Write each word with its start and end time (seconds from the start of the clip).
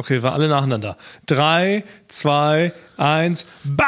Okay, 0.00 0.22
wir 0.22 0.32
alle 0.32 0.48
nacheinander. 0.48 0.96
Drei, 1.26 1.84
zwei, 2.08 2.72
eins, 2.96 3.44
bäh! 3.64 3.84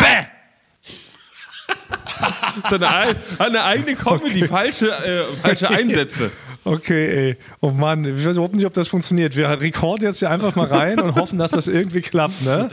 Seine, 2.69 3.17
eine 3.39 3.65
eigene 3.65 3.97
Comedy, 3.97 4.47
falsche, 4.47 4.91
äh, 4.91 5.25
falsche 5.41 5.71
Einsätze. 5.71 6.31
Okay, 6.65 7.29
ey. 7.29 7.39
Oh 7.63 7.71
Mann, 7.71 8.05
ich 8.05 8.27
weiß 8.27 8.37
überhaupt 8.37 8.55
nicht, 8.55 8.67
ob 8.67 8.75
das 8.75 8.89
funktioniert. 8.89 9.37
Wir 9.37 9.49
rekorden 9.59 10.05
jetzt 10.05 10.19
hier 10.19 10.29
einfach 10.29 10.55
mal 10.55 10.67
rein 10.67 11.01
und 11.01 11.15
hoffen, 11.15 11.39
dass 11.39 11.53
das 11.53 11.67
irgendwie 11.67 12.03
klappt, 12.03 12.43
ne? 12.43 12.69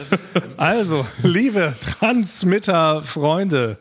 Also, 0.57 1.07
liebe 1.23 1.75
Transmitter-Freunde, 1.79 3.77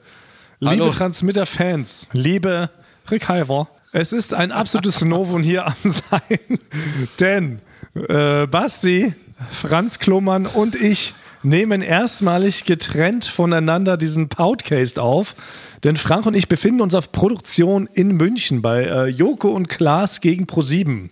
liebe. 0.60 0.88
Transmitter-Fans, 0.92 2.06
liebe 2.12 2.70
Rick 3.10 3.28
Heiver, 3.28 3.66
es 3.90 4.12
ist 4.12 4.34
ein 4.34 4.52
absolutes 4.52 5.04
Novum 5.04 5.42
hier 5.42 5.66
am 5.66 5.74
Sein, 5.82 6.60
denn 7.18 7.60
äh, 7.94 8.46
Basti, 8.46 9.14
Franz 9.50 9.98
Klomann 9.98 10.46
und 10.46 10.74
ich 10.74 11.14
nehmen 11.42 11.82
erstmalig 11.82 12.64
getrennt 12.64 13.24
voneinander 13.24 13.96
diesen 13.96 14.28
Podcast 14.28 14.98
auf. 14.98 15.34
Denn 15.84 15.96
Frank 15.96 16.26
und 16.26 16.34
ich 16.34 16.48
befinden 16.48 16.80
uns 16.80 16.94
auf 16.94 17.12
Produktion 17.12 17.88
in 17.92 18.16
München 18.16 18.62
bei 18.62 18.84
äh, 18.84 19.06
Joko 19.06 19.48
und 19.48 19.68
Klaas 19.68 20.20
gegen 20.20 20.44
Pro7. 20.44 21.10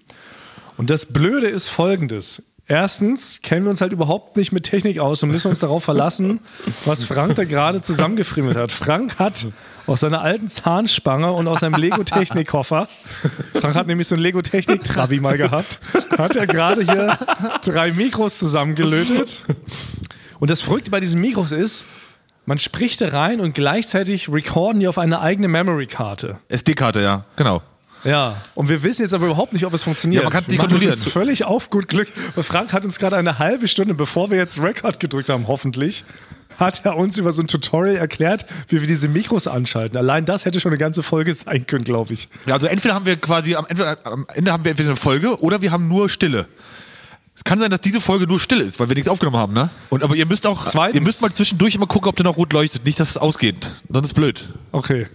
Und 0.76 0.90
das 0.90 1.06
Blöde 1.06 1.46
ist 1.46 1.68
folgendes. 1.68 2.42
Erstens 2.68 3.42
kennen 3.42 3.64
wir 3.64 3.70
uns 3.70 3.80
halt 3.80 3.92
überhaupt 3.92 4.36
nicht 4.36 4.50
mit 4.50 4.64
Technik 4.64 4.98
aus 4.98 5.22
und 5.22 5.30
müssen 5.30 5.48
uns 5.48 5.60
darauf 5.60 5.84
verlassen, 5.84 6.40
was 6.84 7.04
Frank 7.04 7.36
da 7.36 7.44
gerade 7.44 7.80
zusammengefriemelt 7.80 8.56
hat. 8.56 8.72
Frank 8.72 9.20
hat 9.20 9.46
aus 9.86 10.00
seiner 10.00 10.22
alten 10.22 10.48
Zahnspange 10.48 11.32
und 11.32 11.48
aus 11.48 11.60
seinem 11.60 11.80
Lego-Technik-Koffer, 11.80 12.88
Frank 13.60 13.74
hat 13.74 13.86
nämlich 13.86 14.08
so 14.08 14.14
einen 14.14 14.22
Lego-Technik-Trabi 14.22 15.20
mal 15.20 15.36
gehabt, 15.36 15.80
hat 16.18 16.36
er 16.36 16.46
gerade 16.46 16.82
hier 16.82 17.18
drei 17.62 17.92
Mikros 17.92 18.38
zusammengelötet. 18.38 19.42
Und 20.38 20.50
das 20.50 20.60
Verrückte 20.60 20.90
bei 20.90 21.00
diesen 21.00 21.20
Mikros 21.20 21.52
ist, 21.52 21.86
man 22.44 22.58
spricht 22.58 23.00
da 23.00 23.08
rein 23.08 23.40
und 23.40 23.54
gleichzeitig 23.54 24.28
recorden 24.32 24.80
die 24.80 24.88
auf 24.88 24.98
eine 24.98 25.20
eigene 25.20 25.48
Memory-Karte. 25.48 26.38
SD-Karte, 26.48 27.00
ja, 27.00 27.24
genau. 27.36 27.62
Ja, 28.04 28.36
und 28.54 28.68
wir 28.68 28.84
wissen 28.84 29.02
jetzt 29.02 29.14
aber 29.14 29.26
überhaupt 29.26 29.52
nicht, 29.52 29.66
ob 29.66 29.74
es 29.74 29.82
funktioniert. 29.82 30.22
Ja, 30.22 30.26
man 30.28 30.32
kann 30.32 30.44
es 30.44 30.48
nicht 30.48 30.60
kontrollieren. 30.60 30.92
jetzt 30.92 31.08
völlig 31.08 31.44
auf 31.44 31.70
gut 31.70 31.88
Glück. 31.88 32.08
Frank 32.40 32.72
hat 32.72 32.84
uns 32.84 33.00
gerade 33.00 33.16
eine 33.16 33.40
halbe 33.40 33.66
Stunde, 33.66 33.94
bevor 33.94 34.30
wir 34.30 34.38
jetzt 34.38 34.60
Record 34.62 35.00
gedrückt 35.00 35.28
haben, 35.28 35.48
hoffentlich, 35.48 36.04
hat 36.58 36.84
er 36.84 36.96
uns 36.96 37.18
über 37.18 37.32
so 37.32 37.42
ein 37.42 37.48
Tutorial 37.48 37.96
erklärt, 37.96 38.46
wie 38.68 38.80
wir 38.80 38.86
diese 38.88 39.08
Mikros 39.08 39.46
anschalten. 39.46 39.96
Allein 39.96 40.24
das 40.24 40.44
hätte 40.44 40.60
schon 40.60 40.70
eine 40.72 40.78
ganze 40.78 41.02
Folge 41.02 41.34
sein 41.34 41.66
können, 41.66 41.84
glaube 41.84 42.12
ich. 42.12 42.28
Ja, 42.46 42.54
also 42.54 42.66
entweder 42.66 42.94
haben 42.94 43.06
wir 43.06 43.16
quasi 43.16 43.54
am 43.54 43.66
Ende, 43.66 44.04
am 44.04 44.26
Ende 44.34 44.52
haben 44.52 44.64
wir 44.64 44.70
entweder 44.70 44.90
eine 44.90 44.96
Folge 44.96 45.40
oder 45.42 45.62
wir 45.62 45.70
haben 45.72 45.88
nur 45.88 46.08
Stille. 46.08 46.46
Es 47.34 47.44
kann 47.44 47.58
sein, 47.60 47.70
dass 47.70 47.82
diese 47.82 48.00
Folge 48.00 48.26
nur 48.26 48.40
still 48.40 48.62
ist, 48.62 48.80
weil 48.80 48.88
wir 48.88 48.94
nichts 48.94 49.10
aufgenommen 49.10 49.36
haben, 49.36 49.52
ne? 49.52 49.68
Und 49.90 50.02
aber 50.02 50.16
ihr 50.16 50.24
müsst 50.24 50.46
auch, 50.46 50.64
Zweitens- 50.64 50.94
ihr 50.94 51.02
müsst 51.02 51.20
mal 51.20 51.30
zwischendurch 51.30 51.74
immer 51.74 51.86
gucken, 51.86 52.08
ob 52.08 52.16
der 52.16 52.24
noch 52.24 52.38
rot 52.38 52.54
leuchtet, 52.54 52.86
nicht, 52.86 52.98
dass 52.98 53.10
es 53.10 53.18
ausgeht. 53.18 53.72
Dann 53.90 54.02
ist 54.04 54.14
blöd. 54.14 54.48
Okay. 54.72 55.06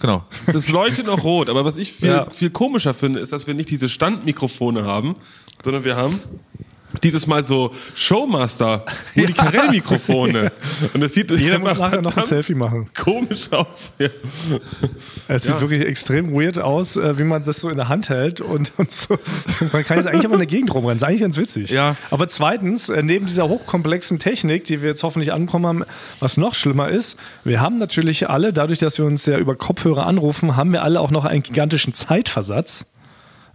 Genau. 0.00 0.24
Das 0.46 0.68
leuchtet 0.70 1.06
noch 1.06 1.22
rot, 1.22 1.48
aber 1.48 1.64
was 1.64 1.76
ich 1.76 1.92
viel, 1.92 2.08
Ja. 2.08 2.30
viel 2.30 2.50
komischer 2.50 2.94
finde, 2.94 3.20
ist, 3.20 3.32
dass 3.32 3.46
wir 3.46 3.54
nicht 3.54 3.70
diese 3.70 3.88
Standmikrofone 3.88 4.84
haben, 4.84 5.14
sondern 5.62 5.84
wir 5.84 5.96
haben 5.96 6.18
dieses 7.02 7.26
Mal 7.26 7.44
so 7.44 7.74
Showmaster, 7.94 8.84
Rudi 9.16 9.32
Carell-Mikrofone. 9.32 10.52
Und 10.94 11.00
das 11.00 11.14
sieht 11.14 11.30
Jeder 11.30 11.58
muss 11.58 11.78
nachher 11.78 12.02
noch 12.02 12.16
ein 12.16 12.22
Selfie 12.22 12.54
machen. 12.54 12.88
komisch 12.96 13.50
aus. 13.52 13.92
Ja. 13.98 14.08
Es 15.28 15.44
sieht 15.44 15.60
wirklich 15.60 15.82
extrem 15.82 16.32
weird 16.32 16.58
aus, 16.58 16.96
äh, 16.96 17.18
wie 17.18 17.24
man 17.24 17.44
das 17.44 17.60
so 17.60 17.68
in 17.68 17.76
der 17.76 17.88
Hand 17.88 18.08
hält 18.08 18.40
und, 18.40 18.72
und 18.78 18.92
so. 18.92 19.18
Man 19.72 19.84
kann 19.84 19.98
jetzt 19.98 20.06
eigentlich 20.06 20.24
aber 20.24 20.34
in 20.34 20.40
der 20.40 20.46
Gegend 20.46 20.74
rumrennen. 20.74 20.98
Das 20.98 21.02
ist 21.02 21.08
eigentlich 21.08 21.20
ganz 21.20 21.36
witzig. 21.36 21.70
Ja. 21.70 21.96
Aber 22.10 22.28
zweitens, 22.28 22.88
äh, 22.88 23.02
neben 23.02 23.26
dieser 23.26 23.48
hochkomplexen 23.48 24.18
Technik, 24.18 24.64
die 24.64 24.82
wir 24.82 24.88
jetzt 24.88 25.02
hoffentlich 25.02 25.32
anbekommen 25.32 25.66
haben, 25.66 25.84
was 26.20 26.36
noch 26.36 26.54
schlimmer 26.54 26.88
ist, 26.88 27.18
wir 27.44 27.60
haben 27.60 27.78
natürlich 27.78 28.28
alle, 28.28 28.52
dadurch, 28.52 28.78
dass 28.78 28.98
wir 28.98 29.04
uns 29.04 29.26
ja 29.26 29.38
über 29.38 29.56
Kopfhörer 29.56 30.06
anrufen, 30.06 30.56
haben 30.56 30.72
wir 30.72 30.82
alle 30.82 31.00
auch 31.00 31.10
noch 31.10 31.24
einen 31.24 31.42
gigantischen 31.42 31.94
Zeitversatz. 31.94 32.86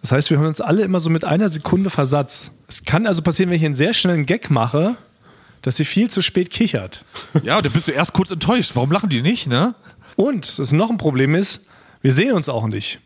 Das 0.04 0.12
heißt, 0.12 0.30
wir 0.32 0.38
hören 0.38 0.48
uns 0.48 0.60
alle 0.60 0.84
immer 0.84 1.00
so 1.00 1.10
mit 1.10 1.24
einer 1.24 1.48
Sekunde 1.48 1.90
Versatz. 1.90 2.52
Es 2.68 2.84
kann 2.84 3.08
also 3.08 3.22
passieren, 3.22 3.50
wenn 3.50 3.58
ich 3.58 3.66
einen 3.66 3.74
sehr 3.74 3.94
schnellen 3.94 4.26
Gag 4.26 4.50
mache, 4.52 4.98
dass 5.62 5.78
sie 5.78 5.86
viel 5.86 6.12
zu 6.12 6.22
spät 6.22 6.50
kichert. 6.50 7.06
Ja, 7.44 7.62
dann 7.62 7.72
bist 7.72 7.88
du 7.88 7.94
erst 7.94 8.12
kurz 8.12 8.30
enttäuscht. 8.30 8.72
Warum 8.76 8.92
lachen 8.92 9.08
die 9.08 9.22
nicht, 9.22 9.48
ne? 9.48 9.76
Und 10.18 10.60
das 10.60 10.74
noch 10.74 10.90
ein 10.90 10.98
Problem 10.98 11.34
ist, 11.36 11.62
wir 12.02 12.12
sehen 12.12 12.34
uns 12.34 12.50
auch 12.50 12.68
nicht. 12.68 13.00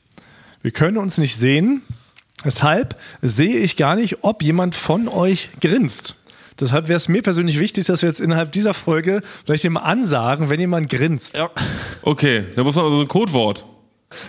Wir 0.64 0.72
können 0.72 0.98
uns 0.98 1.20
nicht 1.20 1.36
sehen. 1.36 1.84
Deshalb 2.44 3.00
sehe 3.22 3.58
ich 3.58 3.78
gar 3.78 3.96
nicht, 3.96 4.24
ob 4.24 4.42
jemand 4.42 4.74
von 4.74 5.08
euch 5.08 5.52
grinst. 5.62 6.16
Deshalb 6.60 6.88
wäre 6.88 6.98
es 6.98 7.08
mir 7.08 7.22
persönlich 7.22 7.60
wichtig, 7.60 7.86
dass 7.86 8.02
wir 8.02 8.10
jetzt 8.10 8.20
innerhalb 8.20 8.52
dieser 8.52 8.74
Folge 8.74 9.22
vielleicht 9.46 9.66
immer 9.66 9.84
ansagen, 9.84 10.50
wenn 10.50 10.60
jemand 10.60 10.90
grinst. 10.90 11.38
Ja. 11.38 11.52
Okay, 12.02 12.46
da 12.56 12.64
muss 12.64 12.74
man 12.74 12.86
also 12.86 12.98
so 12.98 13.02
ein 13.04 13.08
Codewort. 13.08 13.66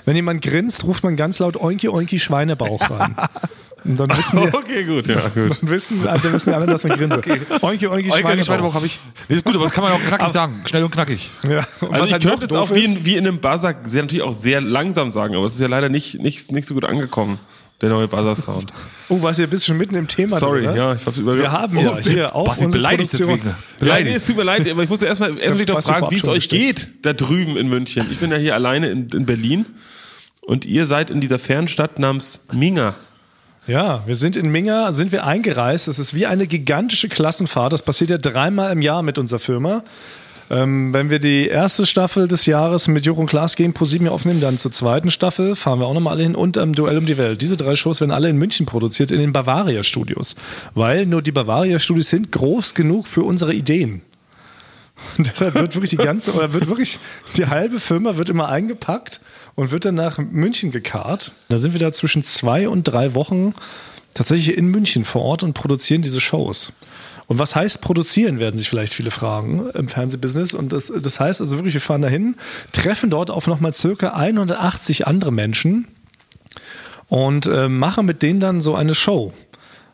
Wenn 0.05 0.16
jemand 0.16 0.43
grinst, 0.43 0.84
ruft 0.84 1.05
man 1.05 1.16
ganz 1.16 1.39
laut 1.39 1.56
Oinki 1.56 1.89
Oinki 1.89 2.19
Schweinebauch 2.19 2.91
rein. 2.91 3.15
Und 3.84 3.97
dann 3.99 4.09
wissen 4.16 4.41
wir, 4.43 4.55
Okay, 4.55 4.84
gut, 4.84 5.06
ja, 5.06 5.21
gut. 5.34 5.50
dann 5.61 5.71
wissen, 5.71 6.03
dann 6.03 6.22
wissen 6.22 6.50
die 6.50 6.55
alle, 6.56 6.66
dass 6.66 6.84
man 6.84 6.97
grinst. 6.99 7.19
Oinki 7.62 7.87
Oinki 7.87 7.87
Eugen, 7.89 8.12
Schweinebauch. 8.12 8.44
Schweinebauch 8.44 8.75
habe 8.75 8.87
ich. 8.87 8.99
Nee, 9.28 9.37
ist 9.37 9.44
gut, 9.44 9.55
aber 9.55 9.65
das 9.65 9.72
kann 9.72 9.84
man 9.84 9.93
auch 9.93 10.00
knackig 10.03 10.28
sagen. 10.28 10.55
Schnell 10.66 10.84
und 10.84 10.91
knackig. 10.91 11.31
Ja. 11.49 11.66
Und 11.81 11.93
Also 11.94 12.06
ich 12.06 12.12
halt 12.12 12.22
könnte 12.25 12.44
es 12.47 12.53
auch 12.53 12.75
wie 12.75 12.84
in, 12.84 13.05
wie 13.05 13.16
in 13.16 13.27
einem 13.27 13.39
Buzzer 13.39 13.75
sehr, 13.87 14.03
natürlich 14.03 14.22
auch 14.25 14.33
sehr 14.33 14.61
langsam 14.61 15.12
sagen, 15.12 15.37
aber 15.37 15.47
es 15.47 15.55
ist 15.55 15.61
ja 15.61 15.69
leider 15.69 15.89
nicht, 15.89 16.21
nicht, 16.21 16.50
nicht 16.53 16.66
so 16.66 16.75
gut 16.75 16.84
angekommen, 16.84 17.39
der 17.81 17.91
neue 17.91 18.09
Buzzer-Sound. 18.09 18.72
Oh, 19.11 19.22
was 19.22 19.39
ihr 19.39 19.47
bist 19.47 19.65
schon 19.65 19.78
mitten 19.78 19.95
im 19.95 20.06
Thema 20.06 20.39
Sorry, 20.39 20.65
drin, 20.65 20.72
ne? 20.72 20.77
ja, 20.78 20.95
ich 20.95 21.06
hab's 21.06 21.16
über 21.16 21.34
Wir 21.34 21.50
haben 21.50 21.78
ja 21.78 21.97
hier 21.97 22.34
auf 22.34 22.47
Basti 22.49 22.65
unsere 22.66 22.78
beleidigt 22.83 23.10
Produktion. 23.10 23.39
deswegen. 23.39 23.49
Ja, 23.49 23.56
nee, 23.56 23.78
Beleidigt. 23.81 24.16
es 24.19 24.27
tut 24.27 24.37
mir 24.37 24.43
leid, 24.43 24.69
aber 24.71 24.83
ich 24.83 24.91
muss 24.91 25.00
erstmal 25.00 25.39
erstmal 25.39 25.65
doch 25.65 25.75
Basti 25.77 25.93
fragen, 25.93 26.00
vorab 26.00 26.12
wie 26.12 26.16
es 26.19 26.28
euch 26.28 26.49
geht 26.50 26.89
da 27.00 27.15
drüben 27.15 27.56
in 27.56 27.71
München. 27.71 28.06
Ich 28.10 28.19
bin 28.19 28.31
ja 28.31 28.37
hier 28.37 28.55
alleine 28.55 28.91
in, 28.91 29.09
in 29.09 29.25
Berlin 29.25 29.65
und 30.43 30.66
ihr 30.66 30.84
seid 30.84 31.09
in 31.09 31.22
dieser 31.22 31.39
fernen 31.39 31.69
Stadt 31.69 31.99
namens 31.99 32.43
Minga. 32.53 32.97
Ja, 33.68 34.02
wir 34.06 34.16
sind 34.16 34.38
in 34.38 34.50
Minga, 34.50 34.94
sind 34.94 35.12
wir 35.12 35.26
eingereist. 35.26 35.88
Das 35.88 35.98
ist 35.98 36.14
wie 36.14 36.24
eine 36.24 36.46
gigantische 36.46 37.10
Klassenfahrt. 37.10 37.70
Das 37.70 37.82
passiert 37.82 38.08
ja 38.08 38.16
dreimal 38.16 38.72
im 38.72 38.80
Jahr 38.80 39.02
mit 39.02 39.18
unserer 39.18 39.40
Firma. 39.40 39.84
Ähm, 40.48 40.94
wenn 40.94 41.10
wir 41.10 41.18
die 41.18 41.48
erste 41.48 41.84
Staffel 41.84 42.28
des 42.28 42.46
Jahres 42.46 42.88
mit 42.88 43.06
und 43.06 43.26
Klaas 43.26 43.56
gegen 43.56 43.74
ProSieben 43.74 44.08
aufnehmen, 44.08 44.40
dann 44.40 44.56
zur 44.56 44.72
zweiten 44.72 45.10
Staffel 45.10 45.54
fahren 45.54 45.80
wir 45.80 45.86
auch 45.86 45.92
nochmal 45.92 46.14
alle 46.14 46.22
hin 46.22 46.34
und 46.34 46.56
ähm, 46.56 46.74
Duell 46.74 46.96
um 46.96 47.04
die 47.04 47.18
Welt. 47.18 47.42
Diese 47.42 47.58
drei 47.58 47.76
Shows 47.76 48.00
werden 48.00 48.10
alle 48.10 48.30
in 48.30 48.38
München 48.38 48.64
produziert, 48.64 49.10
in 49.10 49.18
den 49.18 49.34
Bavaria 49.34 49.82
Studios. 49.82 50.34
Weil 50.74 51.04
nur 51.04 51.20
die 51.20 51.32
Bavaria 51.32 51.78
Studios 51.78 52.08
sind 52.08 52.32
groß 52.32 52.72
genug 52.72 53.06
für 53.06 53.22
unsere 53.22 53.52
Ideen. 53.52 54.00
Und 55.18 55.26
deshalb 55.30 55.56
wird 55.56 55.74
wirklich 55.74 55.90
die 55.90 55.98
ganze, 55.98 56.32
oder 56.32 56.54
wird 56.54 56.68
wirklich 56.68 56.98
die 57.36 57.48
halbe 57.48 57.80
Firma 57.80 58.16
wird 58.16 58.30
immer 58.30 58.48
eingepackt 58.48 59.20
und 59.58 59.72
wird 59.72 59.86
dann 59.86 59.96
nach 59.96 60.19
München 60.19 60.70
gekarrt. 60.70 61.32
Da 61.48 61.58
sind 61.58 61.72
wir 61.72 61.80
da 61.80 61.92
zwischen 61.92 62.22
zwei 62.22 62.69
und 62.69 62.84
drei 62.84 63.14
Wochen 63.14 63.54
tatsächlich 64.14 64.56
in 64.56 64.69
München 64.69 65.04
vor 65.04 65.22
Ort 65.22 65.42
und 65.42 65.54
produzieren 65.54 66.00
diese 66.00 66.20
Shows. 66.20 66.72
Und 67.26 67.41
was 67.41 67.56
heißt 67.56 67.80
produzieren, 67.80 68.38
werden 68.38 68.56
sich 68.56 68.68
vielleicht 68.68 68.94
viele 68.94 69.10
fragen 69.10 69.68
im 69.70 69.88
Fernsehbusiness. 69.88 70.54
Und 70.54 70.72
das, 70.72 70.92
das 70.97 71.18
heißt 71.18 71.41
also 71.41 71.56
wirklich, 71.56 71.74
wir 71.74 71.80
fahren 71.80 72.02
dahin, 72.02 72.36
treffen 72.70 73.10
dort 73.10 73.32
auf 73.32 73.48
nochmal 73.48 73.74
circa 73.74 74.10
180 74.10 75.08
andere 75.08 75.32
Menschen 75.32 75.88
und 77.08 77.47
äh, 77.47 77.68
machen 77.68 78.06
mit 78.06 78.22
denen 78.22 78.38
dann 78.38 78.60
so 78.60 78.76
eine 78.76 78.94
Show. 78.94 79.32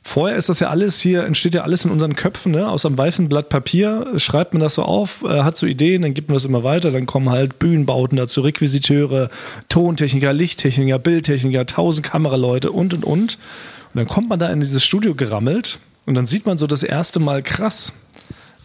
Vorher 0.06 0.36
ist 0.36 0.50
das 0.50 0.60
ja 0.60 0.68
alles 0.68 1.00
hier, 1.00 1.24
entsteht 1.24 1.54
ja 1.54 1.62
alles 1.62 1.86
in 1.86 1.90
unseren 1.90 2.14
Köpfen, 2.14 2.52
ne? 2.52 2.68
aus 2.68 2.84
einem 2.84 2.98
weißen 2.98 3.30
Blatt 3.30 3.48
Papier, 3.48 4.06
äh, 4.14 4.20
schreibt 4.20 4.52
man 4.52 4.60
das 4.60 4.74
so 4.74 4.82
auf, 4.82 5.24
äh, 5.24 5.42
hat 5.42 5.56
so 5.56 5.64
Ideen, 5.64 6.02
dann 6.02 6.12
gibt 6.12 6.28
man 6.28 6.34
das 6.34 6.44
immer 6.44 6.62
weiter, 6.62 6.90
dann 6.90 7.06
kommen 7.06 7.30
halt 7.30 7.58
Bühnenbauten 7.58 8.18
dazu, 8.18 8.42
Requisiteure, 8.42 9.30
Tontechniker, 9.70 10.34
Lichttechniker, 10.34 10.98
Bildtechniker, 10.98 11.64
tausend 11.64 12.06
Kameraleute 12.06 12.70
und 12.70 12.92
und 12.92 13.02
und. 13.02 13.38
Und 13.94 13.98
dann 13.98 14.06
kommt 14.06 14.28
man 14.28 14.38
da 14.38 14.50
in 14.50 14.60
dieses 14.60 14.84
Studio 14.84 15.14
gerammelt 15.14 15.78
und 16.04 16.14
dann 16.14 16.26
sieht 16.26 16.44
man 16.44 16.58
so 16.58 16.66
das 16.66 16.82
erste 16.82 17.18
Mal 17.18 17.42
krass. 17.42 17.94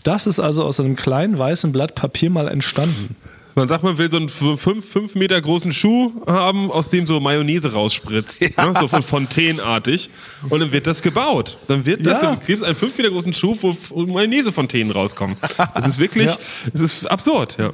Das 0.04 0.28
ist 0.28 0.40
also 0.40 0.66
aus 0.66 0.80
einem 0.82 0.98
kleinen 0.98 1.40
weißen 1.40 1.72
Blatt 1.72 1.96
Papier 1.96 2.30
mal 2.30 2.50
entstanden. 2.50 3.16
Man 3.56 3.68
sagt, 3.68 3.84
man 3.84 3.98
will 3.98 4.10
so 4.10 4.18
einen 4.18 4.30
so 4.30 4.56
fünf, 4.58 4.88
fünf 4.90 5.16
Meter 5.16 5.40
großen 5.42 5.74
Schuh 5.74 6.14
haben, 6.28 6.72
aus 6.72 6.90
dem 6.92 7.08
so 7.08 7.20
Mayonnaise 7.20 7.74
rausspritzt. 7.74 8.42
Ne? 8.42 8.74
So 8.80 8.88
von 8.88 9.02
fontänenartig. 9.04 10.10
Und 10.50 10.60
dann 10.60 10.72
wird 10.72 10.88
das 10.88 11.02
gebaut. 11.02 11.58
Dann 11.68 11.86
wird 11.86 12.06
das, 12.06 12.22
Ja. 12.22 12.36
du 12.36 12.42
kriegst 12.46 12.64
einen 12.64 12.76
fünf 12.76 12.98
Meter 12.98 13.10
großen 13.10 13.34
Schuh, 13.34 13.58
wo 13.62 14.06
Mayonnaise-Fontänen 14.06 14.92
rauskommen. 14.92 15.36
Das 15.74 15.88
ist 15.88 16.00
wirklich, 16.00 16.28
Ja. 16.32 16.38
es 16.74 16.82
ist 16.82 17.06
absurd, 17.10 17.58
ja. 17.60 17.72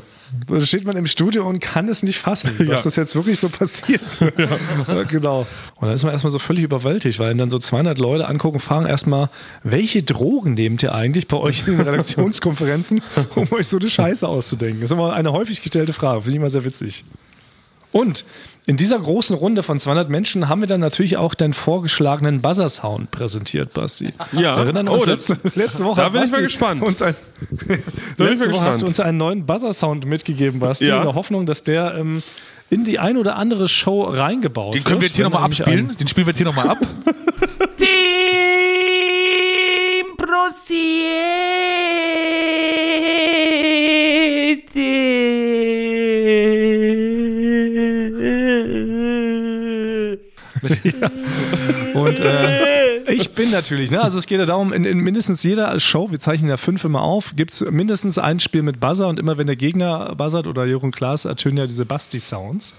Da 0.48 0.60
steht 0.62 0.86
man 0.86 0.96
im 0.98 1.08
Studio 1.08 1.48
und 1.48 1.60
kann 1.60 1.88
es 1.88 2.04
nicht 2.04 2.18
fassen, 2.20 2.52
dass 2.58 2.68
Ja. 2.68 2.82
das 2.84 2.96
jetzt 2.96 3.16
wirklich 3.16 3.40
so 3.40 3.50
passiert. 3.50 4.02
Ja. 4.38 5.04
Genau. 5.04 5.42
Und 5.76 5.88
dann 5.88 5.92
ist 5.92 6.04
man 6.04 6.12
erstmal 6.12 6.32
so 6.32 6.40
völlig 6.40 6.64
überwältigt, 6.64 7.20
weil 7.20 7.34
dann 7.36 7.50
so 7.50 7.60
200 7.60 7.98
Leute 8.00 8.28
angucken, 8.28 8.60
fragen 8.60 8.86
erstmal, 8.86 9.30
welche 9.64 10.04
Drogen 10.04 10.54
nehmt 10.56 10.84
ihr 10.84 10.94
eigentlich 10.94 11.28
bei 11.28 11.38
euch 11.38 11.68
in 11.68 11.78
den 11.78 11.82
Redaktionskonferenzen, 11.88 13.02
um 13.36 13.52
euch 13.52 13.68
so 13.68 13.78
eine 13.78 13.90
Scheiße 13.90 14.28
auszudenken? 14.28 14.82
Das 14.82 14.92
ist 14.92 14.96
immer 14.98 15.14
eine 15.14 15.32
häufig 15.32 15.62
gestellte 15.62 15.94
Frage, 15.94 16.22
finde 16.22 16.32
ich 16.32 16.38
immer 16.38 16.50
sehr 16.50 16.66
witzig. 16.66 17.04
Und 17.92 18.26
in 18.68 18.78
dieser 18.78 18.98
großen 19.00 19.36
Runde 19.36 19.62
von 19.62 19.78
200 19.80 20.10
Menschen 20.10 20.50
haben 20.50 20.60
wir 20.62 20.68
dann 20.68 20.80
natürlich 20.82 21.18
auch 21.18 21.36
den 21.36 21.54
vorgeschlagenen 21.54 22.42
Buzzer-Sound 22.42 23.12
präsentiert, 23.12 23.74
Basti. 23.74 24.14
Ja. 24.32 24.58
Wir 24.58 24.64
erinnern 24.64 24.88
uns, 24.88 25.04
Oh, 25.04 25.06
letzte, 25.06 25.38
letzte 25.54 25.84
Woche 25.86 26.02
da 26.02 26.10
bin 26.10 26.24
ich 26.24 26.32
mal 26.32 26.42
gespannt. 26.42 26.82
Uns 26.82 27.02
ein, 27.02 27.16
bin 27.50 27.80
ich 27.80 28.18
letzte 28.18 28.50
mal 28.50 28.56
Woche 28.56 28.66
hast 28.66 28.82
du 28.82 28.88
uns 28.88 29.00
einen 29.00 29.18
neuen 29.20 29.46
Buzzer-Sound 29.46 30.06
mitgegeben, 30.06 30.60
Basti, 30.60 30.86
Ja. 30.88 30.98
in 30.98 31.04
der 31.04 31.14
Hoffnung, 31.14 31.46
dass 31.46 31.64
der 31.64 31.94
ähm, 31.96 32.24
in 32.72 32.84
die 32.86 32.98
ein 32.98 33.18
oder 33.18 33.36
andere 33.36 33.68
Show 33.70 34.02
reingebaut 34.02 34.74
Den 34.74 34.84
können 34.84 34.96
wir 34.98 35.02
wird. 35.04 35.12
jetzt 35.12 35.16
hier 35.18 35.26
nochmal 35.26 35.44
abspielen. 35.44 35.96
Den 36.00 36.08
spielen 36.08 36.26
wir 36.26 36.32
jetzt 36.32 36.38
hier 36.38 36.48
nochmal 36.48 36.70
ab. 36.70 36.80
Team 37.78 37.86
Prosiete. 44.66 45.85
Und 51.94 52.20
äh, 52.20 53.12
ich 53.12 53.32
bin 53.32 53.52
natürlich, 53.52 53.92
ne? 53.92 54.02
Also 54.02 54.18
es 54.18 54.28
geht 54.28 54.40
ja 54.40 54.46
darum, 54.46 54.74
in, 54.74 54.84
in 54.84 55.00
mindestens 55.00 55.44
jeder 55.44 55.80
Show, 55.80 56.12
wir 56.12 56.20
zeichnen 56.20 56.50
ja 56.50 56.58
fünf 56.58 56.84
immer 56.84 57.02
auf, 57.02 57.36
gibt 57.36 57.54
es 57.54 57.62
mindestens 57.62 58.18
ein 58.18 58.40
Spiel 58.40 58.64
mit 58.64 58.80
Buzzer 58.80 59.08
und 59.08 59.20
immer 59.20 59.38
wenn 59.38 59.48
der 59.48 59.56
Gegner 59.56 60.14
buzzert 60.16 60.48
oder 60.48 60.66
Jürgen 60.66 60.92
Klaas 60.92 61.26
ertönen 61.26 61.58
ja 61.58 61.66
diese 61.68 61.86
Basti-Sounds. 61.86 62.74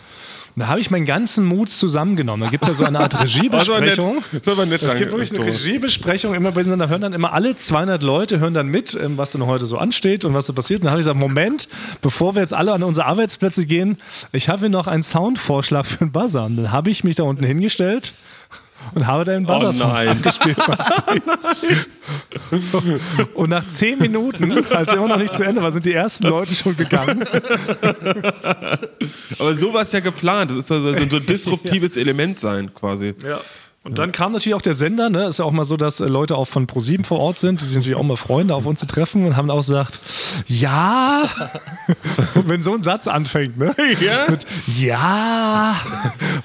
Und 0.56 0.61
da 0.61 0.69
habe 0.69 0.81
ich 0.81 0.91
meinen 0.91 1.05
ganzen 1.05 1.44
Mut 1.44 1.70
zusammengenommen. 1.70 2.47
Da 2.47 2.50
gibt 2.50 2.64
es 2.64 2.70
ja 2.70 2.75
so 2.75 2.85
eine 2.85 2.99
Art 3.00 3.12
nett. 3.20 3.25
Regiebesprechung. 3.25 4.25
Aber 4.47 4.64
nett. 4.64 4.82
Es 4.82 4.97
gibt 4.97 5.11
wirklich 5.11 5.35
eine 5.35 5.44
Regiebesprechung, 5.44 6.32
immer 6.32 6.50
bei 6.50 6.62
da 6.62 6.88
hören 6.88 7.03
dann 7.03 7.12
immer 7.12 7.35
alle 7.35 7.56
200 7.56 8.03
Leute 8.03 8.41
hören 8.41 8.55
dann 8.55 8.69
mit, 8.69 8.94
ähm, 8.94 9.19
was 9.19 9.32
denn 9.32 9.44
heute 9.44 9.67
so 9.67 9.76
ansteht 9.76 10.25
und 10.25 10.32
was 10.32 10.47
so 10.47 10.55
passiert. 10.55 10.81
Und 10.81 10.85
dann 10.87 10.93
habe 10.93 11.00
ich 11.03 11.05
gesagt, 11.05 11.20
Moment, 11.20 11.69
bevor 12.00 12.35
wir 12.35 12.41
jetzt 12.41 12.55
alle 12.55 12.73
an 12.73 12.82
unsere 12.82 13.06
Arbeitsplätze 13.06 13.67
gehen, 13.67 13.99
ich 14.32 14.49
habe 14.49 14.61
hier 14.61 14.69
noch 14.70 14.87
einen 14.87 15.03
Soundvorschlag 15.03 15.85
für 15.85 16.00
einen 16.00 16.12
Buzzer. 16.12 16.47
Und 16.47 16.56
dann 16.56 16.73
habe 16.73 16.88
ich 16.88 17.05
mich 17.05 17.17
da 17.17 17.25
unten 17.25 17.44
hingestellt 17.44 18.14
und 18.94 19.06
habe 19.06 19.25
deinen 19.25 19.47
Buzzer 19.47 19.88
Oh 19.88 20.11
abgespielt. 20.11 20.56
Basti. 20.56 21.23
und 23.35 23.50
nach 23.50 23.67
zehn 23.67 23.99
Minuten, 23.99 24.65
als 24.71 24.91
er 24.91 24.99
immer 24.99 25.09
noch 25.09 25.19
nicht 25.19 25.35
zu 25.35 25.43
Ende 25.44 25.62
war, 25.62 25.73
sind 25.73 25.87
die 25.87 25.93
ersten 25.93 26.27
Leute 26.29 26.55
schon 26.55 26.77
gegangen. 26.77 27.25
Aber 29.38 29.55
so 29.55 29.73
war 29.73 29.83
es 29.83 29.93
ja 29.93 30.00
geplant. 30.00 30.50
Das 30.50 30.59
ist 30.59 30.73
also 30.73 30.93
so 30.94 31.05
so 31.06 31.17
ein 31.17 31.27
disruptives 31.27 31.97
Element 31.97 32.38
sein, 32.38 32.73
quasi. 32.75 33.15
Ja. 33.23 33.41
Und 33.87 33.99
dann 33.99 34.11
kam 34.11 34.33
natürlich 34.33 34.55
auch 34.56 34.62
der 34.62 34.75
Sender, 34.75 35.11
ne? 35.11 35.27
Ist 35.27 35.38
ja 35.38 35.44
auch 35.44 35.53
mal 35.53 35.62
so, 35.62 35.77
dass 35.77 36.00
äh, 36.00 36.06
Leute 36.06 36.37
auch 36.37 36.47
von 36.47 36.67
ProSieben 36.67 37.05
vor 37.05 37.21
Ort 37.21 37.38
sind, 37.38 37.61
die 37.61 37.67
sich 37.67 37.77
natürlich 37.77 37.97
auch 37.97 38.03
mal 38.03 38.17
freuen, 38.17 38.49
da 38.49 38.56
auf 38.56 38.67
uns 38.67 38.81
zu 38.81 38.87
treffen 38.87 39.25
und 39.25 39.37
haben 39.37 39.49
auch 39.49 39.59
gesagt, 39.59 40.00
ja. 40.49 41.31
und 42.35 42.49
wenn 42.49 42.62
so 42.62 42.75
ein 42.75 42.83
Satz 42.83 43.06
anfängt, 43.06 43.56
ne? 43.56 43.73
Ja? 44.00 44.29
Mit 44.29 44.44
ja, 44.77 45.77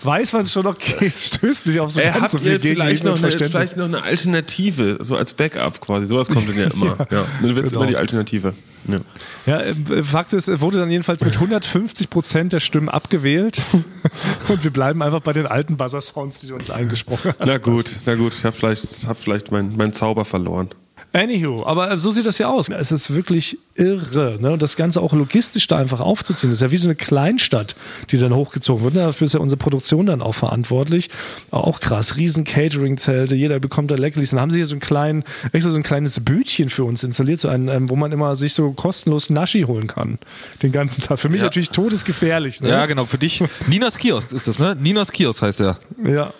weiß 0.03 0.33
man 0.33 0.45
schon, 0.45 0.67
okay, 0.67 1.07
es 1.07 1.27
stößt 1.27 1.65
nicht 1.65 1.79
auf 1.79 1.89
so 1.89 1.99
Er 1.99 2.11
ganz 2.11 2.23
hat 2.25 2.29
so 2.29 2.37
viel 2.37 2.51
ihr 2.51 2.59
vielleicht 2.59 3.03
noch, 3.03 3.17
eine, 3.17 3.31
vielleicht 3.31 3.75
noch 3.75 3.85
eine 3.85 4.03
Alternative, 4.03 4.99
so 5.01 5.15
als 5.15 5.33
Backup 5.33 5.81
quasi. 5.81 6.05
Sowas 6.05 6.29
kommt 6.29 6.47
dann 6.47 6.57
ja 6.59 6.67
immer. 6.67 6.95
ja. 7.09 7.25
Dann 7.41 7.55
wird 7.55 7.65
es 7.65 7.71
genau. 7.71 7.81
immer 7.81 7.89
die 7.89 7.97
Alternative. 7.97 8.53
Ja. 8.87 8.99
Ja, 9.45 9.59
äh, 9.61 10.03
Fakt 10.03 10.33
ist, 10.33 10.61
wurde 10.61 10.79
dann 10.79 10.91
jedenfalls 10.91 11.23
mit 11.23 11.33
150 11.35 12.09
Prozent 12.09 12.53
der 12.53 12.59
Stimmen 12.59 12.89
abgewählt. 12.89 13.61
und 14.47 14.63
wir 14.63 14.71
bleiben 14.71 15.01
einfach 15.01 15.21
bei 15.21 15.33
den 15.33 15.47
alten 15.47 15.77
Buzzer-Sounds, 15.77 16.39
die 16.39 16.47
du 16.47 16.55
uns 16.55 16.69
eingesprochen 16.69 17.33
hast. 17.39 17.47
Na 17.47 17.57
gut, 17.57 17.99
na 18.05 18.15
gut. 18.15 18.33
Ich 18.33 18.45
habe 18.45 18.55
vielleicht, 18.55 19.07
hab 19.07 19.17
vielleicht 19.17 19.51
meinen 19.51 19.75
mein 19.77 19.93
Zauber 19.93 20.25
verloren. 20.25 20.69
Anywho, 21.13 21.65
aber 21.65 21.97
so 21.97 22.09
sieht 22.09 22.25
das 22.25 22.37
ja 22.37 22.47
aus. 22.49 22.69
Es 22.69 22.91
ist 22.91 23.13
wirklich 23.13 23.57
irre. 23.75 24.37
Ne? 24.39 24.51
Und 24.51 24.61
das 24.61 24.77
Ganze 24.77 25.01
auch 25.01 25.11
logistisch 25.13 25.67
da 25.67 25.77
einfach 25.77 25.99
aufzuziehen. 25.99 26.49
Das 26.49 26.57
ist 26.57 26.61
ja 26.61 26.71
wie 26.71 26.77
so 26.77 26.87
eine 26.87 26.95
Kleinstadt, 26.95 27.75
die 28.11 28.17
dann 28.17 28.33
hochgezogen 28.33 28.83
wird. 28.85 28.95
Dafür 28.95 29.25
ist 29.25 29.33
ja 29.33 29.41
unsere 29.41 29.57
Produktion 29.57 30.05
dann 30.05 30.21
auch 30.21 30.35
verantwortlich. 30.35 31.09
Auch 31.51 31.81
krass. 31.81 32.15
Riesen 32.15 32.45
Catering-Zelte, 32.45 33.35
jeder 33.35 33.59
bekommt 33.59 33.91
da 33.91 33.95
Leckerlis. 33.95 34.29
Dann 34.31 34.39
haben 34.39 34.51
sie 34.51 34.57
hier 34.57 34.65
so 34.65 34.75
ein, 34.75 34.79
klein, 34.79 35.25
extra 35.51 35.71
so 35.71 35.77
ein 35.77 35.83
kleines 35.83 36.21
Bütchen 36.21 36.69
für 36.69 36.85
uns 36.85 37.03
installiert, 37.03 37.41
so 37.41 37.49
ein, 37.49 37.67
ähm, 37.67 37.89
wo 37.89 37.97
man 37.97 38.13
immer 38.13 38.35
sich 38.37 38.53
so 38.53 38.71
kostenlos 38.71 39.29
Naschi 39.29 39.63
holen 39.63 39.87
kann. 39.87 40.17
Den 40.63 40.71
ganzen 40.71 41.01
Tag. 41.03 41.19
Für 41.19 41.27
mich 41.29 41.41
Ja. 41.41 41.47
natürlich 41.47 41.71
todesgefährlich. 41.71 42.61
Ne? 42.61 42.69
Ja, 42.69 42.85
genau, 42.85 43.03
für 43.05 43.17
dich. 43.17 43.43
Ninas 43.67 43.97
Kiosk 43.97 44.31
ist 44.31 44.47
das, 44.47 44.59
ne? 44.59 44.77
Ninas 44.79 45.11
Kiosk 45.11 45.41
heißt 45.41 45.59
der. 45.59 45.77
Ja. 46.05 46.31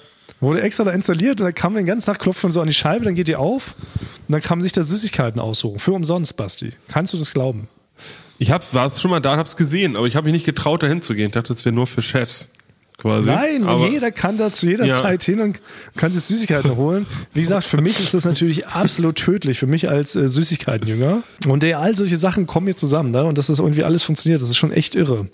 Wurde 0.42 0.62
extra 0.62 0.84
da 0.84 0.92
installiert 0.92 1.40
und 1.40 1.46
dann 1.46 1.56
kam 1.56 1.76
den 1.76 1.86
ganzen 1.86 2.08
Tag 2.08 2.20
klopft 2.20 2.44
man 2.44 2.52
so 2.52 2.60
an 2.60 2.68
die 2.68 2.74
Scheibe, 2.74 3.06
dann 3.06 3.16
geht 3.16 3.28
die 3.28 3.36
auf 3.36 3.76
und 4.28 4.34
dann 4.34 4.42
kann 4.42 4.58
man 4.58 4.64
sich 4.64 4.74
da 4.74 4.84
Süßigkeiten 4.84 5.40
aussuchen. 5.40 5.80
Für 5.80 5.94
umsonst, 5.94 6.36
Basti. 6.36 6.74
Kannst 6.90 7.14
du 7.14 7.18
das 7.18 7.34
glauben? 7.34 7.68
Ich 8.40 8.50
hab, 8.50 8.74
war 8.74 8.90
schon 8.90 9.12
mal 9.12 9.20
da 9.20 9.34
und 9.34 9.40
hab's 9.40 9.56
gesehen, 9.56 9.96
aber 9.96 10.08
ich 10.08 10.16
habe 10.16 10.26
mich 10.26 10.34
nicht 10.34 10.46
getraut, 10.46 10.82
dahin 10.82 11.02
zu 11.04 11.14
gehen. 11.14 11.28
Ich 11.28 11.34
dachte, 11.34 11.50
das 11.50 11.64
wäre 11.64 11.76
nur 11.76 11.86
für 11.86 12.02
Chefs. 12.02 12.50
Quasi. 12.98 13.30
Nein, 13.30 13.64
aber 13.64 13.88
jeder 13.88 14.12
kann 14.12 14.38
da 14.38 14.52
zu 14.52 14.68
jeder 14.68 14.86
Ja. 14.86 15.02
Zeit 15.02 15.24
hin 15.24 15.42
und 15.42 15.60
kann 15.96 16.12
sich 16.12 16.24
Süßigkeiten 16.24 16.76
holen. 16.76 17.08
Wie 17.34 17.42
gesagt, 17.42 17.64
für 17.64 17.82
mich 17.82 18.00
ist 18.00 18.14
das 18.14 18.26
natürlich 18.26 18.68
absolut 18.68 19.16
tödlich, 19.16 19.58
für 19.58 19.66
mich 19.66 19.90
als 19.90 20.16
äh, 20.16 20.28
Süßigkeitenjünger. 20.28 21.24
Und 21.48 21.64
äh, 21.64 21.74
all 21.74 21.96
solche 21.96 22.18
Sachen 22.18 22.46
kommen 22.46 22.68
hier 22.68 22.76
zusammen, 22.76 23.10
ne? 23.12 23.24
Und 23.26 23.40
dass 23.40 23.48
das 23.48 23.58
irgendwie 23.58 23.84
alles 23.84 24.04
funktioniert, 24.04 24.40
das 24.42 24.50
ist 24.50 24.58
schon 24.58 24.72
echt 24.72 24.96
irre. 24.96 25.28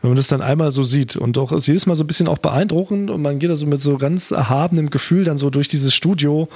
Wenn 0.00 0.10
man 0.10 0.16
das 0.16 0.28
dann 0.28 0.42
einmal 0.42 0.70
so 0.70 0.82
sieht. 0.84 1.16
Und 1.16 1.36
auch 1.38 1.50
ist 1.50 1.66
jedes 1.66 1.86
Mal 1.86 1.96
so 1.96 2.04
ein 2.04 2.06
bisschen 2.06 2.28
auch 2.28 2.38
beeindruckend 2.38 3.10
und 3.10 3.20
man 3.20 3.38
geht 3.38 3.50
da 3.50 3.56
so 3.56 3.66
mit 3.66 3.80
so 3.80 3.98
ganz 3.98 4.30
erhabenem 4.30 4.90
Gefühl 4.90 5.24
dann 5.24 5.38
so 5.38 5.50
durch 5.50 5.68
dieses 5.68 5.92
Studio 5.92 6.48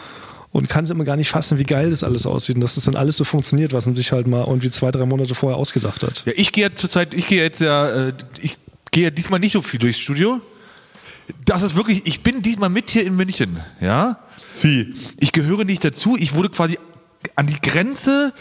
und 0.52 0.68
kann 0.68 0.84
es 0.84 0.90
immer 0.90 1.04
gar 1.04 1.16
nicht 1.16 1.30
fassen, 1.30 1.58
wie 1.58 1.64
geil 1.64 1.90
das 1.90 2.04
alles 2.04 2.26
aussieht 2.26 2.56
und 2.56 2.60
dass 2.60 2.76
das 2.76 2.84
dann 2.84 2.94
alles 2.94 3.16
so 3.16 3.24
funktioniert, 3.24 3.72
was 3.72 3.86
man 3.86 3.96
sich 3.96 4.12
halt 4.12 4.26
mal 4.26 4.44
irgendwie 4.46 4.70
zwei, 4.70 4.90
drei 4.90 5.06
Monate 5.06 5.34
vorher 5.34 5.56
ausgedacht 5.56 6.02
hat. 6.02 6.22
Ja, 6.26 6.32
ich 6.36 6.52
gehe 6.52 6.68
ja 6.68 6.74
zurzeit, 6.74 7.14
ich 7.14 7.26
gehe 7.26 7.42
jetzt 7.42 7.60
ja, 7.60 7.88
äh, 7.88 8.12
ich 8.40 8.58
gehe 8.90 9.04
ja 9.04 9.10
diesmal 9.10 9.40
nicht 9.40 9.52
so 9.52 9.62
viel 9.62 9.80
durchs 9.80 9.98
Studio. 9.98 10.40
Das 11.44 11.62
ist 11.62 11.74
wirklich, 11.74 12.06
ich 12.06 12.22
bin 12.22 12.42
diesmal 12.42 12.68
mit 12.68 12.90
hier 12.90 13.04
in 13.04 13.16
München, 13.16 13.60
ja. 13.80 14.18
Wie? 14.60 14.92
Ich 15.18 15.32
gehöre 15.32 15.64
nicht 15.64 15.84
dazu. 15.84 16.16
Ich 16.16 16.34
wurde 16.34 16.50
quasi 16.50 16.78
an 17.34 17.46
die 17.46 17.60
Grenze 17.60 18.32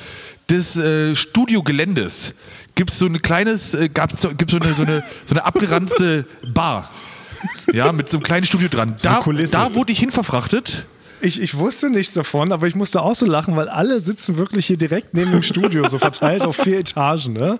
des 0.49 0.75
äh, 0.75 1.15
Studiogeländes. 1.15 2.33
Gibt 2.75 2.91
es 2.91 2.99
so 2.99 3.05
ein 3.05 3.21
kleines, 3.21 3.73
äh, 3.73 3.89
gab's 3.89 4.21
so, 4.21 4.29
gibt's 4.29 4.53
so 4.53 4.59
eine, 4.59 4.73
so 4.73 4.83
eine, 4.83 5.03
so 5.25 5.35
eine 5.35 5.45
abgeranzte 5.45 6.25
Bar. 6.53 6.89
Ja, 7.73 7.91
mit 7.91 8.09
so 8.09 8.17
einem 8.17 8.23
kleinen 8.23 8.45
Studio 8.45 8.67
dran. 8.69 8.95
Da, 9.01 9.15
Kulisse. 9.15 9.53
da 9.53 9.73
wurde 9.73 9.91
ich 9.91 9.99
hin 9.99 10.11
verfrachtet. 10.11 10.85
Ich, 11.23 11.39
ich 11.39 11.55
wusste 11.55 11.91
nichts 11.91 12.15
davon, 12.15 12.51
aber 12.51 12.67
ich 12.67 12.73
musste 12.73 13.01
auch 13.01 13.13
so 13.13 13.27
lachen, 13.27 13.55
weil 13.55 13.69
alle 13.69 14.01
sitzen 14.01 14.37
wirklich 14.37 14.65
hier 14.65 14.77
direkt 14.77 15.13
neben 15.13 15.31
dem 15.31 15.43
Studio, 15.43 15.87
so 15.87 15.99
verteilt 15.99 16.41
auf 16.41 16.55
vier 16.55 16.79
Etagen. 16.79 17.33
Ne? 17.33 17.59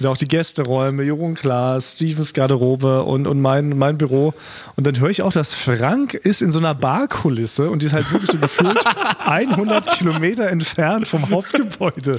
Und 0.00 0.06
auch 0.06 0.16
die 0.16 0.26
Gästeräume, 0.26 1.02
Jürgen 1.02 1.34
Klaas, 1.34 1.92
Stevens 1.92 2.32
Garderobe 2.32 3.02
und, 3.02 3.26
und 3.26 3.40
mein, 3.40 3.76
mein 3.76 3.98
Büro. 3.98 4.32
Und 4.76 4.86
dann 4.86 4.98
höre 4.98 5.10
ich 5.10 5.20
auch, 5.20 5.32
dass 5.32 5.52
Frank 5.52 6.14
ist 6.14 6.40
in 6.40 6.52
so 6.52 6.58
einer 6.58 6.74
Barkulisse 6.74 7.70
und 7.70 7.82
die 7.82 7.86
ist 7.86 7.92
halt 7.92 8.10
wirklich 8.10 8.30
so 8.30 8.38
gefühlt 8.38 8.82
100 9.18 9.92
Kilometer 9.92 10.48
entfernt 10.48 11.06
vom 11.06 11.28
Hauptgebäude. 11.28 12.18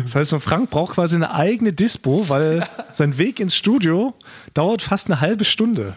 Das 0.00 0.14
heißt, 0.14 0.34
Frank 0.40 0.70
braucht 0.70 0.94
quasi 0.94 1.16
eine 1.16 1.34
eigene 1.34 1.72
Dispo, 1.72 2.28
weil 2.28 2.66
sein 2.92 3.18
Weg 3.18 3.40
ins 3.40 3.56
Studio 3.56 4.14
dauert 4.54 4.82
fast 4.82 5.08
eine 5.08 5.20
halbe 5.20 5.44
Stunde. 5.44 5.96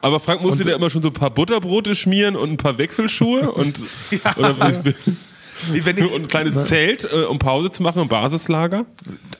Aber 0.00 0.20
Frank 0.20 0.42
musste 0.42 0.62
Und- 0.62 0.68
dir 0.68 0.74
immer 0.76 0.90
schon 0.90 1.02
so 1.02 1.08
ein 1.08 1.14
paar 1.14 1.30
Butterbrote 1.30 1.94
schmieren 1.94 2.36
und 2.36 2.50
ein 2.52 2.56
paar 2.56 2.78
Wechselschuhe 2.78 3.50
und, 3.50 3.82
oder, 4.36 4.56
Wenn 4.58 5.96
ich, 5.98 6.12
und 6.12 6.22
ein 6.24 6.28
kleines 6.28 6.66
Zelt, 6.66 7.04
äh, 7.04 7.22
um 7.24 7.38
Pause 7.38 7.70
zu 7.70 7.82
machen 7.82 8.02
im 8.02 8.08
Basislager. 8.08 8.84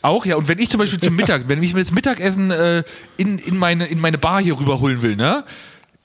Auch 0.02 0.24
ja, 0.24 0.36
und 0.36 0.48
wenn 0.48 0.58
ich 0.58 0.70
zum 0.70 0.78
Beispiel 0.78 0.98
zum 0.98 1.14
Mittag, 1.14 1.42
wenn 1.48 1.62
ich 1.62 1.74
mir 1.74 1.82
das 1.82 1.92
Mittagessen 1.92 2.50
äh, 2.50 2.84
in, 3.16 3.38
in, 3.38 3.56
meine, 3.56 3.86
in 3.86 4.00
meine 4.00 4.16
Bar 4.18 4.42
hier 4.42 4.58
rüberholen 4.58 5.02
will, 5.02 5.16
ne? 5.16 5.44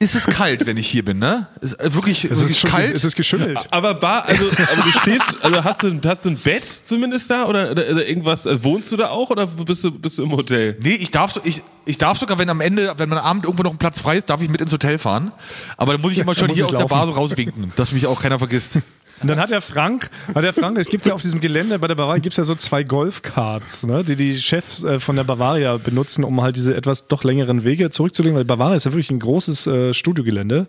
Ist 0.01 0.15
es 0.15 0.25
kalt, 0.25 0.65
wenn 0.65 0.77
ich 0.77 0.87
hier 0.87 1.05
bin, 1.05 1.19
ne? 1.19 1.45
Ist 1.61 1.79
äh, 1.79 1.93
wirklich, 1.93 2.23
Es 2.23 2.31
wirklich 2.31 2.49
ist, 2.49 2.59
schon, 2.59 2.71
kalt. 2.71 2.95
es 2.95 3.03
ist 3.03 3.15
geschimmelt. 3.15 3.67
Aber 3.69 3.93
Bar, 3.93 4.25
also, 4.25 4.45
aber 4.49 4.81
du 4.81 4.91
schläfst, 4.91 5.37
also 5.43 5.63
hast 5.63 5.83
du, 5.83 5.99
hast 6.03 6.25
du 6.25 6.29
ein 6.31 6.37
Bett 6.37 6.63
zumindest 6.65 7.29
da 7.29 7.45
oder, 7.45 7.69
oder, 7.69 7.87
oder 7.87 8.09
irgendwas, 8.09 8.47
also 8.47 8.63
wohnst 8.63 8.91
du 8.91 8.97
da 8.97 9.09
auch 9.09 9.29
oder 9.29 9.45
bist 9.45 9.83
du, 9.83 9.91
bist 9.91 10.17
du 10.17 10.23
im 10.23 10.31
Hotel? 10.31 10.75
Nee, 10.81 10.95
ich 10.95 11.11
darf, 11.11 11.33
so, 11.33 11.41
ich, 11.43 11.61
ich 11.85 11.99
darf 11.99 12.17
sogar, 12.17 12.39
wenn 12.39 12.49
am 12.49 12.61
Ende, 12.61 12.95
wenn 12.97 13.13
am 13.13 13.19
Abend 13.19 13.43
irgendwo 13.45 13.61
noch 13.61 13.73
ein 13.73 13.77
Platz 13.77 13.99
frei 14.01 14.17
ist, 14.17 14.31
darf 14.31 14.41
ich 14.41 14.49
mit 14.49 14.59
ins 14.59 14.73
Hotel 14.73 14.97
fahren. 14.97 15.31
Aber 15.77 15.93
dann 15.93 16.01
muss 16.01 16.13
ich 16.13 16.17
immer 16.17 16.33
schon 16.33 16.49
hier 16.49 16.65
aus 16.65 16.71
der 16.71 16.79
laufen. 16.79 16.89
Bar 16.89 17.05
so 17.05 17.11
rauswinken, 17.11 17.71
dass 17.75 17.91
mich 17.91 18.07
auch 18.07 18.19
keiner 18.19 18.39
vergisst. 18.39 18.79
Und 19.21 19.27
dann 19.27 19.39
hat 19.39 19.51
der 19.51 19.61
Frank, 19.61 20.09
hat 20.33 20.43
der 20.43 20.53
Frank, 20.53 20.77
es 20.77 20.87
gibt 20.87 21.05
ja 21.05 21.13
auf 21.13 21.21
diesem 21.21 21.39
Gelände 21.39 21.77
bei 21.79 21.87
der 21.87 21.95
Bavaria 21.95 22.21
gibt's 22.21 22.37
ja 22.37 22.43
so 22.43 22.55
zwei 22.55 22.83
Golfkarts, 22.83 23.85
ne, 23.85 24.03
die 24.03 24.15
die 24.15 24.35
Chefs 24.35 24.83
äh, 24.83 24.99
von 24.99 25.15
der 25.15 25.23
Bavaria 25.23 25.77
benutzen, 25.77 26.23
um 26.23 26.41
halt 26.41 26.55
diese 26.55 26.75
etwas 26.75 27.07
doch 27.07 27.23
längeren 27.23 27.63
Wege 27.63 27.89
zurückzulegen, 27.89 28.35
weil 28.35 28.45
Bavaria 28.45 28.75
ist 28.75 28.85
ja 28.85 28.91
wirklich 28.91 29.11
ein 29.11 29.19
großes 29.19 29.67
äh, 29.67 29.93
Studiogelände. 29.93 30.67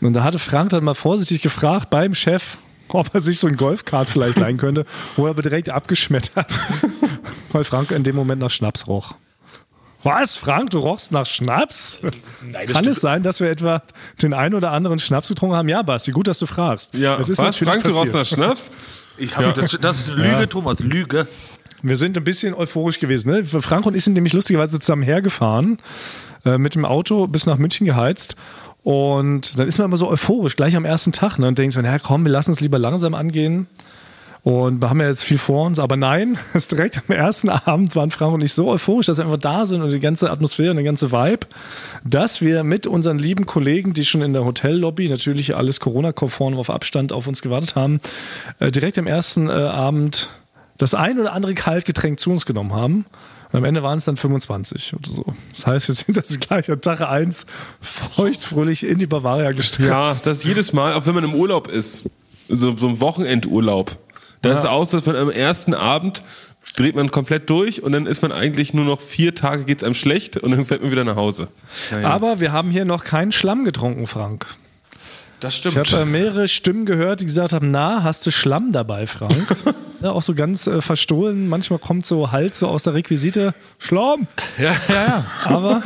Und 0.00 0.12
da 0.14 0.22
hatte 0.22 0.38
Frank 0.38 0.70
dann 0.70 0.84
mal 0.84 0.94
vorsichtig 0.94 1.40
gefragt 1.40 1.90
beim 1.90 2.14
Chef, 2.14 2.58
ob 2.88 3.14
er 3.14 3.20
sich 3.20 3.38
so 3.38 3.46
ein 3.46 3.56
Golfkart 3.56 4.08
vielleicht 4.08 4.38
leihen 4.38 4.56
könnte, 4.56 4.84
wo 5.16 5.24
er 5.24 5.30
aber 5.30 5.42
direkt 5.42 5.70
abgeschmettert, 5.70 6.58
weil 7.52 7.64
Frank 7.64 7.90
in 7.92 8.02
dem 8.02 8.16
Moment 8.16 8.40
nach 8.40 8.50
Schnaps 8.50 8.86
roch. 8.86 9.14
Was, 10.02 10.36
Frank, 10.36 10.70
du 10.70 10.78
rochst 10.78 11.12
nach 11.12 11.26
Schnaps? 11.26 12.00
Kann 12.72 12.86
es 12.86 13.00
sein, 13.00 13.22
dass 13.22 13.40
wir 13.40 13.50
etwa 13.50 13.82
den 14.22 14.32
einen 14.32 14.54
oder 14.54 14.70
anderen 14.72 14.98
Schnaps 14.98 15.28
getrunken 15.28 15.56
haben? 15.56 15.68
Ja, 15.68 15.82
Basti, 15.82 16.10
gut, 16.10 16.26
dass 16.26 16.38
du 16.38 16.46
fragst. 16.46 16.94
Ja, 16.94 17.18
es 17.18 17.28
ist 17.28 17.38
was? 17.38 17.46
natürlich 17.46 17.72
Frank, 17.72 17.84
du 17.84 17.90
passiert. 17.90 18.14
rauchst 18.14 18.14
nach 18.14 18.36
Schnaps? 18.36 18.70
Ich 19.20 19.36
habe 19.36 19.52
das, 19.52 19.76
das 19.78 19.98
ist 19.98 20.08
Lüge, 20.08 20.48
Thomas, 20.48 20.78
Lüge. 20.78 21.28
Wir 21.82 21.98
sind 21.98 22.16
ein 22.16 22.24
bisschen 22.24 22.54
euphorisch 22.54 23.00
gewesen. 23.00 23.30
Ne? 23.30 23.44
Frank 23.44 23.84
und 23.84 23.94
ich 23.94 24.02
sind 24.02 24.14
nämlich 24.14 24.32
lustigerweise 24.32 24.80
zusammen 24.80 25.02
hergefahren 25.02 25.78
äh, 26.46 26.56
mit 26.56 26.74
dem 26.74 26.86
Auto 26.86 27.26
bis 27.26 27.44
nach 27.44 27.58
München 27.58 27.84
geheizt. 27.86 28.36
Und 28.82 29.58
dann 29.58 29.68
ist 29.68 29.76
man 29.76 29.86
immer 29.86 29.98
so 29.98 30.08
euphorisch, 30.08 30.56
gleich 30.56 30.74
am 30.74 30.86
ersten 30.86 31.12
Tag, 31.12 31.38
ne? 31.38 31.48
und 31.48 31.58
denkt 31.58 31.74
so, 31.74 31.82
na 31.82 31.98
komm, 31.98 32.24
wir 32.24 32.32
lassen 32.32 32.52
es 32.52 32.60
lieber 32.60 32.78
langsam 32.78 33.14
angehen. 33.14 33.66
Und 34.42 34.80
wir 34.80 34.88
haben 34.88 35.00
ja 35.00 35.08
jetzt 35.08 35.22
viel 35.22 35.38
vor 35.38 35.66
uns, 35.66 35.78
aber 35.78 35.96
nein, 35.96 36.38
direkt 36.70 37.02
am 37.08 37.14
ersten 37.14 37.50
Abend 37.50 37.94
waren 37.94 38.10
Frank 38.10 38.32
und 38.32 38.40
ich 38.42 38.54
so 38.54 38.68
euphorisch, 38.68 39.06
dass 39.06 39.18
wir 39.18 39.24
einfach 39.24 39.38
da 39.38 39.66
sind 39.66 39.82
und 39.82 39.90
die 39.90 39.98
ganze 39.98 40.30
Atmosphäre 40.30 40.70
und 40.70 40.76
der 40.76 40.84
ganze 40.84 41.12
Vibe, 41.12 41.46
dass 42.04 42.40
wir 42.40 42.64
mit 42.64 42.86
unseren 42.86 43.18
lieben 43.18 43.44
Kollegen, 43.44 43.92
die 43.92 44.04
schon 44.04 44.22
in 44.22 44.32
der 44.32 44.44
Hotellobby, 44.44 45.08
natürlich 45.08 45.54
alles 45.56 45.80
Corona-konform 45.80 46.56
auf 46.56 46.70
Abstand 46.70 47.12
auf 47.12 47.26
uns 47.26 47.42
gewartet 47.42 47.74
haben, 47.76 48.00
äh, 48.58 48.70
direkt 48.70 48.98
am 48.98 49.06
ersten 49.06 49.48
äh, 49.48 49.52
Abend 49.52 50.30
das 50.78 50.94
ein 50.94 51.20
oder 51.20 51.34
andere 51.34 51.52
Kaltgetränk 51.54 52.18
zu 52.18 52.30
uns 52.30 52.46
genommen 52.46 52.72
haben. 52.72 53.04
Und 53.52 53.58
am 53.58 53.64
Ende 53.64 53.82
waren 53.82 53.98
es 53.98 54.04
dann 54.04 54.16
25 54.16 54.94
oder 54.94 55.10
so. 55.10 55.24
Das 55.54 55.66
heißt, 55.66 55.88
wir 55.88 55.94
sind 55.94 56.18
also 56.18 56.38
gleich 56.38 56.70
an 56.70 56.80
Tag 56.80 57.02
1 57.02 57.46
feuchtfröhlich 57.80 58.86
in 58.86 58.98
die 58.98 59.06
Bavaria 59.06 59.52
gestürzt. 59.52 59.90
Ja, 59.90 60.30
das 60.30 60.44
jedes 60.44 60.72
Mal, 60.72 60.94
auch 60.94 61.06
wenn 61.06 61.14
man 61.14 61.24
im 61.24 61.34
Urlaub 61.34 61.68
ist, 61.68 62.04
so, 62.48 62.76
so 62.76 62.88
ein 62.88 63.00
Wochenendurlaub. 63.00 63.96
Da 64.42 64.52
ist 64.52 64.60
es 64.60 64.64
aus, 64.64 64.90
dass 64.90 65.04
man 65.06 65.16
am 65.16 65.30
ersten 65.30 65.74
Abend 65.74 66.22
dreht 66.76 66.94
man 66.94 67.10
komplett 67.10 67.50
durch 67.50 67.82
und 67.82 67.92
dann 67.92 68.06
ist 68.06 68.22
man 68.22 68.32
eigentlich 68.32 68.74
nur 68.74 68.84
noch 68.84 69.00
vier 69.00 69.34
Tage 69.34 69.64
geht's 69.64 69.82
einem 69.82 69.94
schlecht 69.94 70.36
und 70.36 70.50
dann 70.52 70.64
fährt 70.64 70.82
man 70.82 70.90
wieder 70.90 71.04
nach 71.04 71.16
Hause. 71.16 71.48
Aber 72.02 72.40
wir 72.40 72.52
haben 72.52 72.70
hier 72.70 72.84
noch 72.84 73.04
keinen 73.04 73.32
Schlamm 73.32 73.64
getrunken, 73.64 74.06
Frank. 74.06 74.46
Das 75.40 75.58
Ich 75.64 75.76
habe 75.76 76.02
äh, 76.02 76.04
mehrere 76.04 76.48
Stimmen 76.48 76.84
gehört, 76.84 77.20
die 77.20 77.26
gesagt 77.26 77.52
haben, 77.52 77.70
na, 77.70 78.02
hast 78.02 78.26
du 78.26 78.30
Schlamm 78.30 78.72
dabei, 78.72 79.06
Frank? 79.06 79.56
ja, 80.00 80.10
auch 80.10 80.22
so 80.22 80.34
ganz 80.34 80.66
äh, 80.66 80.80
verstohlen. 80.80 81.48
Manchmal 81.48 81.78
kommt 81.78 82.06
so 82.06 82.32
Halt 82.32 82.56
so 82.56 82.68
aus 82.68 82.84
der 82.84 82.94
Requisite, 82.94 83.54
Schlamm. 83.78 84.26
Ja, 84.58 84.72
ja, 84.88 84.94
ja. 84.94 85.24
Aber 85.44 85.82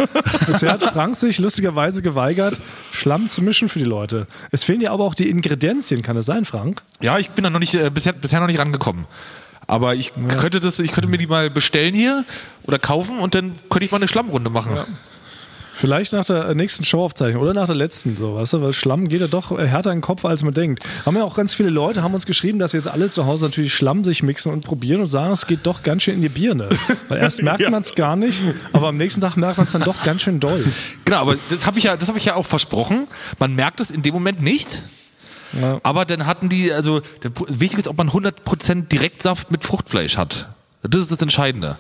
bisher 0.47 0.73
hat 0.73 0.83
Frank 0.83 1.17
sich 1.17 1.39
lustigerweise 1.39 2.03
geweigert, 2.03 2.61
Schlamm 2.93 3.29
zu 3.29 3.43
mischen 3.43 3.69
für 3.69 3.79
die 3.79 3.85
Leute. 3.85 4.27
Es 4.51 4.65
fehlen 4.65 4.81
ja 4.81 4.93
aber 4.93 5.05
auch 5.05 5.15
die 5.15 5.29
Ingredienzien, 5.29 6.03
kann 6.03 6.17
es 6.17 6.27
sein, 6.27 6.45
Frank? 6.45 6.83
Ja, 7.01 7.19
ich 7.19 7.31
bin 7.31 7.45
da 7.45 7.51
noch 7.51 7.61
nicht, 7.61 7.75
äh, 7.75 7.91
bisher, 7.91 8.13
bisher 8.13 8.41
noch 8.41 8.47
nicht 8.47 8.59
rangekommen. 8.59 9.07
Aber 9.67 9.95
ich 9.95 10.13
könnte 10.29 10.61
das, 10.61 10.79
ich 10.79 10.93
könnte 10.93 11.09
mir 11.09 11.19
die 11.19 11.27
mal 11.27 11.51
bestellen 11.51 11.95
hier 11.95 12.25
oder 12.65 12.79
kaufen 12.79 13.19
und 13.19 13.35
dann 13.35 13.55
könnte 13.71 13.87
ich 13.87 13.91
mal 13.93 13.97
eine 13.97 14.09
Schlammrunde 14.09 14.51
machen. 14.51 14.77
Vielleicht 15.77 16.13
nach 16.13 16.25
der 16.25 16.55
nächsten 16.55 16.85
Showaufzeichnung 16.85 17.43
oder 17.43 17.53
nach 17.53 17.67
der 17.67 17.75
letzten, 17.75 18.17
so, 18.17 18.37
weißt 18.37 18.53
du, 18.53 18.63
weil 18.63 18.73
Schlamm 18.73 19.09
geht 19.09 19.21
ja 19.21 19.27
doch 19.27 19.51
härter 19.59 19.91
in 19.91 19.97
den 19.97 20.03
Kopf, 20.03 20.25
als 20.25 20.45
man 20.45 20.55
denkt. 20.55 20.85
Haben 21.05 21.17
ja 21.17 21.25
auch 21.25 21.35
ganz 21.35 21.53
viele 21.53 21.69
Leute, 21.69 22.05
haben 22.05 22.15
uns 22.15 22.27
geschrieben, 22.27 22.61
dass 22.61 22.73
jetzt 22.73 22.87
alle 22.87 23.11
zu 23.11 23.27
Hause 23.27 23.47
natürlich 23.47 23.75
Schlamm 23.75 24.05
sich 24.05 24.23
mixen 24.23 24.53
und 24.53 24.65
probieren 24.65 25.01
und 25.01 25.07
sagen, 25.07 25.33
es 25.33 25.49
geht 25.49 25.61
doch 25.65 25.83
ganz 25.83 26.05
schön 26.05 26.15
in 26.15 26.23
die 26.23 26.29
Birne. 26.29 26.69
Weil 27.09 27.19
erst 27.19 27.43
merkt 27.43 27.69
man 27.69 27.83
es 27.83 27.97
gar 27.97 28.15
nicht, 28.15 28.41
aber 28.73 28.89
am 28.89 28.97
nächsten 28.97 29.21
Tag 29.21 29.37
merkt 29.37 29.59
man 29.59 29.67
es 29.67 29.73
dann 29.73 29.83
doch 29.83 30.05
ganz 30.05 30.23
schön 30.23 30.39
doll. 30.39 30.65
Genau, 31.05 31.17
aber 31.19 31.37
das 31.51 31.67
habe 31.67 31.77
ich 31.79 31.85
ja, 31.85 31.97
das 31.97 32.09
habe 32.09 32.19
ich 32.19 32.25
ja 32.25 32.37
auch 32.37 32.47
versprochen. 32.47 33.09
Man 33.41 33.57
merkt 33.57 33.81
es 33.81 33.91
in 33.91 34.03
dem 34.03 34.15
Moment 34.15 34.43
nicht. 34.43 34.83
Ja. 35.61 35.81
Aber 35.83 36.05
dann 36.05 36.27
hatten 36.27 36.49
die, 36.49 36.73
also 36.73 37.01
der, 37.23 37.33
wichtig 37.49 37.81
ist, 37.81 37.89
ob 37.89 37.99
man 37.99 38.11
100% 38.11 38.87
Direktsaft 38.89 39.51
mit 39.51 39.65
Fruchtfleisch 39.65 40.17
hat. 40.17 40.49
Das 40.83 41.01
ist 41.01 41.11
das 41.11 41.21
Entscheidende. 41.21 41.79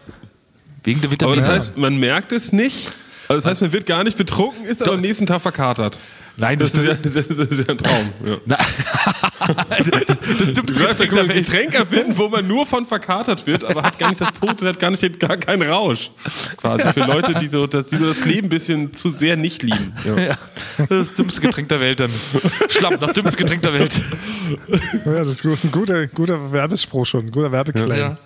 Wegen 0.82 1.00
der 1.00 1.08
Aber 1.08 1.12
Vitamine. 1.12 1.42
das 1.42 1.48
heißt, 1.48 1.78
man 1.78 1.98
merkt 1.98 2.32
es 2.32 2.52
nicht. 2.52 2.92
Also 3.28 3.40
das 3.40 3.46
heißt, 3.46 3.60
man 3.62 3.72
wird 3.72 3.86
gar 3.86 4.04
nicht 4.04 4.16
betrunken, 4.18 4.64
ist 4.64 4.82
aber 4.82 4.92
am 4.94 5.00
nächsten 5.00 5.26
Tag 5.26 5.40
verkatert. 5.40 6.00
Nein, 6.36 6.58
Das 6.58 6.72
das, 6.72 6.82
ist 6.82 6.88
ja, 6.88 6.94
das, 6.94 7.28
das 7.28 7.48
ist 7.48 7.60
ja 7.60 7.68
ein 7.68 7.78
Traum. 7.78 8.12
Ja. 8.26 8.36
Na, 8.46 8.56
das 9.68 9.86
dümmste 10.52 10.62
Du 10.62 10.72
sagst, 10.72 10.98
Getränk 10.98 11.12
ein 11.12 11.14
der 11.14 11.28
Welt. 11.28 11.46
Getränk 11.46 11.74
erfinden, 11.74 12.18
wo 12.18 12.28
man 12.28 12.46
nur 12.46 12.66
von 12.66 12.86
verkatert 12.86 13.46
wird, 13.46 13.64
aber 13.64 13.82
hat 13.84 13.98
gar 14.00 14.08
nicht 14.08 14.20
das 14.20 14.32
Punkt, 14.32 14.60
hat 14.62 14.78
gar 14.80 14.90
nicht 14.90 15.20
gar 15.20 15.36
keinen 15.36 15.62
Rausch. 15.62 16.10
Quasi 16.56 16.92
für 16.92 17.04
Leute, 17.04 17.34
die 17.34 17.46
so 17.46 17.66
das, 17.68 17.86
die 17.86 17.98
so 17.98 18.06
das 18.06 18.24
Leben 18.24 18.46
ein 18.46 18.50
bisschen 18.50 18.92
zu 18.92 19.10
sehr 19.10 19.36
nicht 19.36 19.62
lieben. 19.62 19.94
Ja. 20.04 20.18
Ja, 20.18 20.38
das 20.76 20.90
ist 20.90 21.10
das 21.10 21.14
dümmste 21.16 21.40
Getränk 21.40 21.68
der 21.68 21.80
Welt 21.80 22.00
dann. 22.00 22.10
Schlamm, 22.68 22.98
das 22.98 23.12
dümmste 23.12 23.36
Getränk 23.36 23.62
der 23.62 23.74
Welt. 23.74 24.00
Ja, 25.04 25.12
das 25.12 25.28
ist 25.28 25.42
gut. 25.42 25.58
ein 25.62 25.70
guter, 25.70 26.06
guter 26.08 26.52
Werbespruch 26.52 27.06
schon, 27.06 27.26
ein 27.26 27.30
guter 27.30 27.52
Werbeclaim. 27.52 27.98
Ja. 27.98 28.16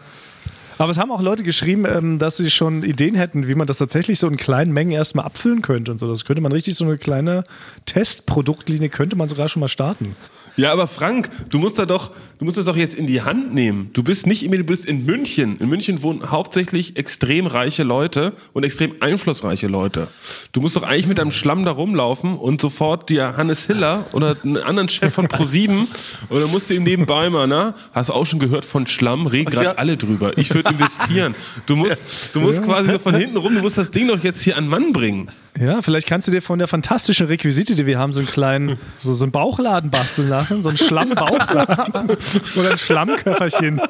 Aber 0.79 0.93
es 0.93 0.99
haben 0.99 1.11
auch 1.11 1.21
Leute 1.21 1.43
geschrieben, 1.43 1.85
ähm, 1.87 2.19
dass 2.21 2.37
sie 2.37 2.51
schon 2.51 2.85
Ideen 2.85 3.17
hätten, 3.17 3.49
wie 3.49 3.57
man 3.57 3.67
das 3.67 3.79
tatsächlich 3.79 4.21
so 4.21 4.29
in 4.29 4.37
kleinen 4.37 4.73
Mengen 4.73 4.93
erstmal 4.93 5.25
abfüllen 5.25 5.61
könnte 5.61 5.91
und 5.91 5.99
so. 5.99 6.09
Das 6.09 6.25
könnte 6.25 6.41
man 6.41 6.53
richtig 6.53 6.77
so 6.77 6.85
eine 6.85 6.97
kleine 6.99 7.45
Testproduktlinie 7.85 8.89
könnte 8.89 9.17
man 9.17 9.29
sogar 9.29 9.49
schon 9.49 9.61
mal 9.61 9.69
starten. 9.69 10.15
Ja, 10.59 10.73
aber 10.73 10.89
Frank, 10.89 11.31
du 11.51 11.59
musst 11.59 11.79
da 11.79 11.87
doch, 11.87 12.11
du 12.41 12.45
musst 12.45 12.57
das 12.59 12.67
doch 12.67 12.77
jetzt 12.77 12.97
in 12.97 13.07
die 13.07 13.23
Hand 13.23 13.55
nehmen. 13.55 13.91
Du 13.93 14.03
bist 14.03 14.27
nicht 14.27 14.43
du 14.43 14.65
bist 14.65 14.87
in 14.87 15.07
München. 15.07 15.57
In 15.61 15.69
München 15.69 16.03
wohnen 16.03 16.33
hauptsächlich 16.33 16.97
extrem 16.97 17.47
reiche 17.47 17.85
Leute 17.85 18.33
und 18.55 18.65
extrem 18.65 18.93
einflussreiche 18.99 19.69
Leute. 19.69 20.09
Du 20.51 20.61
musst 20.61 20.75
doch 20.75 20.83
eigentlich 20.83 21.07
mit 21.07 21.19
deinem 21.19 21.31
Schlamm 21.31 21.65
da 21.65 21.71
rumlaufen 21.71 22.37
und 22.37 22.61
sofort 22.61 23.09
dir 23.09 23.37
Hannes 23.37 23.67
Hiller 23.67 24.07
oder 24.13 24.37
einen 24.43 24.57
anderen 24.57 24.89
Chef 24.89 25.15
von 25.15 25.29
Pro7 25.29 25.87
oder 26.29 26.49
musst 26.49 26.71
du 26.71 26.75
ihm 26.75 26.83
nebenbei 26.83 27.31
mal, 27.31 27.47
na, 27.47 27.75
hast 27.93 28.09
du 28.09 28.15
auch 28.15 28.27
schon 28.27 28.41
gehört 28.41 28.65
von 28.65 28.89
Schlamm, 28.89 29.29
reden 29.29 29.51
gerade 29.51 29.67
Ja. 29.67 29.73
alle 29.77 29.97
drüber. 29.97 30.37
Ich 30.39 30.53
würde 30.55 30.71
investieren. 30.71 31.37
Du 31.67 31.77
musst, 31.77 32.03
du 32.33 32.41
musst 32.41 32.65
quasi 32.65 32.91
so 32.91 32.99
von 32.99 33.15
hinten 33.15 33.37
rum, 33.37 33.55
du 33.55 33.61
musst 33.61 33.79
das 33.79 33.93
Ding 33.93 34.09
doch 34.09 34.23
jetzt 34.25 34.43
hier 34.43 34.57
an 34.57 34.67
Mann 34.67 34.93
bringen. 34.93 35.31
Ja, 35.59 35.83
vielleicht 35.83 36.07
kannst 36.07 36.29
du 36.29 36.31
dir 36.33 36.41
von 36.41 36.61
der 36.61 36.69
fantastischen 36.69 37.27
Requisite, 37.27 37.75
die 37.75 37.85
wir 37.85 37.99
haben, 37.99 38.13
so 38.13 38.21
einen 38.21 38.29
kleinen, 38.29 38.79
so, 39.01 39.13
so 39.13 39.25
einen 39.25 39.33
Bauchladen 39.33 39.91
basteln 39.91 40.29
lassen, 40.29 40.48
so 40.63 40.69
einen 40.69 40.79
Schlammbauchladen 40.79 42.17
oder 42.57 42.71
ein 42.71 42.79
Schlammköfferchen. 42.79 43.81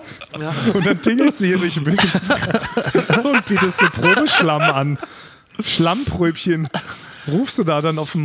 Und 0.74 0.86
dann 0.86 1.00
tingelst 1.00 1.40
du 1.40 1.46
hier 1.46 1.58
durch 1.58 1.80
München 1.80 2.20
und 3.24 3.44
bietest 3.46 3.78
so 3.78 3.86
Probeschlamm 3.86 4.62
an. 4.62 4.98
Schlammpröbchen. 5.64 6.68
Rufst 7.26 7.58
du 7.58 7.64
da 7.64 7.80
dann 7.80 7.98
auf 7.98 8.12
den 8.12 8.22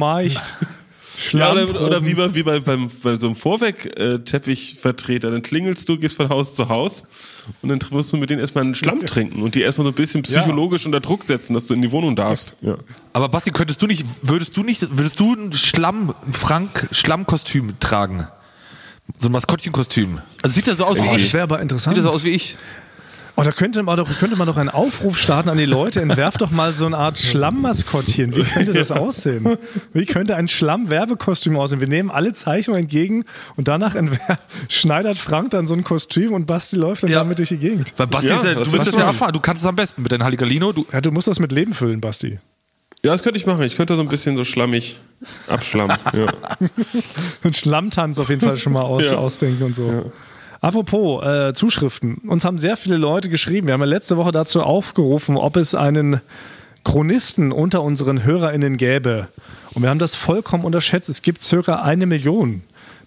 Markt. 1.34 1.34
Ja, 1.34 1.52
oder, 1.64 1.82
oder 1.82 2.06
wie 2.06 2.14
bei, 2.14 2.34
wie 2.36 2.44
bei, 2.44 2.60
beim, 2.60 2.90
bei 3.02 3.18
so 3.18 3.28
einem 3.28 3.36
Vorweg-Teppichvertreter. 3.36 5.32
Dann 5.32 5.42
klingelst 5.42 5.88
du, 5.90 5.98
gehst 5.98 6.18
von 6.18 6.30
Haus 6.30 6.56
zu 6.56 6.70
Haus 6.70 7.04
und 7.62 7.70
dann 7.70 7.80
musst 7.92 8.12
du 8.14 8.18
mit 8.18 8.30
denen 8.30 8.40
erstmal 8.40 8.64
einen 8.64 8.76
Schlamm 8.76 9.06
trinken 9.06 9.42
und 9.42 9.56
die 9.56 9.62
erstmal 9.62 9.86
so 9.86 9.92
ein 9.92 9.96
bisschen 9.96 10.24
psychologisch 10.24 10.86
unter 10.86 11.00
Druck 11.00 11.24
setzen, 11.24 11.54
dass 11.54 11.68
du 11.68 11.74
in 11.74 11.82
die 11.82 11.92
Wohnung 11.92 12.16
darfst. 12.16 12.56
Ja. 12.62 12.76
Aber 13.14 13.30
Basti, 13.30 13.52
könntest 13.52 13.82
du 13.82 13.88
nicht, 13.88 14.06
würdest 14.22 14.56
du 14.58 14.64
nicht, 14.64 14.98
würdest 14.98 15.20
du 15.20 15.34
ein 15.34 15.52
Schlamm, 15.54 16.14
ein 16.26 16.34
Frank 16.34 16.88
Schlammkostüm 16.92 17.80
tragen? 17.80 18.28
So 19.20 19.28
ein 19.28 19.32
Maskottchenkostüm. 19.34 20.22
Also 20.42 20.56
sieht 20.56 20.68
er 20.68 20.76
so 20.78 20.86
aus 20.86 20.98
Oh, 21.00 21.04
wie 21.04 21.08
das 21.10 21.18
ich. 21.22 21.34
wäre 21.34 21.44
aber 21.44 21.60
interessant. 21.62 21.96
Sieht 21.96 22.06
er 22.06 22.10
so 22.10 22.16
aus 22.16 22.24
wie 22.24 22.30
ich. 22.30 22.56
Oh, 23.36 23.42
da 23.42 23.52
könnte 23.52 23.82
man, 23.82 23.98
doch, 23.98 24.08
könnte 24.20 24.36
man 24.36 24.46
doch 24.46 24.58
einen 24.58 24.70
Aufruf 24.70 25.18
starten 25.18 25.50
an 25.50 25.58
die 25.58 25.66
Leute. 25.66 26.02
Entwerft 26.02 26.42
doch 26.42 26.52
mal 26.52 26.72
so 26.72 26.86
eine 26.86 26.98
Art 26.98 27.18
Schlammmaskottchen. 27.18 28.36
Wie 28.36 28.44
könnte 28.44 28.74
das 28.74 28.92
aussehen? 28.92 29.58
Wie 29.92 30.06
könnte 30.06 30.36
ein 30.36 30.48
Schlamm-Werbekostüm 30.48 31.58
aussehen? 31.58 31.80
Wir 31.80 31.88
nehmen 31.88 32.12
alle 32.12 32.34
Zeichnungen 32.34 32.82
entgegen 32.84 33.26
und 33.56 33.68
danach 33.68 33.96
schneidert 34.70 35.18
Frank 35.18 35.50
dann 35.50 35.66
so 35.66 35.74
ein 35.74 35.84
Kostüm 35.84 36.34
und 36.34 36.46
Basti 36.46 36.76
läuft 36.76 37.02
dann 37.04 37.10
Ja. 37.10 37.20
damit 37.20 37.40
durch 37.40 37.50
die 37.50 37.58
Gegend. 37.58 37.94
Weil 37.98 38.06
Basti, 38.06 38.28
Ja, 38.28 38.38
ist 38.38 38.44
ja, 38.46 38.54
du 38.54 38.72
bist 38.72 38.88
das 38.88 38.94
ja 38.96 39.02
erfahren. 39.06 39.34
Du 39.34 39.40
kannst 39.40 39.64
es 39.64 39.68
am 39.70 39.76
besten 39.76 40.04
mit 40.04 40.12
deinem 40.12 40.24
Halligalino. 40.24 40.72
Du, 40.72 40.86
Ja, 40.94 41.02
du 41.02 41.12
musst 41.12 41.28
das 41.28 41.40
mit 41.40 41.52
Leben 41.52 41.74
füllen, 41.74 42.02
Basti. 42.02 42.40
ja, 43.04 43.12
das 43.14 43.24
könnte 43.24 43.38
ich 43.40 43.48
machen. 43.48 43.64
Ich 43.64 43.76
könnte 43.76 43.96
so 43.96 44.04
ein 44.04 44.10
bisschen 44.10 44.38
so 44.38 44.44
schlammig 44.44 45.00
abschlammen. 45.48 45.98
Ja. 46.14 46.28
Einen 47.44 47.54
Schlammtanz 47.56 48.20
auf 48.20 48.30
jeden 48.30 48.42
Fall 48.42 48.58
schon 48.58 48.74
mal 48.74 48.82
aus, 48.84 49.06
Ja. 49.06 49.18
ausdenken 49.18 49.64
und 49.64 49.76
so. 49.76 50.12
Apropos 50.64 51.22
äh, 51.26 51.54
Zuschriften. 51.54 52.22
Uns 52.26 52.46
haben 52.46 52.58
sehr 52.58 52.78
viele 52.78 52.96
Leute 52.96 53.28
geschrieben. 53.28 53.68
Wir 53.68 53.74
haben 53.74 53.82
ja 53.82 53.86
letzte 53.86 54.16
Woche 54.16 54.32
dazu 54.32 54.64
aufgerufen, 54.64 55.36
ob 55.36 55.58
es 55.58 55.76
einen 55.76 56.22
Chronisten 56.86 57.52
unter 57.52 57.84
unseren 57.84 58.24
HörerInnen 58.24 58.78
gäbe. 58.78 59.28
Und 59.74 59.82
wir 59.82 59.90
haben 59.90 60.00
das 60.00 60.16
vollkommen 60.16 60.64
unterschätzt. 60.64 61.10
Es 61.10 61.22
gibt 61.22 61.44
circa 61.44 61.82
eine 61.82 62.06
Million. 62.06 62.62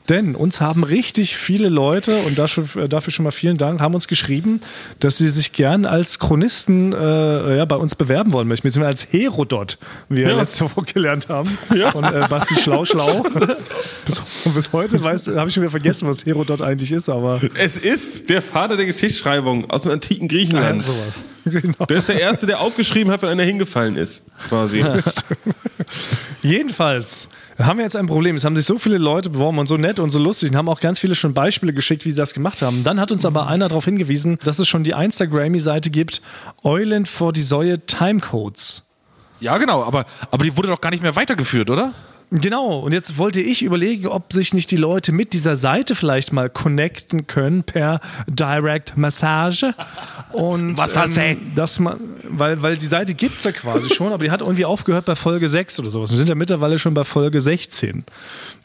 Denn 0.08 0.34
uns 0.34 0.60
haben 0.60 0.84
richtig 0.84 1.36
viele 1.36 1.68
Leute, 1.68 2.16
und 2.26 2.38
dafür, 2.38 2.84
äh, 2.84 2.88
dafür 2.88 3.12
schon 3.12 3.24
mal 3.24 3.30
vielen 3.32 3.56
Dank, 3.56 3.80
haben 3.80 3.94
uns 3.94 4.08
geschrieben, 4.08 4.60
dass 5.00 5.18
sie 5.18 5.28
sich 5.28 5.52
gern 5.52 5.84
als 5.84 6.18
Chronisten 6.18 6.92
äh, 6.92 7.56
ja, 7.56 7.64
bei 7.64 7.76
uns 7.76 7.94
bewerben 7.94 8.32
wollen 8.32 8.48
möchten. 8.48 8.66
Beziehungsweise 8.68 8.88
als 9.06 9.12
Herodot, 9.12 9.78
wie 10.08 10.18
wir 10.18 10.28
Ja. 10.28 10.36
letzte 10.36 10.64
Woche 10.64 10.82
gelernt 10.94 11.28
haben. 11.28 11.48
Von 11.92 12.04
äh, 12.04 12.26
Basti 12.28 12.56
Schlau 12.56 12.84
Schlau. 12.84 13.22
bis, 14.04 14.22
bis 14.54 14.72
heute 14.72 15.00
habe 15.02 15.48
ich 15.48 15.54
schon 15.54 15.62
wieder 15.62 15.70
vergessen, 15.70 16.08
was 16.08 16.24
Herodot 16.24 16.62
eigentlich 16.62 16.92
ist, 16.92 17.08
aber 17.08 17.40
Es 17.58 17.76
ist 17.76 18.28
der 18.28 18.42
Vater 18.42 18.76
der 18.76 18.86
Geschichtsschreibung 18.86 19.68
aus 19.70 19.82
dem 19.82 19.92
antiken 19.92 20.28
Griechenland. 20.28 20.82
sowas. 20.84 21.14
Genau. 21.48 21.84
Der 21.88 21.98
ist 21.98 22.08
der 22.08 22.20
Erste, 22.20 22.46
der 22.46 22.60
aufgeschrieben 22.60 23.12
hat, 23.12 23.22
wenn 23.22 23.28
einer 23.28 23.44
hingefallen 23.44 23.96
ist. 23.96 24.24
Quasi. 24.48 24.84
Jedenfalls 26.42 27.28
haben 27.58 27.78
wir 27.78 27.84
jetzt 27.84 27.96
ein 27.96 28.06
Problem. 28.06 28.36
Es 28.36 28.44
haben 28.44 28.54
sich 28.56 28.66
so 28.66 28.78
viele 28.78 28.98
Leute 28.98 29.30
beworben 29.30 29.58
und 29.58 29.66
so 29.66 29.76
nett 29.76 29.98
und 29.98 30.10
so 30.10 30.18
lustig 30.18 30.50
und 30.50 30.56
haben 30.56 30.68
auch 30.68 30.80
ganz 30.80 30.98
viele 30.98 31.14
schon 31.14 31.32
Beispiele 31.32 31.72
geschickt, 31.72 32.04
wie 32.04 32.10
sie 32.10 32.16
das 32.16 32.34
gemacht 32.34 32.60
haben. 32.62 32.84
Dann 32.84 33.00
hat 33.00 33.10
uns 33.12 33.24
aber 33.24 33.46
einer 33.46 33.68
darauf 33.68 33.84
hingewiesen, 33.86 34.38
dass 34.44 34.58
es 34.58 34.68
schon 34.68 34.84
die 34.84 34.90
Instagrammy-Seite 34.90 35.90
gibt, 35.90 36.20
Eulen 36.62 37.06
for 37.06 37.32
die 37.32 37.42
Säue 37.42 37.84
Timecodes. 37.86 38.84
ja, 39.40 39.56
genau. 39.58 39.84
Aber, 39.84 40.04
aber 40.30 40.44
die 40.44 40.56
wurde 40.56 40.68
doch 40.68 40.80
gar 40.80 40.90
nicht 40.90 41.02
mehr 41.02 41.16
weitergeführt, 41.16 41.70
oder? 41.70 41.92
Genau, 42.32 42.80
und 42.80 42.92
jetzt 42.92 43.18
wollte 43.18 43.40
ich 43.40 43.62
überlegen, 43.62 44.08
ob 44.08 44.32
sich 44.32 44.52
nicht 44.52 44.72
die 44.72 44.76
Leute 44.76 45.12
mit 45.12 45.32
dieser 45.32 45.54
Seite 45.54 45.94
vielleicht 45.94 46.32
mal 46.32 46.50
connecten 46.50 47.28
können 47.28 47.62
per 47.62 48.00
Direct 48.26 48.96
Massage. 48.96 49.74
Und. 50.32 50.76
Ähm, 51.16 51.54
dass 51.54 51.78
man, 51.78 52.00
weil, 52.24 52.60
weil 52.62 52.76
die 52.76 52.86
Seite 52.86 53.14
gibt's 53.14 53.44
ja 53.44 53.52
quasi 53.52 53.94
schon, 53.94 54.12
aber 54.12 54.24
die 54.24 54.32
hat 54.32 54.40
irgendwie 54.40 54.64
aufgehört 54.64 55.04
bei 55.04 55.14
Folge 55.14 55.48
6 55.48 55.78
oder 55.78 55.88
sowas. 55.88 56.10
Wir 56.10 56.18
sind 56.18 56.28
ja 56.28 56.34
mittlerweile 56.34 56.80
schon 56.80 56.94
bei 56.94 57.04
Folge 57.04 57.40
16. 57.40 58.04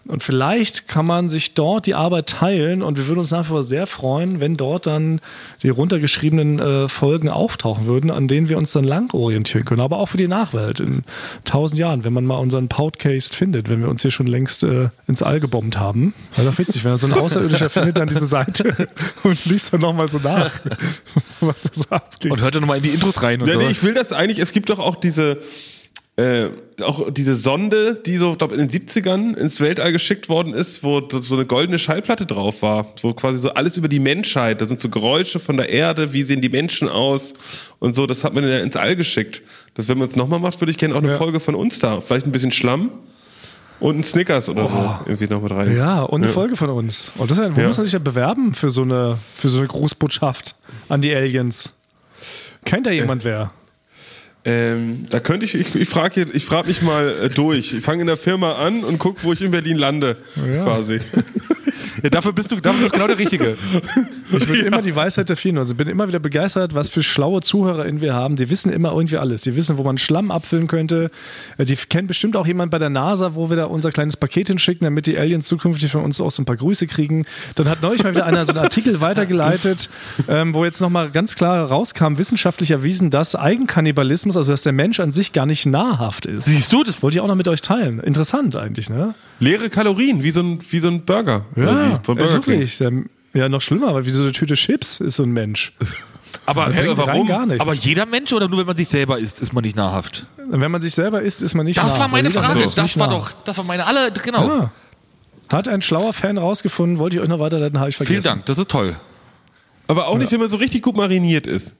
Und 0.08 0.24
vielleicht 0.24 0.88
kann 0.88 1.05
man 1.05 1.29
sich 1.29 1.53
dort 1.53 1.86
die 1.86 1.93
Arbeit 1.93 2.27
teilen 2.27 2.81
und 2.81 2.98
wir 2.98 3.08
würden 3.08 3.20
uns 3.20 3.34
einfach 3.34 3.62
sehr 3.62 3.86
freuen, 3.86 4.39
wenn 4.39 4.58
dort 4.58 4.88
dann 4.88 5.22
die 5.62 5.70
runtergeschriebenen 5.70 6.60
äh, 6.60 6.88
Folgen 6.89 7.29
auftauchen 7.29 7.86
würden, 7.86 8.10
an 8.10 8.27
denen 8.27 8.50
wir 8.50 8.58
uns 8.58 8.72
dann 8.72 8.84
lang 8.84 9.13
orientieren 9.13 9.63
können. 9.63 9.81
Aber 9.81 9.98
auch 10.00 10.08
für 10.08 10.17
die 10.17 10.27
Nachwelt 10.27 10.79
in 10.79 11.03
tausend 11.46 11.79
Jahren, 11.79 12.03
wenn 12.03 12.13
man 12.13 12.25
mal 12.25 12.38
unseren 12.38 12.67
Podcast 12.67 13.36
findet, 13.36 13.70
wenn 13.70 13.81
wir 13.81 13.89
uns 13.89 14.01
hier 14.01 14.12
schon 14.12 14.27
längst 14.27 14.63
äh, 14.63 14.89
ins 15.08 15.22
All 15.22 15.39
gebombt 15.39 15.77
haben. 15.79 16.13
Wäre 16.36 16.50
doch 16.50 16.58
witzig, 16.58 16.84
wenn 16.84 16.98
so 16.98 17.05
ein 17.05 17.13
Außerirdischer 17.13 17.70
findet 17.70 17.98
dann 17.98 18.08
diese 18.08 18.25
Seite 18.25 18.89
und 19.24 19.46
liest 19.46 19.72
dann 19.72 19.81
nochmal 19.81 20.10
so 20.10 20.17
nach, 20.17 20.51
was 21.41 21.63
da 21.63 21.70
so 21.74 21.89
abgeht. 21.89 22.31
Und 22.31 22.41
hört 22.41 22.55
dann 22.55 22.62
nochmal 22.62 22.77
in 22.77 22.84
die 22.84 22.89
Intros 22.89 23.22
rein 23.22 23.41
und 23.41 23.48
Ja, 23.48 23.53
so. 23.53 23.60
nee, 23.60 23.70
ich 23.70 23.84
will 23.84 23.93
das 23.93 24.12
eigentlich, 24.12 24.39
es 24.39 24.51
gibt 24.51 24.70
doch 24.70 24.79
auch 24.79 24.96
diese, 24.96 25.38
äh, 26.22 26.50
auch 26.84 27.10
diese 27.12 27.36
Sonde, 27.36 28.01
die 28.06 28.18
so, 28.18 28.36
glaub, 28.36 28.51
in 28.51 28.58
den 28.58 28.70
70ern 28.70 29.36
ins 29.36 29.60
Weltall 29.60 29.92
geschickt 29.92 30.30
worden 30.30 30.54
ist, 30.54 30.84
wo 30.84 31.01
so 31.22 31.36
eine 31.36 31.46
goldene 31.46 31.78
Schallplatte 31.80 32.25
drauf 32.25 32.62
war, 32.62 32.86
wo 33.01 33.13
quasi 33.13 33.40
so 33.40 33.51
alles 33.54 33.78
über 33.78 33.88
die 33.88 34.00
Menschheit, 34.00 34.62
da 34.62 34.66
sind 34.66 34.80
so 34.80 34.90
Geräusche 34.90 35.40
von 35.40 35.58
der 35.58 35.70
Erde, 35.70 36.13
wie 36.13 36.24
sehen 36.24 36.42
die 36.42 36.50
Menschen 36.50 36.90
aus 36.90 37.34
und 37.80 37.94
so, 37.96 38.08
das 38.08 38.24
hat 38.24 38.34
man 38.34 38.48
ja 38.48 38.60
ins 38.60 38.75
All 38.75 38.96
geschickt. 38.96 39.42
Das, 39.75 39.88
wenn 39.88 39.98
man 39.98 40.08
es 40.08 40.16
nochmal 40.16 40.40
macht, 40.40 40.60
würde 40.60 40.72
ich 40.72 40.78
gerne 40.78 40.96
auch 40.96 41.00
eine 41.00 41.10
Ja. 41.12 41.18
Folge 41.18 41.40
von 41.40 41.56
uns 41.56 41.80
da, 41.80 42.01
vielleicht 42.01 42.25
ein 42.25 42.32
bisschen 42.32 42.51
Schlamm 42.51 42.92
und 43.80 44.00
ein 44.00 44.04
Snickers 44.04 44.50
oder 44.50 44.66
so 44.68 44.96
irgendwie 45.06 45.28
noch 45.28 45.42
mit 45.42 45.51
rein. 45.51 45.75
Ja, 45.75 46.01
und 46.04 46.24
eine 46.24 46.32
Folge 46.32 46.56
von 46.56 46.70
uns. 46.70 47.12
Und 47.18 47.32
das 47.32 47.38
ist, 47.38 47.44
ja- 47.44 47.56
wo 47.56 47.62
Ja. 47.62 47.68
muss 47.68 47.78
man 47.78 47.86
sich 47.86 47.94
ja 47.94 48.00
bewerben 48.00 48.54
für 48.54 48.70
so 48.70 48.82
eine, 48.82 49.18
für 49.36 49.50
so 49.50 49.60
eine 49.60 49.68
Grußbotschaft 49.68 50.56
an 50.90 51.01
die 51.01 51.13
Aliens? 51.16 51.74
Kennt 52.66 52.86
da 52.86 52.92
jemand 52.92 53.24
wer? 53.24 53.51
Ähm, 54.44 55.06
da 55.10 55.20
könnte 55.20 55.46
ich, 55.46 55.54
ich, 55.56 55.76
ich 55.76 55.88
frage 55.88 56.26
ich 56.34 56.46
frag 56.46 56.66
mich 56.68 56.82
mal 56.82 57.10
äh, 57.24 57.30
durch. 57.30 57.74
Ich 57.74 57.84
fange 57.84 58.02
in 58.02 58.08
der 58.08 58.18
Firma 58.18 58.54
an 58.54 58.84
und 58.84 58.98
guck, 58.98 59.24
wo 59.24 59.34
ich 59.34 59.42
in 59.42 59.52
Berlin 59.52 59.78
lande, 59.78 60.18
Ja. 60.36 60.64
quasi. 60.64 61.00
Ja, 62.04 62.10
dafür 62.10 62.34
bist 62.34 62.52
du, 62.52 62.56
dafür 62.56 62.82
bist 62.82 62.94
du 62.94 62.98
genau 62.98 63.08
der 63.08 63.20
Richtige. 63.20 63.56
Ich 64.36 64.48
bin 64.48 64.66
immer 64.66 64.82
die 64.82 64.96
Weisheit 64.96 65.30
der 65.30 65.36
Vielen. 65.38 65.58
Also 65.60 65.76
bin 65.76 65.88
immer 65.88 66.08
wieder 66.08 66.20
begeistert, 66.20 66.74
was 66.74 66.90
für 66.90 67.04
schlaue 67.04 67.42
ZuhörerInnen 67.42 68.02
wir 68.02 68.14
haben. 68.16 68.38
Die 68.38 68.50
wissen 68.50 68.72
immer 68.72 68.92
irgendwie 68.94 69.18
alles. 69.18 69.42
Die 69.42 69.56
wissen, 69.56 69.78
wo 69.78 69.84
man 69.84 69.98
Schlamm 70.00 70.32
abfüllen 70.32 70.68
könnte. 70.68 71.12
Äh, 71.58 71.66
Die 71.66 71.76
kennen 71.76 72.08
bestimmt 72.08 72.36
auch 72.38 72.48
jemand 72.48 72.72
bei 72.72 72.80
der 72.80 72.90
NASA, 72.90 73.36
wo 73.36 73.50
wir 73.50 73.58
da 73.58 73.66
unser 73.66 73.92
kleines 73.92 74.18
Paket 74.18 74.48
hinschicken, 74.48 74.86
damit 74.86 75.06
die 75.06 75.18
Aliens 75.18 75.46
zukünftig 75.48 75.92
von 75.92 76.04
uns 76.04 76.20
auch 76.22 76.32
so 76.32 76.42
ein 76.42 76.46
paar 76.46 76.56
Grüße 76.56 76.88
kriegen. 76.88 77.26
Dann 77.56 77.70
hat 77.70 77.82
neulich 77.84 78.04
mal 78.04 78.14
wieder 78.16 78.26
einer 78.26 78.46
so 78.46 78.54
einen 78.54 78.60
Artikel 78.64 79.02
weitergeleitet, 79.02 79.90
ähm, 80.28 80.54
wo 80.56 80.64
jetzt 80.66 80.80
nochmal 80.82 81.12
ganz 81.12 81.36
klar 81.36 81.66
rauskam, 81.68 82.18
wissenschaftlich 82.18 82.72
erwiesen, 82.72 83.12
dass 83.12 83.36
Eigenkannibalismus, 83.36 84.31
also 84.38 84.52
dass 84.52 84.64
der 84.64 84.74
Mensch 84.74 85.00
an 85.00 85.12
sich 85.12 85.34
gar 85.34 85.46
nicht 85.46 85.66
nahrhaft 85.66 86.26
ist. 86.26 86.46
Siehst 86.46 86.72
du, 86.72 86.84
das 86.84 87.02
Wollte 87.02 87.18
ich 87.18 87.22
auch 87.22 87.28
noch 87.28 87.36
mit 87.36 87.48
euch 87.48 87.62
teilen. 87.62 88.00
Interessant 88.00 88.56
eigentlich, 88.56 88.90
ne? 88.90 89.14
Leere 89.40 89.70
Kalorien, 89.70 90.24
wie 90.24 90.32
so 90.32 90.42
ein, 90.42 90.60
wie 90.70 90.80
so 90.80 90.88
ein 90.88 91.04
Burger. 91.04 91.46
Wie? 91.56 91.66
Von 92.04 92.18
Burger 92.18 92.26
King. 92.26 92.32
wirklich. 92.34 92.78
Der, 92.78 92.92
ja, 93.34 93.50
noch 93.50 93.62
schlimmer, 93.62 93.94
weil 93.94 94.06
wie 94.06 94.12
so 94.12 94.22
eine 94.22 94.32
Tüte 94.32 94.56
Chips 94.56 95.00
ist 95.00 95.16
so 95.16 95.24
ein 95.24 95.32
Mensch. 95.32 95.74
Aber, 96.46 96.70
gar 96.70 97.46
nichts. 97.46 97.62
aber 97.62 97.74
jeder 97.74 98.06
Mensch 98.06 98.32
oder 98.32 98.48
nur 98.48 98.60
wenn 98.60 98.66
man 98.66 98.78
sich 98.78 98.88
selber 98.88 99.20
isst, 99.20 99.42
ist 99.42 99.54
man 99.54 99.64
nicht 99.64 99.76
nahrhaft? 99.76 100.28
Wenn 100.38 100.72
man 100.72 100.82
sich 100.82 100.96
selber 100.96 101.22
isst, 101.22 101.42
ist 101.42 101.54
man 101.54 101.66
nicht 101.66 101.78
Das 101.78 101.94
nah, 101.94 102.00
war 102.00 102.08
meine 102.08 102.30
Frage. 102.30 102.60
Das 102.64 102.78
nicht 102.78 102.98
war 102.98 103.08
nah. 103.08 103.14
doch, 103.16 103.32
das 103.44 103.58
war 103.58 103.66
meine 103.66 103.86
alle, 103.86 104.12
genau. 104.12 104.48
Ja. 104.48 104.72
Hat 105.52 105.68
ein 105.68 105.82
schlauer 105.82 106.14
Fan 106.14 106.38
rausgefunden, 106.38 106.98
wollte 107.00 107.18
ich 107.18 107.22
euch 107.22 107.28
noch 107.28 107.40
weiterleiten, 107.40 107.80
habe 107.80 107.90
ich 107.90 107.98
vergessen. 107.98 108.22
Vielen 108.22 108.24
Dank, 108.24 108.46
das 108.46 108.58
ist 108.58 108.70
toll. 108.70 108.96
Aber 109.88 110.08
auch 110.08 110.18
nicht, 110.18 110.32
wenn 110.32 110.40
man 110.40 110.50
so 110.50 110.58
richtig 110.58 110.84
gut 110.84 110.96
mariniert 110.96 111.48
ist. 111.48 111.76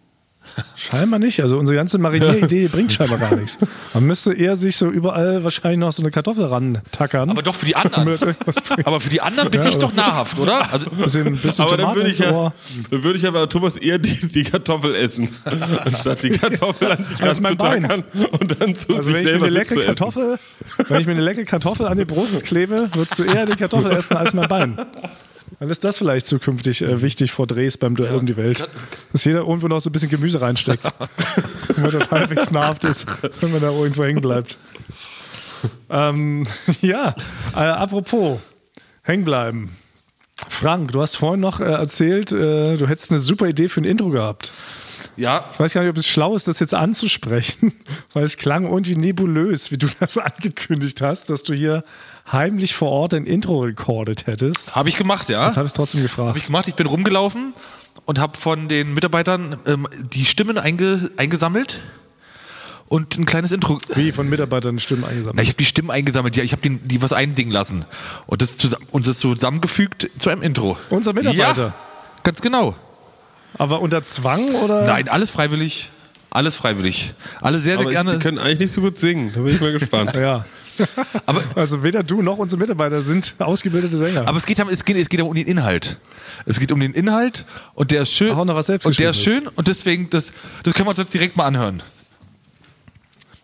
Scheinbar 0.75 1.19
nicht. 1.19 1.39
Also 1.41 1.57
unsere 1.57 1.77
ganze 1.77 1.98
Marinieridee 1.98 2.67
bringt 2.71 2.91
scheinbar 2.91 3.19
gar 3.19 3.36
nichts. 3.36 3.57
Man 3.93 4.03
müsste 4.05 4.33
eher 4.33 4.55
sich 4.57 4.75
so 4.75 4.89
überall 4.89 5.43
wahrscheinlich 5.43 5.79
noch 5.79 5.91
so 5.93 6.01
eine 6.03 6.12
Kartoffel 6.12 6.45
rantackern. 6.45 7.29
Aber 7.29 7.41
doch 7.41 7.55
für 7.55 7.65
die 7.65 7.75
anderen. 7.75 8.07
Aber 8.83 9.00
für 9.00 9.10
die 9.10 9.21
anderen 9.21 9.50
bin 9.51 9.62
Ja, 9.62 9.69
ich 9.69 9.77
doch 9.77 9.93
nahrhaft, 9.93 10.38
oder? 10.39 10.71
Also, 10.74 10.89
bisschen, 10.89 11.38
bisschen 11.38 11.65
Aber 11.65 11.77
dann 11.77 11.95
würde 11.95 12.10
ich, 12.10 12.19
ja, 12.19 12.51
dann 12.89 13.03
würde 13.03 13.17
ich 13.17 13.25
aber 13.25 13.48
Thomas 13.48 13.77
eher 13.77 13.98
die, 13.98 14.13
die 14.27 14.43
Kartoffel 14.43 14.95
essen, 14.95 15.29
anstatt 15.86 16.21
die 16.24 16.31
Kartoffel 16.31 16.91
an 16.91 17.04
sich 17.04 17.21
Als 17.23 17.39
mein 17.39 17.56
Bein. 17.58 17.86
ranzutackern 17.86 18.30
und 18.39 18.62
dann 18.62 18.75
zu 18.75 18.95
Also 18.95 19.13
sich 19.13 19.15
wenn 19.15 19.21
ich, 19.21 19.25
mir 19.25 19.32
selber 19.32 19.45
eine 19.45 19.54
leckere. 19.56 19.86
Kartoffel, 19.86 20.39
wenn 20.89 21.01
ich 21.01 21.08
mir 21.08 21.13
eine 21.13 21.21
leckere 21.21 21.45
Kartoffel 21.45 21.88
an 21.88 21.97
die 21.97 22.06
Brust 22.06 22.43
klebe, 22.43 22.89
würdest 22.93 23.17
du 23.19 23.23
eher 23.23 23.45
die 23.45 23.56
Kartoffel 23.56 23.91
essen 23.91 24.17
als 24.17 24.34
mein 24.34 24.49
Bein. 24.49 24.77
Dann 25.62 25.69
ist 25.69 25.84
das 25.84 26.00
vielleicht 26.00 26.26
zukünftig 26.26 26.82
äh, 26.82 27.04
wichtig 27.04 27.32
vor 27.32 27.45
Drehs 27.45 27.78
beim 27.78 27.95
Duell 27.95 28.15
um 28.15 28.26
die 28.26 28.36
Welt. 28.36 28.67
Dass 29.13 29.26
jeder 29.26 29.41
irgendwo 29.41 29.67
noch 29.67 29.80
so 29.80 29.91
ein 29.91 29.93
bisschen 29.93 30.10
Gemüse 30.10 30.41
reinsteckt. 30.41 30.91
Damit 31.76 31.93
das 31.93 32.10
halbwegs 32.10 32.50
nahrhaft 32.50 32.84
ist, 32.84 33.06
wenn 33.41 33.52
man 33.52 33.62
da 33.62 33.69
irgendwo 33.69 34.04
hängen 34.04 34.21
bleibt. 34.21 34.58
Ähm, 35.88 36.47
ja, 36.82 37.15
äh, 37.54 37.60
apropos 37.60 38.39
hängen 39.04 39.24
bleiben. 39.24 39.78
Frank, 40.50 40.93
du 40.93 41.02
hast 41.02 41.17
vorhin 41.17 41.41
noch 41.41 41.60
äh, 41.60 41.65
erzählt, 41.65 42.32
äh, 42.32 42.78
du 42.78 42.88
hättest 42.88 43.12
eine 43.12 43.19
super 43.19 43.45
Idee 43.45 43.67
für 43.67 43.82
ein 43.82 43.86
Intro 43.86 44.10
gehabt. 44.10 44.54
Ja, 45.17 45.50
Ich 45.54 45.60
weiß 45.60 45.74
gar 45.74 45.82
nicht, 45.82 45.89
ob 45.89 45.97
es 45.97 46.08
schlau 46.08 46.36
ist, 46.36 46.47
das 46.47 46.60
jetzt 46.60 46.74
anzusprechen, 46.74 47.74
weil 48.13 48.24
es 48.24 48.38
klang 48.38 48.63
irgendwie 48.65 48.95
nebulös, 48.95 49.71
wie 49.71 49.78
du 49.78 49.88
das 50.00 50.17
angekündigt 50.17 51.02
hast, 51.02 51.30
dass 51.30 51.43
du 51.43 51.54
hier 51.54 51.84
heimlich 52.32 52.76
vor 52.76 52.89
Ort 52.91 53.13
ein 53.13 53.26
Intro 53.26 53.60
recorded 53.62 54.28
hättest. 54.28 54.76
habe 54.76 54.89
ich 54.89 54.95
gemacht, 54.97 55.30
ja. 55.30 55.47
Das 55.47 55.58
habe 55.58 55.67
ich 55.67 55.74
trotzdem 55.74 56.00
Habe 56.00 56.08
gefragt. 56.10 56.38
ich 56.38 56.45
gemacht. 56.45 56.67
Ich 56.67 56.76
bin 56.76 56.88
rumgelaufen 56.88 57.54
und 58.06 58.19
habe 58.19 58.38
von 58.38 58.67
den 58.67 58.93
Mitarbeitern 58.93 59.58
ähm, 59.65 59.88
die 60.13 60.26
Stimmen 60.26 60.58
einge 60.58 61.12
eingesammelt 61.17 61.82
und 62.88 63.17
ein 63.17 63.26
kleines 63.26 63.52
Intro. 63.52 63.80
Wie 63.95 64.12
von 64.12 64.30
Mitarbeitern 64.30 64.80
Stimmen 64.80 65.04
Na, 65.04 65.10
eingesammelt. 65.10 65.43
ich 65.43 65.50
habe 65.50 65.58
die 65.58 65.65
Stimmen 65.65 65.91
eingesammelt, 65.91 66.36
ja, 66.36 66.43
ich 66.43 66.52
habe 66.52 66.69
die 66.69 67.02
was 67.02 67.13
einsingen 67.13 67.52
lassen 67.54 67.86
und 68.28 68.41
das, 68.41 68.58
zusammen, 68.58 68.86
und 68.91 69.08
das 69.08 69.17
zusammengefügt 69.19 70.10
zu 70.19 70.30
einem 70.30 70.41
Intro. 70.41 70.78
Unser 70.89 71.13
Mitarbeiter. 71.13 71.67
Ja, 71.67 71.74
ganz 72.24 72.41
genau. 72.41 72.76
Aber 73.57 73.81
unter 73.81 74.03
Zwang 74.03 74.55
oder? 74.55 74.85
Nein, 74.85 75.09
alles 75.09 75.29
freiwillig. 75.31 75.91
Alles 76.29 76.55
freiwillig. 76.55 77.13
Alle 77.41 77.59
sehr, 77.59 77.73
sehr 77.77 77.79
Aber 77.81 77.89
ich, 77.89 77.95
gerne. 77.95 78.13
die 78.13 78.19
können 78.19 78.37
eigentlich 78.39 78.59
nicht 78.59 78.71
so 78.71 78.81
gut 78.81 78.97
singen. 78.97 79.31
Da 79.35 79.41
bin 79.41 79.53
ich 79.55 79.61
mal 79.61 79.71
gespannt. 79.73 80.15
Ja. 80.17 80.45
Aber- 81.25 81.43
also 81.55 81.83
weder 81.83 82.01
du 82.01 82.21
noch 82.21 82.37
unsere 82.37 82.59
Mitarbeiter 82.59 83.01
sind 83.01 83.35
ausgebildete 83.39 83.97
Sänger. 83.97 84.25
Aber 84.27 84.37
es 84.37 84.45
geht, 84.45 84.57
es 84.57 84.85
geht, 84.85 84.95
es 84.97 85.09
geht 85.09 85.21
um 85.21 85.33
den 85.35 85.45
Inhalt. 85.45 85.97
Es 86.45 86.59
geht 86.59 86.71
um 86.71 86.79
den 86.79 86.93
Inhalt 86.93 87.45
und 87.73 87.91
der 87.91 88.03
ist 88.03 88.13
schön. 88.13 88.31
Auch 88.31 88.45
noch 88.45 88.55
was 88.55 88.69
und 88.69 88.97
der 88.97 89.09
ist 89.09 89.21
schön 89.21 89.47
und 89.49 89.67
deswegen, 89.67 90.09
das, 90.09 90.31
das 90.63 90.73
können 90.73 90.85
wir 90.87 90.91
uns 90.91 90.97
jetzt 90.97 91.13
direkt 91.13 91.35
mal 91.35 91.45
anhören. 91.45 91.83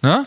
Na? 0.01 0.25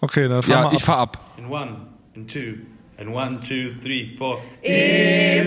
okay, 0.00 0.28
dann 0.28 0.42
fahren 0.42 0.64
Ja, 0.64 0.70
wir 0.70 0.76
ich 0.76 0.82
ab. 0.82 0.86
fahr 0.86 0.98
ab. 0.98 1.20
And 1.38 1.48
one, 1.50 1.76
and 2.16 2.30
two, 2.30 2.54
and 2.98 3.12
one, 3.14 3.38
two, 3.40 3.72
three, 3.82 4.14
four. 4.16 4.40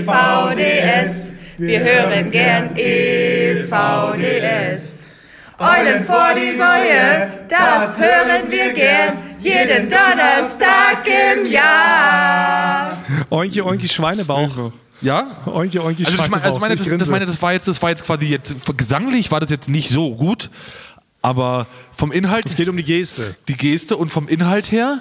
EVDS, 0.07 1.31
wir 1.57 1.79
hören 1.79 2.29
gern 2.31 2.75
EVDS. 3.97 4.97
Eulen 5.59 6.05
vor 6.05 6.35
die 6.35 6.55
Säue, 6.55 7.31
das 7.49 7.97
hören 7.99 8.51
wir 8.51 8.73
gern, 8.73 9.17
jeden 9.39 9.89
Donnerstag 9.89 11.03
im 11.07 11.47
Jahr. 11.47 12.95
Oinki 13.31 13.61
Oinki 13.61 13.87
Schweinebauch. 13.87 14.71
Ja? 15.01 15.25
Oinki 15.47 15.79
Oinki 15.79 16.05
Also, 16.05 16.15
Schweinebauch. 16.17 16.43
also 16.43 16.59
meine, 16.59 16.75
Ich 16.75 16.83
das, 16.83 16.95
das, 16.99 17.07
meine, 17.07 17.25
das 17.25 17.41
war 17.41 17.53
jetzt, 17.53 17.67
das 17.67 17.81
war 17.81 17.89
jetzt 17.89 18.05
quasi 18.05 18.27
jetzt 18.27 18.55
gesanglich 18.77 19.31
war 19.31 19.39
das 19.39 19.49
jetzt 19.49 19.67
nicht 19.67 19.89
so 19.89 20.13
gut, 20.15 20.51
aber 21.23 21.65
vom 21.95 22.11
Inhalt 22.11 22.45
es 22.45 22.55
geht 22.55 22.69
um 22.69 22.77
die 22.77 22.83
Geste. 22.83 23.35
die 23.47 23.57
Geste 23.57 23.97
und 23.97 24.09
vom 24.09 24.27
Inhalt 24.27 24.71
her 24.71 24.99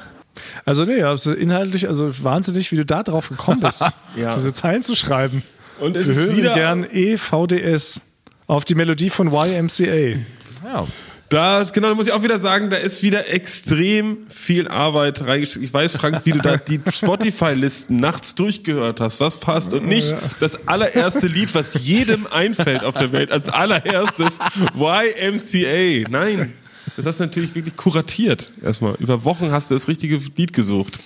Also 0.64 0.84
nee, 0.84 1.02
also 1.02 1.32
inhaltlich, 1.32 1.86
also 1.88 2.12
wahnsinnig, 2.24 2.72
wie 2.72 2.76
du 2.76 2.84
da 2.86 3.02
drauf 3.02 3.28
gekommen 3.28 3.60
bist, 3.60 3.84
diese 4.16 4.52
Zeilen 4.52 4.82
zu 4.82 4.94
schreiben. 4.94 5.42
Und 5.80 5.96
es 5.96 6.06
Wir 6.06 6.12
ist 6.12 6.18
hören 6.20 6.36
wieder, 6.36 6.54
gern 6.54 6.86
EVDS 6.90 8.00
auf 8.46 8.64
die 8.64 8.74
Melodie 8.74 9.10
von 9.10 9.28
YMCA. 9.32 10.18
ja. 10.64 10.86
da, 11.28 11.64
genau, 11.70 11.88
da 11.88 11.94
muss 11.96 12.06
ich 12.06 12.12
auch 12.12 12.22
wieder 12.22 12.38
sagen, 12.38 12.70
da 12.70 12.76
ist 12.76 13.02
wieder 13.02 13.28
extrem 13.30 14.18
viel 14.28 14.68
Arbeit 14.68 15.26
reingesteckt. 15.26 15.64
Ich 15.64 15.74
weiß, 15.74 15.96
Frank, 15.96 16.20
wie 16.24 16.30
du 16.32 16.38
da 16.38 16.56
die 16.56 16.80
Spotify-Listen 16.90 17.96
nachts 17.96 18.34
durchgehört 18.36 19.00
hast, 19.00 19.20
was 19.20 19.36
passt 19.38 19.74
und 19.74 19.86
nicht 19.86 20.14
das 20.40 20.66
allererste 20.68 21.26
Lied, 21.26 21.54
was 21.54 21.74
jedem 21.74 22.26
einfällt 22.28 22.84
auf 22.84 22.94
der 22.94 23.12
Welt, 23.12 23.30
als 23.32 23.48
allererstes 23.48 24.38
YMCA. 24.74 26.08
Nein. 26.08 26.52
Das 26.96 27.04
hast 27.06 27.20
du 27.20 27.24
natürlich 27.24 27.54
wirklich 27.54 27.76
kuratiert. 27.76 28.50
Erstmal. 28.62 28.94
Über 28.98 29.24
Wochen 29.24 29.52
hast 29.52 29.70
du 29.70 29.74
das 29.74 29.86
richtige 29.86 30.18
Lied 30.36 30.52
gesucht. 30.52 30.98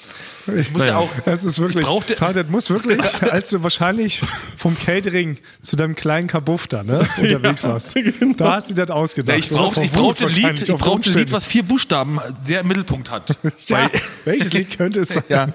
Ich 0.57 0.73
muss 0.73 0.85
ja 0.87 0.97
auch- 0.99 1.09
Das 1.25 1.45
ist 1.45 1.59
wirklich. 1.59 1.83
ich 1.83 1.87
brauchte- 1.87 2.45
muss 2.49 2.71
wirklich, 2.71 3.01
als 3.33 3.51
du 3.51 3.63
wahrscheinlich 3.63 4.21
vom 4.57 4.77
Catering 4.79 5.37
zu 5.63 5.77
deinem 5.77 5.95
kleinen 5.95 6.27
Kabuff 6.29 6.67
da, 6.67 6.83
ne, 6.83 7.07
unterwegs 7.19 7.63
warst. 7.65 7.95
Da 8.37 8.53
hast 8.55 8.71
du 8.71 8.75
dir 8.75 8.87
das 8.87 8.97
ausgedacht. 8.97 9.39
Ja, 9.39 9.45
ich 9.45 9.51
brauchte, 9.51 9.83
ich 9.83 9.93
brauchte 9.93 10.27
ein 10.27 10.33
Lied, 10.35 10.69
ich 10.69 10.75
brauchte 10.75 11.11
ein 11.11 11.15
Lied, 11.17 11.33
was 11.33 11.45
vier 11.47 11.63
Buchstaben 11.63 12.19
sehr 12.43 12.61
im 12.61 12.69
Mittelpunkt 12.69 13.11
hat. 13.11 13.39
Ja, 13.67 13.77
Weil, 13.83 13.91
welches 14.25 14.53
Lied 14.53 14.77
könnte 14.77 15.01
es 15.01 15.09
sein? 15.11 15.25
ja. 15.29 15.49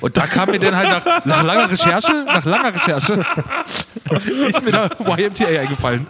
Und 0.00 0.16
da 0.16 0.26
kam 0.26 0.50
mir 0.50 0.58
dann 0.58 0.74
halt 0.76 0.88
nach, 0.88 1.24
nach 1.24 1.42
langer 1.44 1.70
Recherche, 1.70 2.12
nach 2.26 2.44
langer 2.44 2.74
Recherche, 2.74 3.24
ist 4.48 4.62
mir 4.64 4.70
da 4.72 4.88
YMCA 5.16 5.46
eingefallen. 5.60 6.06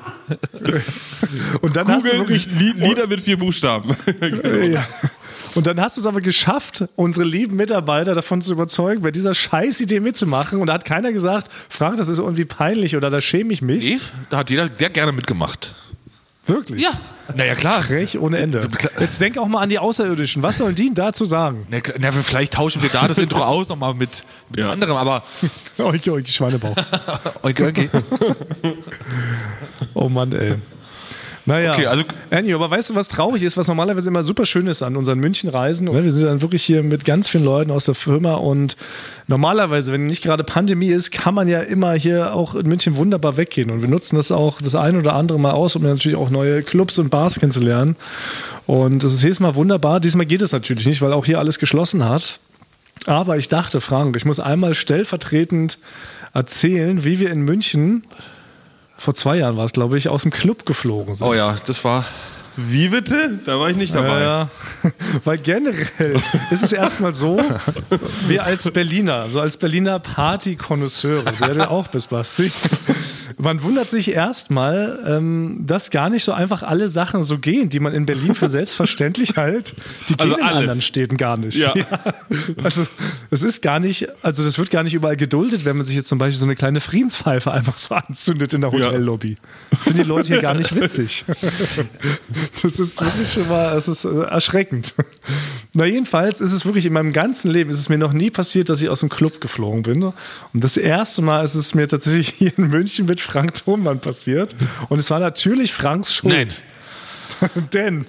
Und 1.60 1.76
dann 1.76 1.88
hast 1.88 2.04
du 2.04 2.10
Google 2.10 2.18
wirklich 2.20 2.46
Lied, 2.46 2.76
Lieder 2.76 3.06
mit 3.06 3.20
vier 3.20 3.38
Buchstaben. 3.38 3.96
Ja. 4.72 4.86
Und 5.58 5.66
dann 5.66 5.80
hast 5.80 5.96
du 5.96 6.00
es 6.00 6.06
aber 6.06 6.20
geschafft, 6.20 6.84
unsere 6.94 7.26
lieben 7.26 7.56
Mitarbeiter 7.56 8.14
davon 8.14 8.40
zu 8.40 8.52
überzeugen, 8.52 9.02
bei 9.02 9.10
dieser 9.10 9.34
Scheißidee 9.34 9.98
mitzumachen. 9.98 10.60
Und 10.60 10.68
da 10.68 10.74
hat 10.74 10.84
keiner 10.84 11.10
gesagt, 11.10 11.50
Frank, 11.68 11.96
das 11.96 12.06
ist 12.06 12.18
irgendwie 12.18 12.44
peinlich 12.44 12.94
oder 12.94 13.10
da 13.10 13.20
schäme 13.20 13.52
ich 13.52 13.60
mich. 13.60 13.84
Nee, 13.84 13.98
da 14.30 14.36
hat 14.36 14.50
jeder 14.50 14.68
der 14.68 14.88
gerne 14.90 15.10
mitgemacht. 15.10 15.74
Wirklich? 16.46 16.80
Ja. 16.80 16.90
Naja, 17.34 17.56
klar. 17.56 17.82
Frech 17.82 18.20
ohne 18.20 18.38
Ende. 18.38 18.68
Jetzt 19.00 19.20
denk 19.20 19.36
auch 19.36 19.48
mal 19.48 19.60
an 19.60 19.68
die 19.68 19.80
Außerirdischen. 19.80 20.44
Was 20.44 20.58
sollen 20.58 20.76
die 20.76 20.84
denn 20.86 20.94
dazu 20.94 21.24
sagen? 21.24 21.66
Na, 21.70 21.78
na, 21.98 22.12
vielleicht 22.12 22.52
tauschen 22.52 22.80
wir 22.80 22.90
da 22.90 23.08
das 23.08 23.18
Intro 23.18 23.42
aus 23.42 23.68
nochmal 23.68 23.94
mit, 23.94 24.22
mit 24.50 24.60
Ja. 24.60 24.70
anderem, 24.70 24.96
aber 24.96 25.24
Oiki, 25.78 26.08
oiki, 26.10 26.30
Schweinebauch. 26.30 26.76
okay, 27.42 27.66
okay. 27.66 27.88
Oh 29.94 30.08
Mann, 30.08 30.30
ey. 30.30 30.54
Naja, 31.48 31.72
Okay, 31.72 31.86
also- 31.86 32.04
Annie, 32.30 32.54
aber 32.54 32.70
weißt 32.70 32.90
du, 32.90 32.94
was 32.94 33.08
traurig 33.08 33.42
ist, 33.42 33.56
was 33.56 33.68
normalerweise 33.68 34.08
immer 34.08 34.22
super 34.22 34.44
schön 34.44 34.66
ist 34.66 34.82
an 34.82 34.96
unseren 34.96 35.18
München-Reisen? 35.18 35.90
Wir 35.90 36.12
sind 36.12 36.26
dann 36.26 36.42
wirklich 36.42 36.62
hier 36.62 36.82
mit 36.82 37.06
ganz 37.06 37.28
vielen 37.30 37.44
Leuten 37.44 37.70
aus 37.70 37.86
der 37.86 37.94
Firma 37.94 38.34
und 38.34 38.76
normalerweise, 39.28 39.90
wenn 39.90 40.06
nicht 40.06 40.22
gerade 40.22 40.44
Pandemie 40.44 40.88
ist, 40.88 41.10
kann 41.10 41.34
man 41.34 41.48
ja 41.48 41.60
immer 41.60 41.94
hier 41.94 42.34
auch 42.34 42.54
in 42.54 42.68
München 42.68 42.96
wunderbar 42.96 43.38
weggehen 43.38 43.70
und 43.70 43.80
wir 43.80 43.88
nutzen 43.88 44.16
das 44.16 44.30
auch 44.30 44.60
das 44.60 44.74
ein 44.74 44.98
oder 44.98 45.14
andere 45.14 45.40
Mal 45.40 45.52
aus, 45.52 45.74
um 45.74 45.82
natürlich 45.82 46.18
auch 46.18 46.28
neue 46.28 46.62
Clubs 46.62 46.98
und 46.98 47.08
Bars 47.08 47.40
kennenzulernen 47.40 47.96
und 48.66 49.02
das 49.02 49.14
ist 49.14 49.22
jedes 49.22 49.40
Mal 49.40 49.54
wunderbar. 49.54 50.00
Diesmal 50.00 50.26
geht 50.26 50.42
es 50.42 50.52
natürlich 50.52 50.84
nicht, 50.84 51.00
weil 51.00 51.14
auch 51.14 51.24
hier 51.24 51.38
alles 51.38 51.58
geschlossen 51.58 52.06
hat. 52.06 52.40
Aber 53.06 53.38
ich 53.38 53.48
dachte, 53.48 53.80
Frank, 53.80 54.16
ich 54.16 54.26
muss 54.26 54.38
einmal 54.38 54.74
stellvertretend 54.74 55.78
erzählen, 56.34 57.04
wie 57.06 57.20
wir 57.20 57.30
in 57.30 57.40
München 57.40 58.04
vor 58.98 59.14
zwei 59.14 59.36
Jahren 59.36 59.56
war 59.56 59.64
es, 59.64 59.72
glaube 59.72 59.96
ich, 59.96 60.08
aus 60.08 60.22
dem 60.22 60.32
Club 60.32 60.66
geflogen 60.66 61.14
sind. 61.14 61.26
Oh 61.26 61.32
ja, 61.32 61.56
das 61.66 61.84
war. 61.84 62.04
Wie 62.56 62.88
bitte? 62.88 63.38
Da 63.46 63.60
war 63.60 63.70
ich 63.70 63.76
nicht 63.76 63.94
dabei. 63.94 64.20
Ja, 64.20 64.50
ja. 64.82 64.90
Weil 65.24 65.38
generell 65.38 66.20
ist 66.50 66.64
es 66.64 66.72
erstmal 66.72 67.14
so, 67.14 67.40
wir 68.26 68.42
als 68.42 68.68
Berliner, 68.72 69.28
so 69.30 69.40
als 69.40 69.56
Berliner 69.56 70.00
Party-Konnoisseure, 70.00 71.32
der 71.40 71.54
du 71.54 71.70
auch 71.70 71.86
bist, 71.86 72.10
Basti, 72.10 72.50
man 73.38 73.62
wundert 73.62 73.88
sich 73.88 74.10
erstmal, 74.10 75.02
ähm, 75.06 75.64
dass 75.66 75.90
gar 75.90 76.10
nicht 76.10 76.24
so 76.24 76.32
einfach 76.32 76.62
alle 76.62 76.88
Sachen 76.88 77.22
so 77.22 77.38
gehen, 77.38 77.68
die 77.68 77.80
man 77.80 77.92
in 77.92 78.04
Berlin 78.06 78.34
für 78.34 78.48
selbstverständlich 78.48 79.36
hält, 79.36 79.74
die 80.08 80.16
gehen 80.16 80.32
Also 80.32 80.36
in 80.36 80.44
anderen 80.44 80.82
Städten 80.82 81.16
gar 81.16 81.36
nicht. 81.36 81.58
Ja. 81.58 81.74
Also 82.62 82.86
es 83.30 83.42
ist 83.42 83.62
gar 83.62 83.78
nicht, 83.78 84.08
also 84.22 84.44
das 84.44 84.58
wird 84.58 84.70
gar 84.70 84.82
nicht 84.82 84.94
überall 84.94 85.16
geduldet, 85.16 85.64
wenn 85.64 85.76
man 85.76 85.86
sich 85.86 85.94
jetzt 85.94 86.08
zum 86.08 86.18
Beispiel 86.18 86.38
so 86.38 86.44
eine 86.44 86.56
kleine 86.56 86.80
Friedenspfeife 86.80 87.52
einfach 87.52 87.78
so 87.78 87.94
anzündet 87.94 88.52
in 88.54 88.62
der 88.62 88.72
Hotellobby. 88.72 89.36
Finden 89.82 89.98
die 89.98 90.04
Leute 90.04 90.28
hier 90.28 90.42
gar 90.42 90.54
nicht 90.54 90.74
witzig. 90.74 91.24
Das 92.62 92.78
ist 92.78 93.00
wirklich 93.00 93.32
schon 93.32 93.48
mal, 93.48 93.76
es 93.76 93.88
ist 93.88 94.04
äh, 94.04 94.22
erschreckend. 94.24 94.94
Na, 95.72 95.84
jedenfalls 95.84 96.40
ist 96.40 96.52
es 96.52 96.64
wirklich 96.64 96.86
in 96.86 96.92
meinem 96.92 97.12
ganzen 97.12 97.50
Leben, 97.50 97.70
ist 97.70 97.78
es 97.78 97.88
mir 97.88 97.98
noch 97.98 98.12
nie 98.12 98.30
passiert, 98.30 98.68
dass 98.68 98.82
ich 98.82 98.88
aus 98.88 99.00
dem 99.00 99.08
Club 99.08 99.40
geflogen 99.40 99.82
bin. 99.82 100.02
Und 100.02 100.14
das 100.52 100.76
erste 100.76 101.22
Mal 101.22 101.44
ist 101.44 101.54
es 101.54 101.74
mir 101.74 101.86
tatsächlich 101.88 102.28
hier 102.30 102.52
in 102.56 102.68
München 102.68 103.06
mit 103.06 103.20
Frank 103.28 103.54
Thunmann 103.54 104.00
passiert. 104.00 104.54
Und 104.88 104.98
es 104.98 105.10
war 105.10 105.20
natürlich 105.20 105.72
Franks 105.72 106.14
Schuld. 106.14 106.34
Nein. 106.34 106.48
Denn 107.74 108.04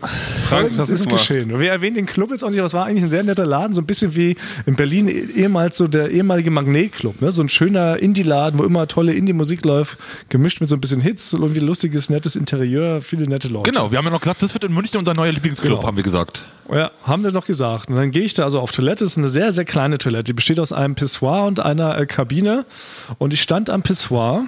Frank, 0.47 0.71
was 0.77 0.89
ist 0.89 1.03
gemacht? 1.03 1.19
geschehen. 1.27 1.59
Wir 1.59 1.71
erwähnen 1.71 1.95
den 1.97 2.05
Club 2.05 2.31
jetzt 2.31 2.41
auch 2.43 2.49
nicht, 2.49 2.57
aber 2.59 2.65
es 2.67 2.73
war 2.73 2.85
eigentlich 2.85 3.03
ein 3.03 3.09
sehr 3.09 3.21
netter 3.21 3.45
Laden, 3.45 3.73
so 3.75 3.81
ein 3.81 3.85
bisschen 3.85 4.15
wie 4.15 4.35
in 4.65 4.75
Berlin 4.75 5.07
eh- 5.07 5.11
ehemals 5.41 5.77
so 5.77 5.87
der 5.87 6.09
ehemalige 6.09 6.49
Magnetclub, 6.49 7.21
ne? 7.21 7.31
so 7.31 7.41
ein 7.43 7.49
schöner 7.49 7.97
Indie-Laden, 7.97 8.57
wo 8.57 8.63
immer 8.63 8.87
tolle 8.87 9.13
Indie-Musik 9.13 9.65
läuft, 9.65 9.99
gemischt 10.29 10.61
mit 10.61 10.69
so 10.69 10.75
ein 10.75 10.81
bisschen 10.81 11.01
Hits, 11.01 11.33
irgendwie 11.33 11.59
lustiges, 11.59 12.09
nettes 12.09 12.35
Interieur, 12.37 13.01
viele 13.01 13.27
nette 13.27 13.49
Leute. 13.49 13.69
Genau, 13.69 13.91
wir 13.91 13.97
haben 13.99 14.05
ja 14.05 14.11
noch 14.11 14.21
gesagt, 14.21 14.41
das 14.41 14.53
wird 14.55 14.63
in 14.63 14.73
München 14.73 14.97
unser 14.97 15.13
neuer 15.13 15.33
Lieblingsclub, 15.33 15.73
Genau. 15.79 15.85
haben 15.87 15.97
wir 15.97 16.03
gesagt. 16.03 16.45
Ja, 16.73 16.89
haben 17.03 17.23
wir 17.23 17.31
noch 17.31 17.45
gesagt. 17.45 17.89
Und 17.89 17.97
dann 17.97 18.11
gehe 18.11 18.23
ich 18.23 18.33
da 18.35 18.45
also 18.45 18.59
auf 18.59 18.71
Toilette. 18.71 19.03
Das 19.03 19.11
ist 19.11 19.17
eine 19.17 19.27
sehr, 19.27 19.51
sehr 19.51 19.65
kleine 19.65 19.97
Toilette. 19.97 20.23
Die 20.25 20.33
besteht 20.33 20.59
aus 20.59 20.71
einem 20.71 20.95
Pissoir 20.95 21.45
und 21.45 21.59
einer 21.59 21.97
äh, 21.99 22.05
Kabine. 22.05 22.65
Und 23.17 23.33
ich 23.33 23.41
stand 23.41 23.69
am 23.69 23.81
Pissoir. 23.83 24.45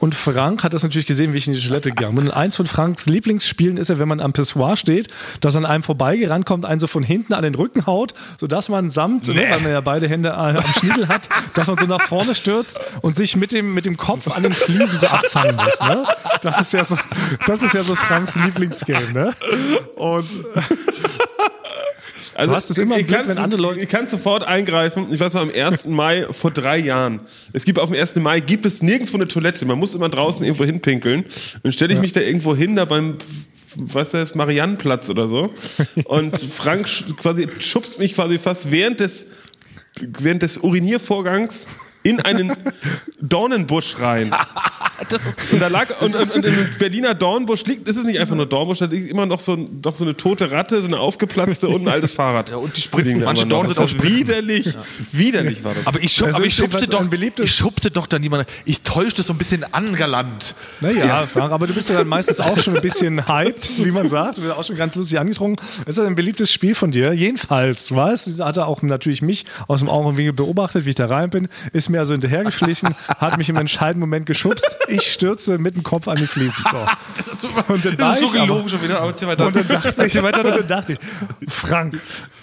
Und 0.00 0.14
Frank 0.14 0.64
hat 0.64 0.74
das 0.74 0.82
natürlich 0.82 1.06
gesehen, 1.06 1.32
wie 1.32 1.38
ich 1.38 1.46
in 1.46 1.54
die 1.54 1.60
Toilette 1.60 1.88
gegangen 1.88 2.16
bin. 2.16 2.26
Und 2.26 2.34
eins 2.34 2.56
von 2.56 2.66
Franks 2.66 3.06
Lieblingsspielen 3.06 3.78
ist 3.78 3.88
ja, 3.88 3.98
wenn 3.98 4.06
man 4.06 4.20
am 4.20 4.34
Pissoir 4.34 4.76
steht, 4.76 5.08
dass 5.40 5.56
an 5.56 5.64
einem 5.64 5.82
vorbeigerannt 5.82 6.44
kommt, 6.44 6.66
einen 6.66 6.78
so 6.78 6.86
von 6.86 7.02
hinten 7.02 7.32
an 7.32 7.42
den 7.42 7.54
Rücken 7.54 7.86
haut, 7.86 8.12
sodass 8.38 8.68
man 8.68 8.90
samt, 8.90 9.28
ne, 9.28 9.46
weil 9.48 9.60
man 9.60 9.72
ja 9.72 9.80
beide 9.80 10.06
Hände 10.06 10.28
äh, 10.28 10.32
am 10.32 10.72
Schniedel 10.78 11.08
hat, 11.08 11.30
dass 11.54 11.68
man 11.68 11.78
so 11.78 11.86
nach 11.86 12.02
vorne 12.02 12.34
stürzt 12.34 12.78
und 13.00 13.16
sich 13.16 13.34
mit 13.34 13.50
dem, 13.50 13.72
mit 13.72 13.86
dem 13.86 13.96
Kopf 13.96 14.30
an 14.30 14.42
den 14.42 14.52
Fliesen 14.52 14.98
so 14.98 15.06
abfangen 15.06 15.56
muss. 15.56 15.80
Ne? 15.80 16.04
Das 16.42 16.60
ist 16.60 16.74
ja 16.74 16.84
so, 16.84 16.98
das 17.46 17.62
ist 17.62 17.72
ja 17.72 17.82
so 17.82 17.94
Franks 17.94 18.36
Lieblingsgame. 18.36 19.12
Ne? 19.14 19.34
Und 19.96 20.28
Also, 22.38 22.50
Du 22.52 22.56
hast 22.56 22.70
es 22.70 22.78
immer 22.78 22.94
im 22.96 23.00
ich 23.04 23.08
kann's- 23.12 23.28
wenn 23.28 23.38
andere 23.38 23.60
Leute- 23.60 23.80
Ich 23.80 23.88
kann 23.88 24.06
sofort 24.08 24.44
eingreifen. 24.44 25.08
Ich 25.12 25.18
weiß 25.18 25.34
noch, 25.34 25.42
am 25.42 25.50
1. 25.50 25.86
Mai 25.90 26.24
vor 26.30 26.52
drei 26.52 26.78
Jahren. 26.78 27.20
Es 27.52 27.64
gibt 27.64 27.78
auf 27.80 27.90
dem 27.90 27.98
1. 27.98 28.20
Mai 28.20 28.38
gibt 28.38 28.64
es 28.64 28.80
nirgendwo 28.80 29.16
eine 29.16 29.26
Toilette. 29.26 29.66
Man 29.66 29.76
muss 29.78 29.94
immer 29.94 30.08
draußen 30.08 30.44
irgendwo 30.44 30.64
hinpinkeln. 30.64 31.24
Und 31.64 31.72
stelle 31.74 31.94
ich 31.94 32.00
mich 32.00 32.12
da 32.12 32.20
irgendwo 32.20 32.54
hin, 32.54 32.76
da 32.76 32.84
beim, 32.84 33.18
was 33.74 34.14
heißt, 34.14 34.36
Mariannenplatz 34.36 35.10
oder 35.10 35.26
so. 35.26 35.52
Und 36.04 36.38
Frank 36.38 36.88
quasi 37.20 37.48
schubst 37.58 37.98
mich 37.98 38.14
quasi 38.14 38.38
fast 38.38 38.70
während 38.70 39.00
des, 39.00 39.26
während 40.00 40.42
des 40.42 40.58
Uriniervorgangs 40.58 41.66
in 42.02 42.20
einen 42.20 42.52
Dornenbusch 43.20 43.96
rein. 44.00 44.32
und 45.52 45.60
da 45.60 45.68
lag, 45.68 45.88
und, 46.00 46.14
und, 46.14 46.30
und 46.30 46.44
im 46.44 46.54
Berliner 46.78 47.14
Dornbusch 47.14 47.64
liegt, 47.64 47.88
ist 47.88 47.96
es 47.96 48.04
nicht 48.04 48.18
einfach 48.18 48.34
nur 48.36 48.46
Dornbusch, 48.46 48.78
da 48.78 48.86
liegt 48.86 49.10
immer 49.10 49.26
noch 49.26 49.40
so, 49.40 49.54
ein- 49.54 49.80
noch 49.84 49.94
so 49.96 50.04
eine 50.04 50.16
tote 50.16 50.50
Ratte, 50.50 50.80
so 50.80 50.86
eine 50.86 50.98
aufgeplatzte 50.98 51.68
und 51.68 51.82
ein 51.82 51.88
altes 51.88 52.12
Fahrrad. 52.12 52.48
Ja, 52.50 52.56
und 52.56 52.76
die 52.76 52.80
Spritzen. 52.80 53.20
Manche 53.24 53.46
Dornen 53.46 53.72
sind 53.72 53.82
auch 53.82 53.88
Spritzen. 53.88 54.18
Widerlich, 54.18 54.74
widerlich 55.12 55.64
war 55.64 55.74
das. 55.74 55.86
Aber 55.86 56.00
ich, 56.00 56.12
schub, 56.12 56.28
Es 56.28 56.34
aber 56.34 56.44
ich 56.44 56.54
schubse 56.54 56.62
jedenfalls 56.78 56.90
doch, 56.90 57.00
ein 57.00 57.10
beliebtes- 57.10 57.44
ich 57.46 57.54
schubse 57.54 57.90
doch 57.90 58.06
dann 58.06 58.20
niemanden. 58.22 58.46
Ich 58.64 58.80
täusche 58.82 59.16
das 59.16 59.26
so 59.26 59.32
ein 59.34 59.38
bisschen 59.38 59.64
an, 59.72 59.94
galant. 59.94 60.54
Naja, 60.80 61.26
Frank, 61.26 61.52
aber 61.52 61.66
du 61.66 61.74
bist 61.74 61.88
ja 61.88 61.96
dann 61.96 62.08
meistens 62.08 62.40
auch 62.40 62.58
schon 62.58 62.74
ein 62.76 62.82
bisschen 62.82 63.28
hyped, 63.28 63.70
wie 63.78 63.90
man 63.90 64.08
sagt. 64.08 64.38
Du 64.38 64.42
bist 64.42 64.52
auch 64.54 64.64
schon 64.64 64.76
ganz 64.76 64.94
lustig 64.94 65.18
angetrunken. 65.18 65.64
Das 65.86 65.96
ist 65.96 66.02
ja 66.02 66.06
ein 66.08 66.14
beliebtes 66.14 66.52
Spiel 66.52 66.74
von 66.74 66.90
dir. 66.90 67.12
Jedenfalls, 67.12 67.94
weißt 67.94 68.26
du, 68.38 68.44
hat 68.44 68.56
er 68.56 68.66
auch 68.66 68.82
natürlich 68.82 69.22
mich 69.22 69.44
aus 69.66 69.80
dem 69.80 69.88
Augenwinkel 69.88 70.32
beobachtet, 70.32 70.84
wie 70.84 70.90
ich 70.90 70.94
da 70.94 71.06
rein 71.06 71.30
bin, 71.30 71.48
ist 71.72 71.87
mir 71.88 72.00
also 72.00 72.12
hinterhergeschlichen, 72.12 72.94
hat 73.08 73.36
mich 73.38 73.48
im 73.48 73.56
entscheidenden 73.56 74.00
Moment 74.00 74.26
geschubst. 74.26 74.76
Ich 74.88 75.12
stürze 75.12 75.58
mit 75.58 75.76
dem 75.76 75.82
Kopf 75.82 76.08
an 76.08 76.16
die 76.16 76.26
Fliesen. 76.26 76.64
So. 76.70 76.78
Das 77.16 77.26
ist 77.26 77.40
so, 77.42 77.48
Und 77.68 77.84
dann 77.84 77.96
das 77.96 78.06
war 78.06 78.14
ist 78.14 78.20
so 78.20 78.26
ich 78.26 78.32
aber- 78.34 78.40
gelogen 78.46 78.68
schon 78.68 78.82
wieder. 78.82 78.98
Aber 79.00 79.08
erzähl 79.08 79.28
weiter. 79.28 79.46
Und 79.46 79.56
dann 79.56 79.68
dachte 79.68 79.88
ich, 80.06 80.18
und 80.18 80.32
dann 80.32 80.66
dachte 80.68 80.92
ich, 80.94 80.98
Frank, 81.52 82.00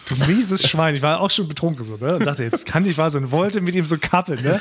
du 0.10 0.16
mieses 0.28 0.68
Schwein. 0.68 0.96
Ich 0.96 1.02
war 1.02 1.20
auch 1.22 1.30
schon 1.32 1.48
betrunken 1.48 1.84
so, 1.86 1.98
ne? 1.98 2.16
Und 2.18 2.26
dachte, 2.26 2.44
jetzt 2.44 2.66
kann 2.66 2.84
nicht 2.84 2.98
wahr 2.98 3.10
sein. 3.10 3.32
Wollte 3.32 3.62
mit 3.62 3.76
ihm 3.76 3.86
so 3.86 3.98
kappeln, 3.98 4.42
ne? 4.44 4.60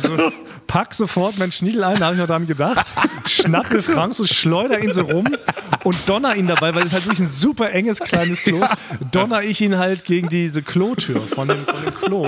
So, 0.00 0.32
pack 0.66 0.92
sofort 0.94 1.38
meinen 1.38 1.52
Schniedel 1.52 1.84
ein, 1.84 1.98
da 1.98 2.06
habe 2.06 2.14
ich 2.14 2.20
noch 2.20 2.26
dran 2.26 2.46
gedacht. 2.46 2.86
Schnappe 3.26 3.82
Frank 3.82 4.14
so, 4.14 4.26
schleuder 4.26 4.80
ihn 4.82 4.92
so 4.92 5.02
rum 5.02 5.26
und 5.84 5.96
donner 6.06 6.34
ihn 6.36 6.46
dabei, 6.48 6.74
weil 6.74 6.86
es 6.86 6.92
halt 6.92 7.04
wirklich 7.04 7.20
ein 7.20 7.30
super 7.30 7.70
enges 7.72 7.98
kleines 8.00 8.40
Klo 8.40 8.62
ist, 8.62 8.74
donner 9.12 9.42
ich 9.42 9.60
ihn 9.60 9.78
halt 9.78 10.04
gegen 10.04 10.28
diese 10.28 10.62
Klotür 10.62 11.20
von 11.22 11.48
dem, 11.48 11.64
von 11.64 11.82
dem 11.84 11.94
Klo. 11.94 12.26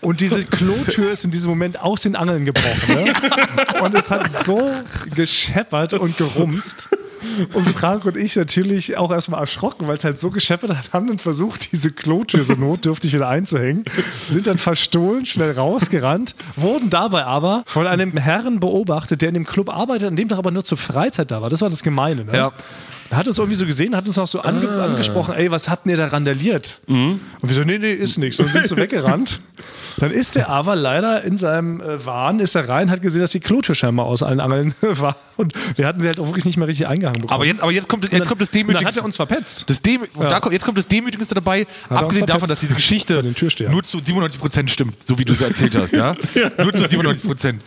Und 0.00 0.20
diese 0.20 0.44
Klotür 0.44 1.12
ist 1.12 1.24
in 1.24 1.30
diesem 1.30 1.50
Moment 1.50 1.80
aus 1.80 2.02
den 2.02 2.16
Angeln 2.16 2.44
gebrochen. 2.44 2.94
Ne? 2.94 3.12
Und 3.82 3.94
es 3.94 4.10
hat 4.10 4.32
so 4.32 4.70
gescheppert 5.14 5.92
und 5.94 6.16
gerumst. 6.16 6.88
Und 7.54 7.68
Frank 7.70 8.04
und 8.04 8.16
ich 8.16 8.36
natürlich 8.36 8.96
auch 8.96 9.10
erstmal 9.10 9.40
erschrocken, 9.40 9.88
weil 9.88 9.96
es 9.96 10.04
halt 10.04 10.18
so 10.18 10.30
gescheppert 10.30 10.76
hat, 10.76 10.92
haben 10.92 11.06
dann 11.06 11.18
versucht, 11.18 11.72
diese 11.72 11.90
Klotür 11.90 12.44
so 12.44 12.54
notdürftig 12.54 13.12
wieder 13.12 13.28
einzuhängen, 13.28 13.84
sind 14.28 14.46
dann 14.46 14.58
verstohlen, 14.58 15.26
schnell 15.26 15.52
rausgerannt, 15.52 16.34
wurden 16.56 16.90
dabei 16.90 17.24
aber 17.24 17.62
von 17.66 17.86
einem 17.86 18.16
Herrn 18.16 18.60
beobachtet, 18.60 19.22
der 19.22 19.28
in 19.28 19.34
dem 19.34 19.46
Club 19.46 19.68
arbeitet, 19.68 20.08
an 20.08 20.16
dem 20.16 20.28
Tag 20.28 20.38
aber 20.38 20.50
nur 20.50 20.64
zur 20.64 20.78
Freizeit 20.78 21.30
da 21.30 21.42
war. 21.42 21.50
Das 21.50 21.60
war 21.60 21.70
das 21.70 21.82
Gemeine. 21.82 22.24
Ne? 22.24 22.36
Ja. 22.36 22.52
Er 23.10 23.16
hat 23.16 23.26
uns 23.26 23.38
irgendwie 23.38 23.56
so 23.56 23.66
gesehen, 23.66 23.96
hat 23.96 24.06
uns 24.06 24.18
auch 24.18 24.28
so 24.28 24.40
ange 24.40 24.68
angesprochen, 24.68 25.34
ey, 25.34 25.50
was 25.50 25.68
habt 25.68 25.86
ihr 25.86 25.96
da 25.96 26.06
randaliert? 26.06 26.80
Und 27.42 27.48
wir 27.48 27.56
so, 27.56 27.62
nee, 27.62 27.78
nee, 27.78 27.92
ist 27.92 28.18
nichts. 28.18 28.38
Und 28.38 28.52
sind 28.52 28.68
so 28.68 28.76
weggerannt. 28.76 29.40
Dann 29.98 30.12
ist 30.12 30.36
der 30.36 30.48
aber 30.48 30.76
leider 30.76 31.24
in 31.24 31.36
seinem 31.36 31.80
äh, 31.80 32.06
Wahn, 32.06 32.38
ist 32.38 32.54
er 32.54 32.68
rein, 32.68 32.88
hat 32.88 33.02
gesehen, 33.02 33.20
dass 33.20 33.32
die 33.32 33.40
Klotür 33.40 33.74
scheinbar 33.74 34.06
aus 34.06 34.22
allen 34.22 34.38
Angeln 34.38 34.74
war. 34.80 35.16
Und 35.36 35.54
wir 35.76 35.88
hatten 35.88 36.00
sie 36.00 36.06
halt 36.06 36.20
auch 36.20 36.26
wirklich 36.26 36.44
nicht 36.44 36.56
mehr 36.56 36.68
richtig 36.68 36.86
eingehalten. 36.86 37.09
Reingehangen 37.10 37.22
bekommen. 37.22 37.34
Aber 37.34 37.46
jetzt, 37.46 37.60
aber 37.62 37.72
jetzt 37.72 37.88
kommt, 37.88 38.10
jetzt 38.12 38.28
kommt 38.28 38.40
das 38.40 38.48
und 38.48 38.54
dann 38.54 38.66
Demütigste. 38.66 38.86
hat 38.86 38.96
er 38.96 39.04
uns 39.04 39.16
verpetzt. 39.16 39.64
Das 39.68 39.82
Dem 39.82 40.02
und 40.02 40.24
da 40.24 40.40
kommt, 40.40 40.52
jetzt 40.52 40.64
kommt 40.64 40.78
das 40.78 40.86
Demütigendste 40.86 41.34
dabei, 41.34 41.66
uns 41.88 41.98
abgesehen 42.00 42.26
davon, 42.26 42.48
dass 42.48 42.60
diese 42.60 42.74
Geschichte 42.74 43.22
nur 43.70 43.82
zu 43.82 44.00
97 44.00 44.40
Prozent 44.40 44.70
stimmt, 44.70 45.06
so 45.06 45.18
wie 45.18 45.24
du 45.24 45.32
es 45.32 45.40
erzählt 45.40 45.74
hast, 45.74 45.92
ja? 45.92 46.14
Nur 46.58 46.72
zu 46.72 46.88
97 46.88 47.26
Prozent. 47.26 47.62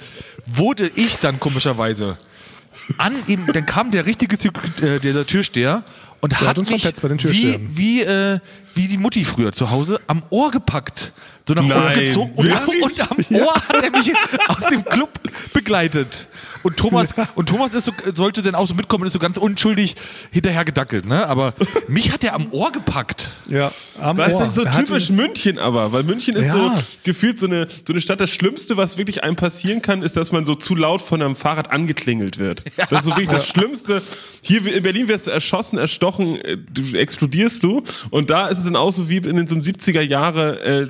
Wurde 0.45 0.89
ich 0.95 1.19
dann 1.19 1.39
komischerweise 1.39 2.17
an 2.97 3.13
ihm, 3.27 3.47
dann 3.53 3.65
kam 3.65 3.91
der 3.91 4.06
richtige 4.06 4.38
Tür, 4.38 4.51
äh, 4.82 4.99
dieser 4.99 5.25
Türsteher 5.25 5.84
und 6.21 6.39
hat, 6.39 6.47
hat 6.47 6.60
uns 6.60 6.69
mich 6.69 6.82
verpetzt 6.82 7.01
bei 7.01 7.08
den 7.10 7.17
wie, 7.19 7.21
Türstehern. 7.21 7.67
wie, 7.71 8.01
äh, 8.01 8.39
wie 8.73 8.88
die 8.88 8.97
Mutti 8.97 9.25
früher 9.25 9.51
zu 9.51 9.71
Hause 9.71 9.99
am 10.08 10.23
Ohr 10.29 10.51
gepackt. 10.51 11.13
So 11.47 11.53
nach 11.53 11.65
Nein, 11.65 11.97
Ohr 11.97 12.01
gezogen 12.01 12.34
und, 12.36 12.49
und 12.49 13.12
am 13.12 13.17
Ohr 13.41 13.56
hat 13.56 13.84
er 13.84 13.91
mich 13.91 14.13
aus 14.47 14.69
dem 14.69 14.86
Club 14.86 15.10
begleitet. 15.53 16.27
Und 16.63 16.78
Thomas, 16.78 17.10
und 17.36 17.49
Thomas 17.49 17.73
ist 17.73 17.86
so, 17.86 17.91
sollte 18.15 18.41
dann 18.41 18.56
auch 18.56 18.67
so 18.67 18.73
mitkommen 18.73 19.04
und 19.04 19.08
ist 19.08 19.13
so 19.13 19.19
ganz 19.19 19.38
unschuldig 19.38 19.95
hinterher 20.32 20.65
gedackelt, 20.65 21.06
ne? 21.06 21.28
Aber 21.28 21.54
mich 21.88 22.12
hat 22.12 22.23
er 22.23 22.34
am 22.34 22.52
Ohr 22.52 22.71
gepackt. 22.71 23.32
Ja, 23.49 23.71
am 23.99 24.17
Weißt 24.17 24.34
Ohr. 24.34 24.39
das 24.39 24.49
ist 24.49 24.56
so 24.56 24.63
Er 24.63 24.71
typisch 24.71 25.10
München 25.10 25.60
aber, 25.60 25.91
weil 25.91 26.04
München 26.04 26.36
ist 26.36 26.47
Ja. 26.47 26.54
so 26.54 26.71
gefühlt 27.04 27.38
so 27.38 27.45
eine, 27.47 27.67
so 27.86 27.91
eine 27.93 28.02
Stadt. 28.02 28.19
Das 28.19 28.30
Schlimmste, 28.32 28.78
was 28.78 28.97
wirklich 28.97 29.23
einem 29.23 29.36
passieren 29.36 29.82
kann, 29.82 30.02
ist, 30.04 30.15
dass 30.15 30.32
man 30.32 30.45
so 30.45 30.56
zu 30.56 30.76
laut 30.76 31.02
von 31.02 31.21
einem 31.21 31.36
Fahrrad 31.36 31.69
angeklingelt 31.71 32.38
wird. 32.38 32.63
Das 32.89 32.99
ist 32.99 33.04
so 33.06 33.10
wirklich 33.12 33.30
das 33.30 33.47
Schlimmste. 33.47 34.02
Hier 34.41 34.65
in 34.73 34.84
Berlin 34.84 35.08
wirst 35.08 35.28
du 35.28 35.32
erschossen, 35.32 35.78
erstochen, 35.78 36.36
äh, 36.41 36.58
du 36.58 36.97
explodierst 36.97 37.63
du. 37.63 37.84
Und 38.10 38.30
da 38.30 38.47
ist 38.47 38.60
es 38.60 38.63
dann 38.63 38.76
auch 38.76 38.91
so 38.91 39.10
wie 39.10 39.17
in 39.17 39.47
so 39.47 39.56
einem 39.56 39.63
70er 39.63 40.02
Jahre 40.02 40.62
äh, 40.63 40.88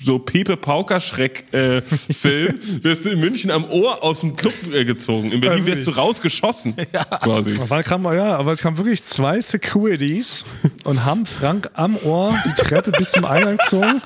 so 0.00 0.18
Pepe 0.18 0.56
Pauker 0.56 1.00
Schreck 1.00 1.46
äh, 1.52 1.80
Film. 2.12 2.58
wirst 2.82 3.04
du 3.06 3.10
in 3.10 3.20
München 3.20 3.50
am 3.50 3.64
Ohr 3.70 4.02
aus 4.02 4.20
dem 4.20 4.36
Club 4.36 4.54
äh, 4.72 4.84
gezogen. 4.84 5.13
In 5.20 5.40
Berlin 5.40 5.66
wirst 5.66 5.86
du 5.86 5.90
rausgeschossen. 5.90 6.74
Quasi. 7.22 7.54
Aber, 7.60 7.82
kam, 7.82 8.04
ja, 8.04 8.36
aber 8.36 8.52
es 8.52 8.60
kamen 8.60 8.76
wirklich 8.76 9.04
zwei 9.04 9.40
Securities 9.40 10.44
und 10.84 11.04
haben 11.04 11.26
Frank 11.26 11.70
am 11.74 11.96
Ohr 11.96 12.34
die 12.44 12.62
Treppe 12.62 12.92
bis 12.92 13.12
zum 13.12 13.24
Eingang 13.24 13.56
gezogen, 13.58 14.02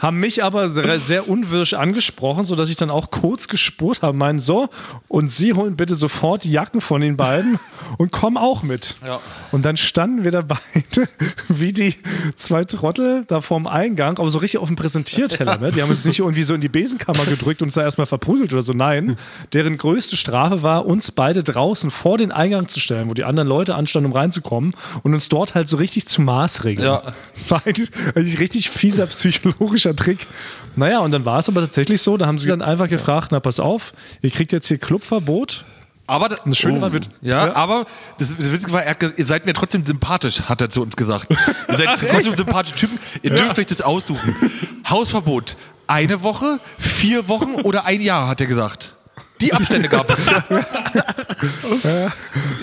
haben 0.00 0.18
mich 0.18 0.42
aber 0.42 0.68
sehr, 0.68 0.98
sehr 0.98 1.28
unwirsch 1.28 1.74
angesprochen, 1.74 2.44
sodass 2.44 2.68
ich 2.68 2.76
dann 2.76 2.90
auch 2.90 3.10
kurz 3.10 3.48
gespurt 3.48 4.02
habe, 4.02 4.16
meinen 4.16 4.40
so, 4.40 4.68
und 5.08 5.30
Sie 5.30 5.52
holen 5.52 5.76
bitte 5.76 5.94
sofort 5.94 6.44
die 6.44 6.50
Jacken 6.50 6.80
von 6.80 7.00
den 7.00 7.16
beiden 7.16 7.58
und 7.98 8.12
kommen 8.12 8.36
auch 8.36 8.62
mit. 8.62 8.96
Und 9.52 9.64
dann 9.64 9.76
standen 9.76 10.24
wir 10.24 10.30
da 10.30 10.42
beide 10.42 11.08
wie 11.48 11.72
die 11.72 11.94
zwei 12.36 12.64
Trottel 12.64 13.24
da 13.28 13.40
vorm 13.40 13.66
Eingang, 13.66 14.18
aber 14.18 14.30
so 14.30 14.38
richtig 14.38 14.60
auf 14.60 14.68
dem 14.68 14.76
Präsentierteller. 14.76 15.58
Ne? 15.58 15.72
Die 15.72 15.82
haben 15.82 15.90
uns 15.90 16.04
nicht 16.04 16.18
irgendwie 16.18 16.42
so 16.42 16.54
in 16.54 16.60
die 16.60 16.68
Besenkammer 16.68 17.24
gedrückt 17.24 17.62
und 17.62 17.66
uns 17.68 17.74
da 17.74 17.82
erstmal 17.82 18.06
verprügelt 18.06 18.52
oder 18.52 18.62
so. 18.62 18.72
Nein, 18.72 19.16
deren 19.52 19.76
größte 19.76 20.16
Strafe 20.16 20.51
war, 20.60 20.84
uns 20.84 21.10
beide 21.12 21.42
draußen 21.42 21.90
vor 21.90 22.18
den 22.18 22.30
Eingang 22.30 22.68
zu 22.68 22.78
stellen, 22.80 23.08
wo 23.08 23.14
die 23.14 23.24
anderen 23.24 23.48
Leute 23.48 23.74
anstanden, 23.74 24.10
um 24.10 24.12
reinzukommen 24.12 24.74
und 25.02 25.14
uns 25.14 25.30
dort 25.30 25.54
halt 25.54 25.68
so 25.68 25.78
richtig 25.78 26.06
zu 26.06 26.20
maßregeln. 26.20 26.86
Ja. 26.86 27.14
Das 27.34 27.50
war 27.50 27.62
eigentlich, 27.64 27.88
eigentlich 28.14 28.38
richtig 28.38 28.68
fieser 28.68 29.06
psychologischer 29.06 29.96
Trick. 29.96 30.26
Naja, 30.76 30.98
und 30.98 31.12
dann 31.12 31.24
war 31.24 31.38
es 31.38 31.48
aber 31.48 31.62
tatsächlich 31.62 32.02
so, 32.02 32.16
da 32.18 32.26
haben 32.26 32.36
sie 32.38 32.48
dann 32.48 32.60
einfach 32.60 32.88
gefragt, 32.90 33.28
na 33.30 33.40
pass 33.40 33.60
auf, 33.60 33.94
ihr 34.20 34.30
kriegt 34.30 34.52
jetzt 34.52 34.66
hier 34.68 34.76
Clubverbot. 34.78 35.64
Aber 36.08 36.28
das, 36.28 36.40
das 36.44 36.58
Schöne 36.58 36.80
war, 36.82 36.92
wir- 36.92 37.00
ja, 37.22 37.46
ja. 37.46 37.54
aber 37.56 37.86
das, 38.18 38.36
das 38.36 38.52
Witzige 38.52 38.72
war, 38.72 38.82
er 38.82 38.90
hat 38.90 39.00
gesagt, 39.00 39.18
ihr 39.20 39.24
seid 39.26 39.46
mir 39.46 39.52
trotzdem 39.54 39.86
sympathisch, 39.86 40.42
hat 40.42 40.60
er 40.60 40.68
zu 40.68 40.82
uns 40.82 40.96
gesagt. 40.96 41.28
Ihr 41.30 41.76
seid 41.78 41.88
trotzdem 42.10 42.36
sympathische 42.36 42.74
Typen. 42.76 42.98
Ihr 43.22 43.30
dürft 43.30 43.58
euch 43.58 43.66
das 43.66 43.80
aussuchen. 43.80 44.34
Hausverbot. 44.90 45.56
Eine 45.86 46.22
Woche, 46.22 46.58
vier 46.78 47.28
Wochen 47.28 47.54
oder 47.62 47.84
ein 47.84 48.00
Jahr, 48.00 48.28
hat 48.28 48.40
er 48.40 48.46
gesagt. 48.46 48.91
Die 49.42 49.52
Abstände 49.52 49.88
gab 49.88 50.08
es. 50.08 50.18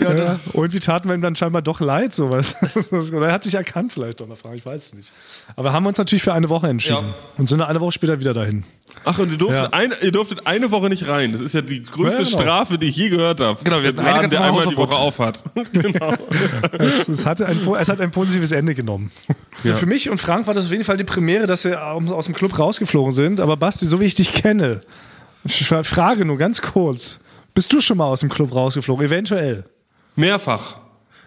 Ja, 0.02 0.40
irgendwie 0.54 0.80
taten 0.80 1.10
wir 1.10 1.16
ihm 1.16 1.22
dann 1.22 1.36
scheinbar 1.36 1.62
doch 1.62 1.80
leid, 1.82 2.14
sowas. 2.14 2.56
Oder 2.92 3.28
er 3.28 3.34
hat 3.34 3.44
sich 3.44 3.54
erkannt 3.56 3.92
vielleicht 3.94 4.20
doch 4.22 4.28
noch 4.28 4.38
fragen, 4.38 4.56
ich 4.56 4.66
weiß 4.66 4.86
es 4.86 4.94
nicht. 4.94 5.12
Aber 5.56 5.74
haben 5.74 5.86
uns 5.86 5.98
natürlich 5.98 6.24
für 6.24 6.34
eine 6.34 6.50
Woche 6.50 6.68
entschieden 6.68 7.10
Ja. 7.10 7.16
und 7.38 7.48
sind 7.50 7.60
dann 7.60 7.68
eine 7.68 7.82
Woche 7.82 7.92
später 7.92 8.20
wieder 8.20 8.34
dahin. 8.34 8.64
Ach, 9.06 9.20
und 9.20 9.32
ihr 9.32 9.38
durftet, 9.38 9.62
Ja. 9.64 9.70
ein, 9.72 9.94
ihr 10.02 10.12
durftet 10.12 10.48
eine 10.48 10.72
Woche 10.72 10.90
nicht 10.90 11.08
rein. 11.08 11.32
Das 11.32 11.42
ist 11.42 11.54
ja 11.54 11.62
die 11.62 11.84
größte 11.84 12.24
Ja, 12.24 12.28
genau. 12.30 12.42
Strafe, 12.42 12.78
die 12.78 12.88
ich 12.88 12.96
je 12.96 13.10
gehört 13.10 13.40
habe. 13.40 13.60
Genau, 13.64 13.82
wir 13.82 13.90
hatten 13.90 13.98
Der 13.98 14.06
eine 14.06 14.12
Laden, 14.16 14.22
ganze 14.30 14.38
der 14.38 14.46
einmal 14.48 14.68
die. 14.68 14.78
Woche 14.78 14.96
auf 14.96 15.20
hat. 15.20 15.44
genau. 15.74 16.14
Es, 16.78 17.08
es, 17.08 17.26
hatte 17.26 17.46
ein, 17.46 17.60
es 17.80 17.90
hat 17.90 18.00
ein 18.02 18.12
positives 18.12 18.52
Ende 18.52 18.74
genommen. 18.76 19.12
Für 19.64 19.86
mich 19.86 20.10
und 20.10 20.18
Frank 20.20 20.48
war 20.48 20.54
das 20.54 20.66
auf 20.66 20.72
jeden 20.72 20.84
Fall 20.86 20.98
die 20.98 21.04
Premiere, 21.04 21.46
dass 21.48 21.66
wir 21.66 21.84
aus 21.86 22.26
dem 22.26 22.34
Club 22.34 22.58
rausgeflogen 22.58 23.12
sind. 23.12 23.40
Aber 23.42 23.58
Basti, 23.58 23.86
so 23.86 24.00
wie 24.00 24.06
ich 24.06 24.16
dich 24.16 24.34
kenne, 24.34 24.82
frage 25.48 26.26
nur 26.26 26.38
ganz 26.38 26.62
kurz, 26.62 27.20
bist 27.54 27.72
du 27.74 27.82
schon 27.82 27.98
mal 27.98 28.06
aus 28.06 28.22
dem 28.22 28.30
Club 28.30 28.54
rausgeflogen? 28.54 29.06
Eventuell. 29.06 29.66
Mehrfach. 30.16 30.80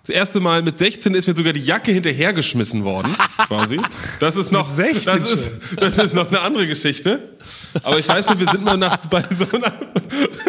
Das 0.05 0.15
erste 0.17 0.41
Mal 0.41 0.63
mit 0.63 0.79
16 0.79 1.15
ist 1.15 1.29
mir 1.29 1.37
sogar 1.37 1.53
die 1.53 1.61
Jacke 1.61 1.93
hinterhergeschmissen 1.93 2.83
worden, 2.83 3.15
quasi. 3.47 3.81
Das 4.19 4.35
ist 4.35 4.51
noch, 4.51 4.67
Mit 4.67 4.95
16 4.95 5.05
das 5.05 5.31
ist, 5.31 5.51
das 5.77 5.99
ist 5.99 6.15
noch 6.15 6.29
eine 6.29 6.41
andere 6.41 6.67
Geschichte. 6.67 7.37
Aber 7.85 7.99
ich 7.99 8.09
weiß 8.09 8.27
noch, 8.27 8.39
wir 8.41 8.51
sind 8.51 8.65
mal 8.65 8.77
nach, 8.77 9.07
bei 9.07 9.23
so 9.31 9.47
einer, 9.53 9.73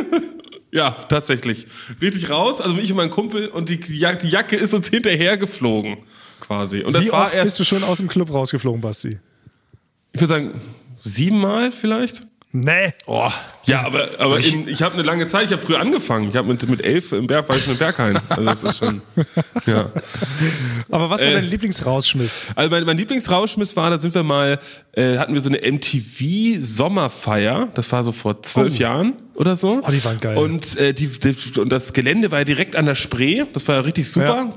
ja, 0.71 0.91
tatsächlich. 1.08 1.67
Richtig 2.02 2.32
raus, 2.32 2.62
also 2.62 2.78
ich 2.78 2.89
und 2.91 2.97
mein 2.97 3.12
Kumpel 3.12 3.47
und 3.47 3.69
die, 3.69 3.80
die 3.80 3.99
Jacke 3.99 4.56
ist 4.56 4.73
uns 4.73 4.88
hinterhergeflogen, 4.88 5.97
quasi. 6.39 6.82
Und 6.82 6.93
das 6.93 7.06
wie 7.06 7.12
war 7.12 7.26
oft 7.26 7.36
erst, 7.36 7.45
bist 7.45 7.60
du 7.60 7.63
schon 7.63 7.84
aus 7.84 7.99
dem 7.99 8.08
Club 8.08 8.34
rausgeflogen, 8.34 8.82
Basti? 8.82 9.19
ich 10.13 10.21
würde 10.21 10.34
sagen, 10.34 10.62
siebenmal 10.99 11.71
vielleicht? 11.71 12.26
Nee. 12.56 12.94
Oh, 13.08 13.30
Ja, 13.66 13.84
aber, 13.84 14.10
aber 14.20 14.38
in, 14.39 14.68
ich 14.68 14.84
habe 14.84 14.94
eine 14.94 15.02
lange 15.02 15.26
Zeit, 15.28 15.48
ich 15.48 15.52
habe 15.54 15.62
früher 15.62 15.80
angefangen. 15.80 16.30
Ich 16.30 16.36
habe 16.36 16.48
mit, 16.48 16.70
mit 16.70 16.82
elf 16.84 17.12
im 17.12 17.26
Berg, 17.26 17.50
war 17.50 17.56
ich 17.58 17.66
mit 17.66 17.80
Berghain. 17.80 18.20
Also 18.30 18.46
das 18.46 18.63
ist 18.63 18.78
schon, 18.78 19.02
ja. 19.66 19.89
Aber 20.92 21.10
was 21.10 21.22
war 21.22 21.28
Äh. 21.30 21.34
dein 21.34 21.50
Lieblingsrausschmiss? 21.50 22.46
Also 22.54 22.70
mein, 22.70 22.84
mein 22.86 22.98
Lieblingsrauschmiss 22.98 23.76
war, 23.76 23.89
da 23.89 23.98
sind 23.98 24.13
wir 24.13 24.22
mal, 24.22 24.60
äh, 24.92 25.18
hatten 25.18 25.34
wir 25.34 25.42
so 25.42 25.50
eine 25.50 25.60
MTV 25.72 26.60
Sommerfeier. 26.62 27.70
Das 27.74 27.92
war 27.92 28.04
so 28.04 28.12
vor 28.12 28.44
zwölf 28.44 28.78
Jahren 28.78 29.13
oder 29.36 29.56
so. 29.56 29.82
Oh, 29.84 29.91
die 29.91 30.04
waren 30.06 30.19
geil. 30.19 30.38
Und, 30.38 30.78
äh, 30.78 30.93
die, 30.93 31.08
die, 31.08 31.60
und 31.60 31.69
das 31.69 31.93
Gelände 31.93 32.32
war 32.32 32.39
ja 32.39 32.46
direkt 32.46 32.76
an 32.76 32.86
der 32.86 32.96
Spree. 32.96 33.43
Das 33.54 33.67
war 33.67 33.76
ja 33.76 33.82
richtig 33.82 34.10
super. 34.10 34.54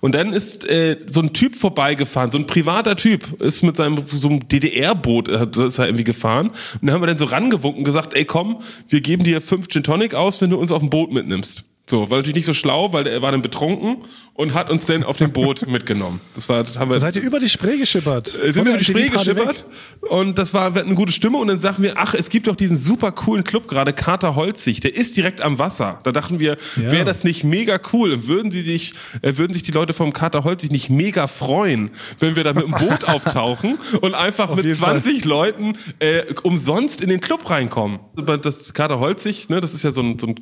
Und 0.00 0.14
dann 0.14 0.32
ist 0.32 0.68
äh, 0.68 0.98
so 1.06 1.20
ein 1.20 1.32
Typ 1.32 1.56
vorbeigefahren, 1.56 2.32
so 2.32 2.38
ein 2.38 2.46
privater 2.46 2.96
Typ, 2.96 3.40
ist 3.40 3.62
mit 3.62 3.76
seinem 3.76 4.04
so 4.06 4.28
einem 4.28 4.48
DDR-Boot 4.48 5.28
äh, 5.28 5.66
ist 5.66 5.78
er 5.78 5.86
irgendwie 5.86 6.04
gefahren. 6.04 6.48
Und 6.48 6.82
dann 6.82 6.92
haben 6.92 7.02
wir 7.02 7.06
dann 7.06 7.18
so 7.18 7.26
rangewunken 7.26 7.80
und 7.80 7.84
gesagt, 7.84 8.14
ey 8.14 8.24
komm, 8.24 8.58
wir 8.88 9.00
geben 9.00 9.24
dir 9.24 9.40
fünf 9.40 9.68
Gin 9.68 9.82
Tonic 9.82 10.14
aus, 10.14 10.40
wenn 10.40 10.50
du 10.50 10.58
uns 10.58 10.70
auf 10.70 10.80
dem 10.80 10.90
Boot 10.90 11.12
mitnimmst. 11.12 11.64
So, 11.88 12.10
war 12.10 12.16
natürlich 12.18 12.34
nicht 12.34 12.46
so 12.46 12.52
schlau, 12.52 12.92
weil 12.92 13.06
er 13.06 13.22
war 13.22 13.30
dann 13.30 13.42
betrunken 13.42 13.98
und 14.34 14.54
hat 14.54 14.70
uns 14.70 14.86
dann 14.86 15.04
auf 15.04 15.18
dem 15.18 15.30
Boot 15.32 15.66
mitgenommen. 15.68 16.20
Das 16.34 16.48
war, 16.48 16.64
haben 16.78 16.90
wir 16.90 16.98
Seid 16.98 17.14
ihr 17.14 17.22
über 17.22 17.38
die 17.38 17.48
Spree 17.48 17.78
geschippert? 17.78 18.34
äh, 18.34 18.50
sind 18.52 18.64
wir 18.64 18.72
über 18.72 18.78
die 18.78 18.84
Spree 18.84 19.08
geschippert 19.08 19.64
und 20.00 20.36
das 20.36 20.52
war 20.52 20.74
wir 20.74 20.80
hatten 20.80 20.88
eine 20.88 20.96
gute 20.96 21.12
Stimme 21.12 21.38
und 21.38 21.46
dann 21.46 21.60
sagten 21.60 21.84
wir, 21.84 21.92
ach, 21.96 22.14
es 22.14 22.28
gibt 22.28 22.48
doch 22.48 22.56
diesen 22.56 22.76
super 22.76 23.12
coolen 23.12 23.44
Club 23.44 23.68
gerade, 23.68 23.92
Kater 23.92 24.34
Holzig, 24.34 24.80
der 24.80 24.96
ist 24.96 25.16
direkt 25.16 25.40
am 25.42 25.60
Wasser. 25.60 26.00
Da 26.02 26.10
dachten 26.10 26.40
wir, 26.40 26.56
Ja. 26.74 26.90
wäre 26.90 27.04
das 27.04 27.22
nicht 27.22 27.44
mega 27.44 27.78
cool? 27.92 28.26
Würden 28.26 28.50
sie 28.50 28.64
dich, 28.64 28.94
äh, 29.22 29.36
würden 29.36 29.52
sich 29.52 29.62
die 29.62 29.70
Leute 29.72 29.92
vom 29.92 30.12
Kater 30.12 30.42
Holzig 30.42 30.72
nicht 30.72 30.90
mega 30.90 31.28
freuen, 31.28 31.90
wenn 32.18 32.34
wir 32.34 32.42
da 32.42 32.52
mit 32.52 32.64
dem 32.64 32.72
Boot 32.72 33.04
auftauchen 33.08 33.78
und 34.00 34.14
einfach 34.16 34.52
mit 34.56 34.64
jeden 34.64 34.76
20 34.76 35.24
Leuten 35.24 35.74
äh, 36.00 36.22
umsonst 36.42 37.00
in 37.00 37.10
den 37.10 37.20
Club 37.20 37.48
reinkommen? 37.48 38.00
Das 38.42 38.74
Kater 38.74 38.98
Holzig, 38.98 39.48
ne, 39.50 39.60
das 39.60 39.72
ist 39.72 39.84
ja 39.84 39.92
so 39.92 40.00
ein, 40.02 40.18
so 40.18 40.26
ein 40.26 40.34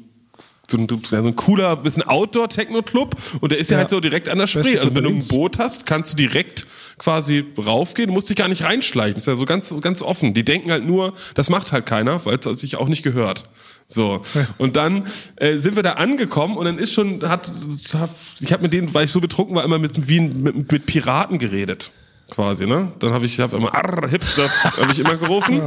so 0.71 0.79
ein, 0.79 0.89
so 0.89 1.17
ein 1.17 1.37
cooler, 1.37 1.77
bisschen 1.77 2.03
Outdoor-Techno-Club 2.03 3.17
und 3.41 3.53
der 3.53 3.59
ist 3.59 3.71
ja, 3.71 3.77
Ja. 3.77 3.81
halt 3.81 3.91
so 3.91 4.01
direkt 4.01 4.29
an 4.29 4.39
der 4.39 4.47
Spree. 4.47 4.79
Also 4.79 4.95
wenn 4.95 5.05
du 5.05 5.11
ein. 5.11 5.27
Boot 5.29 5.59
hast, 5.59 5.87
kannst 5.87 6.13
du 6.13 6.17
direkt 6.17 6.67
quasi 6.99 7.45
raufgehen, 7.59 8.11
musst 8.11 8.31
dich 8.31 8.37
gar 8.37 8.49
nicht 8.49 8.63
reinschleichen. 8.63 9.17
Ist 9.17 9.27
ja 9.27 9.35
so 9.37 9.45
ganz, 9.45 9.75
ganz 9.81 10.01
offen. 10.01 10.33
Die 10.33 10.45
denken 10.45 10.71
halt 10.71 10.87
nur, 10.87 11.13
das 11.35 11.51
macht 11.51 11.73
halt 11.73 11.87
keiner, 11.87 12.25
weil 12.25 12.39
es 12.39 12.61
sich 12.61 12.77
auch 12.77 12.89
nicht 12.89 13.03
gehört. 13.03 13.45
So. 13.87 14.23
Und 14.59 14.77
dann 14.77 15.07
äh, 15.37 15.57
sind 15.59 15.77
wir 15.77 15.83
da 15.83 15.93
angekommen 15.93 16.57
und 16.57 16.65
dann 16.65 16.79
ist 16.79 16.93
schon, 16.93 17.23
hat, 17.29 17.51
hat 17.93 18.11
ich 18.41 18.53
habe 18.53 18.63
mit 18.63 18.73
denen, 18.73 18.95
weil 18.95 19.05
ich 19.05 19.13
so 19.13 19.21
betrunken 19.21 19.55
war, 19.57 19.65
immer 19.65 19.79
mit, 19.79 20.09
wie, 20.09 20.21
mit, 20.21 20.71
mit 20.73 20.87
Piraten 20.87 21.39
geredet. 21.39 21.91
Quasi, 22.31 22.67
ne? 22.67 22.93
Dann 22.99 23.13
habe 23.13 23.27
ich 23.27 23.39
hab 23.39 23.53
immer 23.53 23.75
Arr, 23.75 24.09
Hipsters, 24.09 24.65
habe 24.65 24.93
ich 24.93 24.99
immer 24.99 25.17
gerufen. 25.17 25.63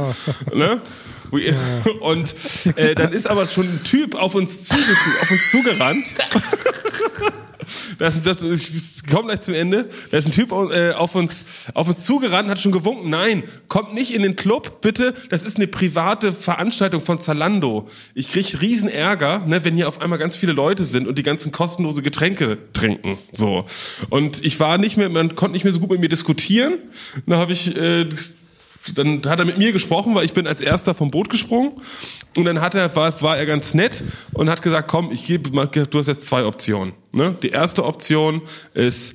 ne? 0.52 0.80
Und 2.00 2.34
äh, 2.76 2.94
dann 2.94 3.12
ist 3.12 3.26
aber 3.26 3.46
schon 3.46 3.66
ein 3.66 3.84
Typ 3.84 4.14
auf 4.14 4.34
uns, 4.34 4.64
zuge 4.64 4.80
auf 5.20 5.30
uns 5.30 5.50
zugerannt. 5.50 6.06
Da 7.98 8.08
ist, 8.08 8.26
das- 8.26 8.42
ich 8.42 9.02
komme 9.10 9.24
gleich 9.28 9.40
zum 9.40 9.54
Ende. 9.54 9.88
Da 10.10 10.18
ist 10.18 10.26
ein 10.26 10.32
Typ 10.32 10.52
äh, 10.52 10.92
auf, 10.92 11.14
uns, 11.14 11.44
auf 11.74 11.88
uns 11.88 12.04
zugerannt, 12.04 12.48
hat 12.48 12.58
schon 12.58 12.72
gewunken. 12.72 13.10
Nein, 13.10 13.42
kommt 13.68 13.94
nicht 13.94 14.12
in 14.14 14.22
den 14.22 14.36
Club, 14.36 14.80
bitte. 14.80 15.14
Das 15.30 15.42
ist 15.44 15.56
eine 15.56 15.66
private 15.66 16.32
Veranstaltung 16.32 17.00
von 17.00 17.20
Zalando. 17.20 17.86
Ich 18.14 18.28
krieg 18.28 18.60
riesen 18.60 18.88
Ärger, 18.88 19.40
ne, 19.46 19.64
wenn 19.64 19.74
hier 19.74 19.88
auf 19.88 20.00
einmal 20.00 20.18
ganz 20.18 20.36
viele 20.36 20.52
Leute 20.52 20.84
sind 20.84 21.06
und 21.08 21.18
die 21.18 21.22
ganzen 21.22 21.52
kostenlose 21.52 22.02
Getränke 22.02 22.58
trinken. 22.72 23.18
So. 23.32 23.64
Und 24.10 24.44
ich 24.44 24.60
war 24.60 24.78
nicht 24.78 24.96
mehr, 24.96 25.08
man 25.08 25.34
konnte 25.36 25.52
nicht 25.52 25.64
mehr 25.64 25.72
so 25.72 25.80
gut 25.80 25.90
mit 25.90 26.00
mir 26.00 26.08
diskutieren. 26.08 26.74
Da 27.26 27.36
habe 27.38 27.52
ich 27.52 27.76
äh, 27.76 28.08
dann 28.94 29.22
hat 29.26 29.38
er 29.38 29.44
mit 29.44 29.58
mir 29.58 29.72
gesprochen, 29.72 30.14
weil 30.14 30.24
ich 30.24 30.32
bin 30.32 30.46
als 30.46 30.60
erster 30.60 30.94
vom 30.94 31.10
Boot 31.10 31.30
gesprungen. 31.30 31.72
Und 32.36 32.44
dann 32.44 32.60
hat 32.60 32.74
er, 32.74 32.94
war, 32.94 33.20
war 33.22 33.36
er 33.36 33.46
ganz 33.46 33.74
nett 33.74 34.04
und 34.32 34.48
hat 34.48 34.62
gesagt, 34.62 34.88
komm, 34.88 35.10
ich 35.12 35.26
gebe, 35.26 35.50
mal- 35.50 35.66
du 35.66 35.98
hast 35.98 36.06
jetzt 36.06 36.26
zwei 36.26 36.44
Optionen. 36.44 36.92
Ne? 37.12 37.36
Die 37.42 37.50
erste 37.50 37.84
Option 37.84 38.42
ist, 38.74 39.14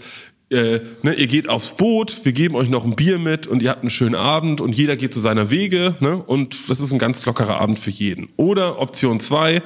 äh, 0.50 0.82
ne, 1.02 1.14
ihr 1.14 1.28
geht 1.28 1.50
aufs 1.50 1.70
Boot, 1.72 2.20
wir 2.24 2.32
geben 2.32 2.56
euch 2.56 2.70
noch 2.70 2.84
ein 2.86 2.96
Bier 2.96 3.18
mit 3.18 3.48
und 3.48 3.62
ihr 3.64 3.70
habt 3.70 3.82
einen 3.82 3.90
schönen 3.90 4.16
Abend 4.16 4.62
und 4.62 4.76
jeder 4.76 4.96
geht 4.96 5.14
zu 5.14 5.20
seiner 5.20 5.50
Wege 5.50 5.96
ne, 6.00 6.18
und 6.18 6.70
das 6.70 6.80
ist 6.80 6.92
ein 6.92 7.00
ganz 7.00 7.26
lockerer 7.26 7.60
Abend 7.60 7.80
für 7.80 7.90
jeden. 7.92 8.30
Oder 8.38 8.80
Option 8.80 9.20
zwei, 9.20 9.64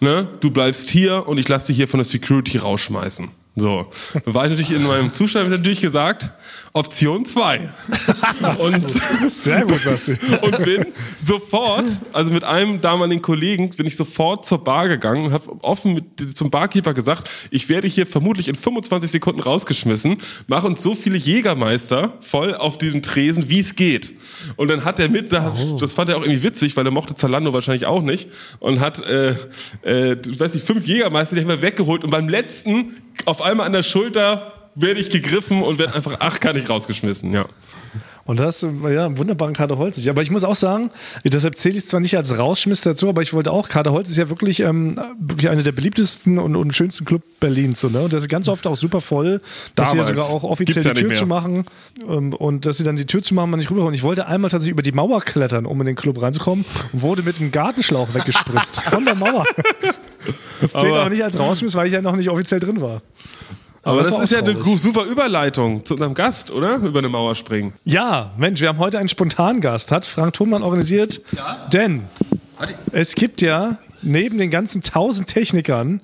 ne, 0.00 0.28
du 0.40 0.50
bleibst 0.50 0.88
hier 0.88 1.26
und 1.28 1.38
ich 1.38 1.48
lasse 1.48 1.68
dich 1.68 1.76
hier 1.76 1.88
von 1.88 1.98
der 1.98 2.04
Security 2.06 2.58
rausschmeißen. 2.58 3.28
So, 3.60 3.86
dann 4.24 4.34
war 4.34 4.44
ich 4.44 4.50
natürlich 4.50 4.72
in 4.72 4.86
meinem 4.86 5.12
Zustand 5.12 5.50
natürlich 5.50 5.80
gesagt, 5.82 6.30
Option 6.72 7.24
zwei 7.24 7.68
und 8.58 8.80
Sehr 9.30 9.62
gut, 9.66 9.84
Basti. 9.84 10.16
und 10.42 10.58
bin 10.64 10.86
sofort, 11.20 11.84
also 12.12 12.32
mit 12.32 12.44
einem 12.44 12.80
damaligen 12.80 13.20
Kollegen, 13.20 13.70
bin 13.70 13.86
ich 13.86 13.96
sofort 13.96 14.46
zur 14.46 14.62
Bar 14.64 14.88
gegangen 14.88 15.26
und 15.26 15.32
habe 15.32 15.50
offen 15.62 15.94
mit, 15.94 16.36
zum 16.36 16.48
Barkeeper 16.50 16.94
gesagt, 16.94 17.28
ich 17.50 17.68
werde 17.68 17.88
hier 17.88 18.06
vermutlich 18.06 18.48
in 18.48 18.54
25 18.54 19.10
Sekunden 19.10 19.40
rausgeschmissen, 19.40 20.18
mach 20.46 20.64
uns 20.64 20.80
so 20.82 20.94
viele 20.94 21.18
Jägermeister 21.18 22.14
voll 22.20 22.54
auf 22.54 22.78
diesen 22.78 23.02
Tresen, 23.02 23.48
wie 23.48 23.60
es 23.60 23.74
geht. 23.76 24.12
Und 24.56 24.68
dann 24.68 24.84
hat 24.84 24.98
er 25.00 25.08
mit, 25.08 25.32
da- 25.32 25.54
das 25.78 25.92
fand 25.92 26.08
er 26.10 26.16
auch 26.18 26.22
irgendwie 26.22 26.42
witzig, 26.44 26.76
weil 26.76 26.86
er 26.86 26.92
mochte 26.92 27.14
Zalando 27.14 27.52
wahrscheinlich 27.52 27.86
auch 27.86 28.02
nicht 28.02 28.28
und 28.60 28.80
hat, 28.80 29.02
äh, 29.04 29.34
äh, 29.82 30.16
ich 30.26 30.38
weiß 30.38 30.54
nicht, 30.54 30.64
fünf 30.66 30.86
Jägermeister, 30.86 31.34
die 31.36 31.42
haben 31.42 31.48
wir 31.48 31.62
weggeholt 31.62 32.04
und 32.04 32.10
beim 32.10 32.28
letzten 32.28 32.96
auf 33.26 33.42
einmal 33.42 33.66
an 33.66 33.72
der 33.72 33.82
Schulter 33.82 34.52
werde 34.74 35.00
ich 35.00 35.10
gegriffen 35.10 35.62
und 35.62 35.78
werde 35.78 35.94
einfach, 35.94 36.16
ach, 36.20 36.40
kann 36.40 36.56
ich 36.56 36.68
rausgeschmissen, 36.68 37.32
ja. 37.32 37.46
Und 38.30 38.38
das, 38.38 38.62
ja, 38.62 39.18
wunderbaren 39.18 39.54
Kader 39.54 39.76
Holz. 39.76 40.06
Aber 40.06 40.22
ich 40.22 40.30
muss 40.30 40.44
auch 40.44 40.54
sagen, 40.54 40.90
deshalb 41.24 41.56
zähle 41.56 41.76
ich 41.76 41.82
es 41.82 41.88
zwar 41.88 41.98
nicht 41.98 42.16
als 42.16 42.38
Rausschmiss 42.38 42.82
dazu, 42.82 43.08
aber 43.08 43.22
ich 43.22 43.32
wollte 43.32 43.50
auch, 43.50 43.68
Kader 43.68 43.90
Holz 43.90 44.08
ist 44.08 44.18
ja 44.18 44.28
wirklich, 44.28 44.60
ähm, 44.60 45.00
wirklich 45.18 45.48
einer 45.50 45.64
der 45.64 45.72
beliebtesten 45.72 46.38
und, 46.38 46.54
und 46.54 46.72
schönsten 46.72 47.04
Club 47.04 47.22
Berlins. 47.40 47.80
So, 47.80 47.88
ne? 47.88 48.02
Und 48.02 48.12
das 48.12 48.22
ist 48.22 48.28
ganz 48.28 48.48
oft 48.48 48.68
auch 48.68 48.76
super 48.76 49.00
voll, 49.00 49.40
dass 49.74 49.90
sie 49.90 49.96
ja 49.96 50.04
sogar 50.04 50.26
auch 50.26 50.44
offiziell 50.44 50.84
ja 50.84 50.92
die 50.92 51.02
Tür 51.02 51.14
zu 51.14 51.26
machen 51.26 51.64
ähm, 52.08 52.32
und 52.32 52.66
dass 52.66 52.76
sie 52.76 52.84
dann 52.84 52.94
die 52.94 53.06
Tür 53.06 53.20
zu 53.20 53.34
machen, 53.34 53.50
man 53.50 53.58
nicht 53.58 53.70
rüber. 53.72 53.84
Und 53.84 53.94
ich 53.94 54.04
wollte 54.04 54.28
einmal 54.28 54.48
tatsächlich 54.48 54.74
über 54.74 54.82
die 54.82 54.92
Mauer 54.92 55.22
klettern, 55.22 55.66
um 55.66 55.80
in 55.80 55.86
den 55.86 55.96
Club 55.96 56.22
reinzukommen 56.22 56.64
und 56.92 57.02
wurde 57.02 57.22
mit 57.22 57.40
einem 57.40 57.50
Gartenschlauch 57.50 58.14
weggespritzt 58.14 58.80
von 58.90 59.04
der 59.04 59.16
Mauer. 59.16 59.44
Das 60.60 60.72
zählt 60.72 60.84
Aber- 60.86 61.00
aber 61.00 61.10
nicht 61.10 61.22
als 61.24 61.38
Rausschmiss, 61.38 61.74
weil 61.74 61.86
ich 61.86 61.92
ja 61.92 62.02
noch 62.02 62.16
nicht 62.16 62.28
offiziell 62.28 62.60
drin 62.60 62.80
war. 62.80 63.02
Aber, 63.82 64.02
das, 64.02 64.12
war 64.12 64.22
ist 64.22 64.30
ja 64.32 64.38
eine 64.40 64.52
traurig. 64.52 64.64
gu- 64.66 64.76
super 64.78 65.04
Überleitung 65.04 65.84
zu 65.86 65.94
unserem 65.94 66.12
Gast, 66.12 66.50
oder? 66.50 66.76
Über 66.76 66.98
eine 66.98 67.08
Mauer 67.08 67.34
springen. 67.34 67.72
Ja, 67.84 68.32
Mensch, 68.36 68.60
wir 68.60 68.68
haben 68.68 68.78
heute 68.78 68.98
einen 68.98 69.08
Spontangast, 69.08 69.90
hat 69.90 70.04
Frank 70.04 70.34
Thunmann 70.34 70.62
organisiert. 70.62 71.22
Denn 71.72 72.04
es 72.92 73.14
gibt 73.14 73.40
ja 73.40 73.78
neben 74.02 74.36
den 74.36 74.50
ganzen 74.50 74.82
tausend 74.82 75.28
Technikern, 75.28 76.02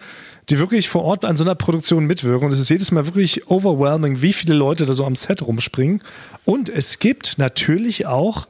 die 0.48 0.58
wirklich 0.58 0.88
vor 0.88 1.02
Ort 1.04 1.24
an 1.26 1.36
so 1.36 1.44
einer 1.44 1.54
Produktion 1.54 2.06
mitwirken, 2.06 2.46
und 2.46 2.52
es 2.52 2.60
ist 2.60 2.70
jedes 2.70 2.92
Mal 2.92 3.04
wirklich 3.04 3.50
overwhelming, 3.50 4.22
wie 4.22 4.32
viele 4.32 4.54
Leute 4.54 4.86
da 4.86 4.94
so 4.94 5.04
am 5.04 5.14
Set 5.16 5.42
rumspringen. 5.42 6.02
Und 6.46 6.70
es 6.70 6.98
gibt 6.98 7.36
natürlich 7.36 8.06
auch 8.06 8.46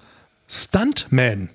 Stuntmen. 0.46 1.48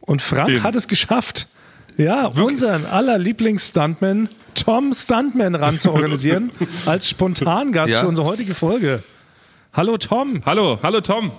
Und 0.00 0.22
Frank 0.22 0.50
Eben. 0.50 0.62
hat 0.62 0.76
es 0.76 0.86
geschafft, 0.86 1.48
ja, 1.96 2.26
unseren 2.26 2.86
aller 2.86 3.18
Lieblings-Stuntman, 3.18 4.28
Tom 4.54 4.92
Stuntman, 4.92 5.54
ran 5.54 5.78
zu 5.78 5.92
organisieren, 5.92 6.50
als 6.86 7.08
Spontangast 7.08 7.92
Ja. 7.92 8.00
für 8.00 8.08
unsere 8.08 8.26
heutige 8.26 8.54
Folge. 8.54 9.02
Hallo 9.72 9.96
Tom. 9.98 10.42
Hallo, 10.46 10.78
hallo 10.82 11.00
Tom. 11.00 11.30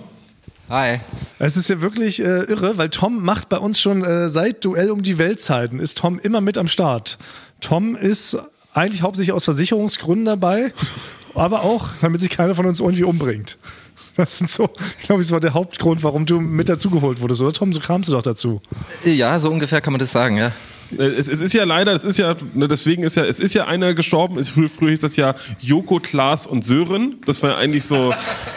Hi. 0.68 1.00
Es 1.38 1.56
ist 1.56 1.68
ja 1.68 1.80
wirklich 1.80 2.20
äh, 2.20 2.42
irre, 2.44 2.76
weil 2.76 2.90
Tom 2.90 3.24
macht 3.24 3.48
bei 3.48 3.58
uns 3.58 3.80
schon 3.80 4.04
äh, 4.04 4.28
seit 4.28 4.64
Duell 4.64 4.90
um 4.90 5.02
die 5.02 5.18
Weltzeiten, 5.18 5.80
ist 5.80 5.98
Tom 5.98 6.18
immer 6.18 6.40
mit 6.40 6.58
am 6.58 6.68
Start. 6.68 7.18
Tom 7.60 7.96
ist 7.96 8.36
eigentlich 8.74 9.02
hauptsächlich 9.02 9.32
aus 9.32 9.44
Versicherungsgründen 9.44 10.26
dabei, 10.26 10.72
aber 11.34 11.62
auch, 11.62 11.88
damit 12.00 12.20
sich 12.20 12.30
keiner 12.30 12.54
von 12.54 12.66
uns 12.66 12.80
irgendwie 12.80 13.04
umbringt. 13.04 13.58
Das 14.16 14.38
sind 14.38 14.50
so, 14.50 14.68
ich 14.98 15.06
glaube, 15.06 15.22
das 15.22 15.30
war 15.30 15.38
der 15.38 15.54
Hauptgrund, 15.54 16.02
warum 16.02 16.26
du 16.26 16.40
mit 16.40 16.68
dazugeholt 16.68 17.20
wurdest, 17.20 17.40
oder 17.40 17.52
Tom? 17.52 17.72
So 17.72 17.78
kamst 17.78 18.08
du 18.08 18.14
doch 18.14 18.22
dazu. 18.22 18.60
Ja, 19.04 19.38
so 19.38 19.48
ungefähr 19.48 19.80
kann 19.80 19.92
man 19.92 20.00
das 20.00 20.10
sagen, 20.10 20.36
ja. 20.36 20.50
Es, 20.96 21.28
es 21.28 21.40
ist 21.40 21.52
ja 21.52 21.64
leider, 21.64 21.92
es 21.92 22.04
ist 22.04 22.18
ja, 22.18 22.34
ne, 22.54 22.68
deswegen 22.68 23.02
ist 23.02 23.16
ja, 23.16 23.24
es 23.24 23.40
ist 23.40 23.54
ja 23.54 23.66
einer 23.66 23.94
gestorben. 23.94 24.38
Es, 24.38 24.50
früher, 24.50 24.68
früher 24.68 24.90
hieß 24.90 25.02
das 25.02 25.16
ja 25.16 25.34
Joko, 25.60 26.00
Klaas 26.00 26.46
und 26.46 26.64
Sören. 26.64 27.16
Das 27.26 27.42
war 27.42 27.50
ja 27.50 27.56
eigentlich 27.56 27.84
so 27.84 28.14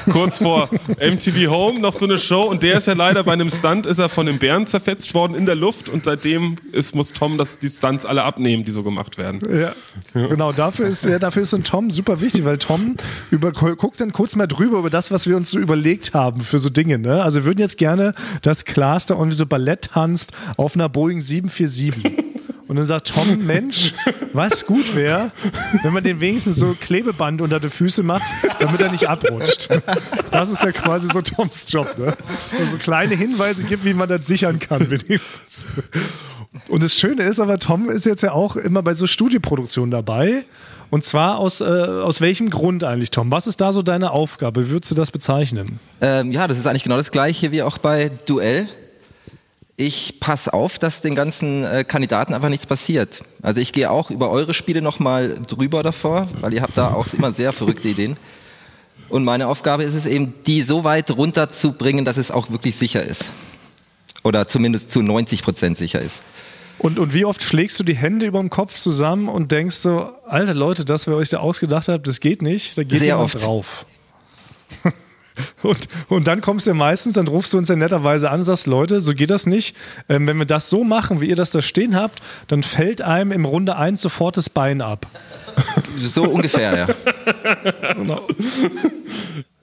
kurz 0.09 0.37
vor 0.37 0.69
MTV 0.99 1.49
Home 1.49 1.79
noch 1.79 1.93
so 1.93 2.05
eine 2.05 2.19
Show. 2.19 2.43
Und 2.43 2.63
der 2.63 2.77
ist 2.77 2.87
ja 2.87 2.93
leider 2.93 3.23
bei 3.23 3.33
einem 3.33 3.49
Stunt, 3.49 3.85
ist 3.85 3.99
er 3.99 4.09
von 4.09 4.25
den 4.25 4.39
Bären 4.39 4.67
zerfetzt 4.67 5.13
worden 5.13 5.35
in 5.35 5.45
der 5.45 5.55
Luft. 5.55 5.89
Und 5.89 6.05
seitdem 6.05 6.55
ist, 6.71 6.95
muss 6.95 7.13
Tom 7.13 7.37
das, 7.37 7.59
die 7.59 7.69
Stunts 7.69 8.05
alle 8.05 8.23
abnehmen, 8.23 8.63
die 8.63 8.71
so 8.71 8.83
gemacht 8.83 9.17
werden. 9.17 9.41
Ja, 9.51 9.73
genau, 10.13 10.51
dafür 10.51 10.87
ist, 10.87 11.03
ja, 11.03 11.19
dafür 11.19 11.43
ist 11.43 11.49
so 11.49 11.57
ein 11.57 11.63
Tom 11.63 11.91
super 11.91 12.21
wichtig, 12.21 12.45
weil 12.45 12.57
Tom 12.57 12.95
über, 13.29 13.51
guckt 13.51 13.99
dann 13.99 14.11
kurz 14.13 14.35
mal 14.35 14.47
drüber 14.47 14.79
über 14.79 14.89
das, 14.89 15.11
was 15.11 15.27
wir 15.27 15.35
uns 15.35 15.51
so 15.51 15.59
überlegt 15.59 16.13
haben 16.13 16.41
für 16.41 16.59
so 16.59 16.69
Dinge. 16.69 16.97
Ne? 16.97 17.21
Also 17.23 17.39
wir 17.39 17.45
würden 17.45 17.59
jetzt 17.59 17.77
gerne, 17.77 18.13
dass 18.41 18.65
Klaas 18.65 19.05
da 19.05 19.15
irgendwie 19.15 19.37
so 19.37 19.45
Ballett 19.45 19.89
tanzt 19.93 20.31
auf 20.57 20.75
einer 20.75 20.89
Boeing 20.89 21.21
747. 21.21 22.20
Und 22.71 22.77
dann 22.77 22.85
sagt 22.85 23.13
Tom, 23.13 23.37
Mensch, 23.45 23.93
was 24.31 24.65
gut 24.65 24.95
wäre, 24.95 25.33
wenn 25.83 25.91
man 25.91 26.05
den 26.05 26.21
wenigstens 26.21 26.55
so 26.55 26.73
Klebeband 26.79 27.41
unter 27.41 27.59
die 27.59 27.67
Füße 27.67 28.01
macht, 28.01 28.23
damit 28.61 28.79
er 28.79 28.89
nicht 28.89 29.09
abrutscht. 29.09 29.67
Das 30.31 30.47
ist 30.47 30.63
ja 30.63 30.71
quasi 30.71 31.09
so 31.11 31.21
Toms 31.21 31.65
Job. 31.67 31.97
Ne? 31.97 32.13
Also 32.57 32.77
kleine 32.77 33.13
Hinweise 33.13 33.65
gibt, 33.65 33.83
wie 33.83 33.93
man 33.93 34.07
das 34.07 34.25
sichern 34.25 34.57
kann, 34.59 34.89
wenigstens. 34.89 35.67
Und 36.69 36.81
das 36.81 36.95
Schöne 36.95 37.23
ist 37.23 37.41
aber, 37.41 37.59
Tom 37.59 37.89
ist 37.89 38.05
jetzt 38.05 38.23
ja 38.23 38.31
auch 38.31 38.55
immer 38.55 38.81
bei 38.81 38.93
so 38.93 39.05
Studioproduktionen 39.05 39.91
dabei. 39.91 40.45
Und 40.91 41.03
zwar 41.03 41.39
aus, 41.39 41.59
äh, 41.59 41.65
aus 41.65 42.21
welchem 42.21 42.49
Grund 42.49 42.85
eigentlich, 42.85 43.11
Tom? 43.11 43.31
Was 43.31 43.47
ist 43.47 43.59
da 43.59 43.73
so 43.73 43.81
deine 43.81 44.11
Aufgabe? 44.11 44.67
Wie 44.67 44.69
würdest 44.69 44.91
du 44.91 44.95
das 44.95 45.11
bezeichnen? 45.11 45.77
Ähm, 45.99 46.31
ja, 46.31 46.47
das 46.47 46.57
ist 46.57 46.67
eigentlich 46.67 46.83
genau 46.83 46.95
das 46.95 47.11
gleiche 47.11 47.51
wie 47.51 47.63
auch 47.63 47.79
bei 47.79 48.11
Duell. 48.25 48.69
Ich 49.77 50.19
passe 50.19 50.53
auf, 50.53 50.77
dass 50.77 51.01
den 51.01 51.15
ganzen 51.15 51.63
äh, 51.63 51.83
Kandidaten 51.83 52.33
einfach 52.33 52.49
nichts 52.49 52.65
passiert. 52.65 53.23
Also 53.41 53.61
ich 53.61 53.73
gehe 53.73 53.89
auch 53.89 54.11
über 54.11 54.29
eure 54.29 54.53
Spiele 54.53 54.81
nochmal 54.81 55.39
drüber 55.47 55.81
davor, 55.81 56.27
weil 56.41 56.53
ihr 56.53 56.61
habt 56.61 56.77
da 56.77 56.93
auch 56.93 57.07
immer 57.13 57.31
sehr 57.31 57.51
verrückte 57.53 57.87
Ideen. 57.87 58.17
Und 59.09 59.23
meine 59.23 59.47
Aufgabe 59.47 59.83
ist 59.83 59.95
es 59.95 60.05
eben, 60.05 60.33
die 60.45 60.61
so 60.61 60.83
weit 60.83 61.11
runterzubringen, 61.11 62.05
dass 62.05 62.17
es 62.17 62.31
auch 62.31 62.49
wirklich 62.51 62.75
sicher 62.75 63.03
ist. 63.03 63.31
Oder 64.23 64.47
zumindest 64.47 64.91
zu 64.91 65.01
90 65.01 65.43
Prozent 65.43 65.77
sicher 65.77 65.99
ist. 65.99 66.21
Und, 66.77 66.97
und 66.97 67.13
wie 67.13 67.25
oft 67.25 67.43
schlägst 67.43 67.79
du 67.79 67.83
die 67.83 67.95
Hände 67.95 68.25
über 68.25 68.39
dem 68.39 68.49
Kopf 68.49 68.75
zusammen 68.75 69.29
und 69.29 69.51
denkst 69.51 69.75
so, 69.75 70.11
alter 70.27 70.53
Leute, 70.53 70.85
das, 70.85 71.07
was 71.07 71.13
ihr 71.13 71.17
euch 71.17 71.29
da 71.29 71.37
ausgedacht 71.39 71.87
habt, 71.87 72.07
das 72.07 72.19
geht 72.19 72.41
nicht, 72.41 72.77
da 72.77 72.83
geht 72.83 72.99
Sehr 72.99 73.19
oft. 73.19 73.43
drauf. 73.43 73.85
Und, 75.63 75.87
und 76.09 76.27
dann 76.27 76.41
kommst 76.41 76.65
du 76.65 76.71
ja 76.71 76.73
meistens, 76.75 77.13
dann 77.13 77.27
rufst 77.27 77.53
du 77.53 77.57
uns 77.57 77.69
ja 77.69 77.75
netterweise 77.75 78.29
an 78.31 78.39
und 78.39 78.45
sagst, 78.45 78.67
Leute, 78.67 78.99
so 78.99 79.13
geht 79.13 79.29
das 79.29 79.45
nicht. 79.45 79.75
Ähm, 80.09 80.27
wenn 80.27 80.37
wir 80.37 80.45
das 80.45 80.69
so 80.69 80.83
machen, 80.83 81.21
wie 81.21 81.27
ihr 81.27 81.35
das 81.35 81.51
da 81.51 81.61
stehen 81.61 81.95
habt, 81.95 82.21
dann 82.47 82.63
fällt 82.63 83.01
einem 83.01 83.31
im 83.31 83.45
Runde 83.45 83.75
1 83.75 84.01
sofort 84.01 84.37
das 84.37 84.49
Bein 84.49 84.81
ab. 84.81 85.07
So 85.99 86.23
ungefähr, 86.23 86.77
ja. 86.77 86.87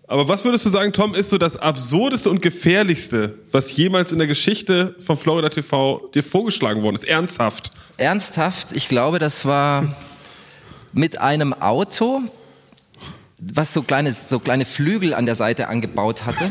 Aber 0.06 0.28
was 0.28 0.44
würdest 0.44 0.64
du 0.64 0.70
sagen, 0.70 0.92
Tom, 0.92 1.14
ist 1.14 1.30
so 1.30 1.38
das 1.38 1.56
absurdeste 1.56 2.30
und 2.30 2.40
gefährlichste, 2.40 3.34
was 3.52 3.76
jemals 3.76 4.12
in 4.12 4.18
der 4.18 4.26
Geschichte 4.26 4.94
von 5.00 5.18
Florida 5.18 5.48
TV 5.50 6.08
dir 6.14 6.22
vorgeschlagen 6.22 6.82
worden 6.82 6.96
ist? 6.96 7.04
Ernsthaft. 7.04 7.72
Ernsthaft, 7.98 8.72
ich 8.72 8.88
glaube, 8.88 9.18
das 9.18 9.44
war 9.44 9.94
mit 10.92 11.20
einem 11.20 11.52
Auto, 11.52 12.22
was 13.38 13.72
so 13.72 13.82
kleine, 13.82 14.14
so 14.14 14.38
kleine 14.40 14.64
Flügel 14.64 15.14
an 15.14 15.26
der 15.26 15.34
Seite 15.36 15.68
angebaut 15.68 16.26
hatte, 16.26 16.48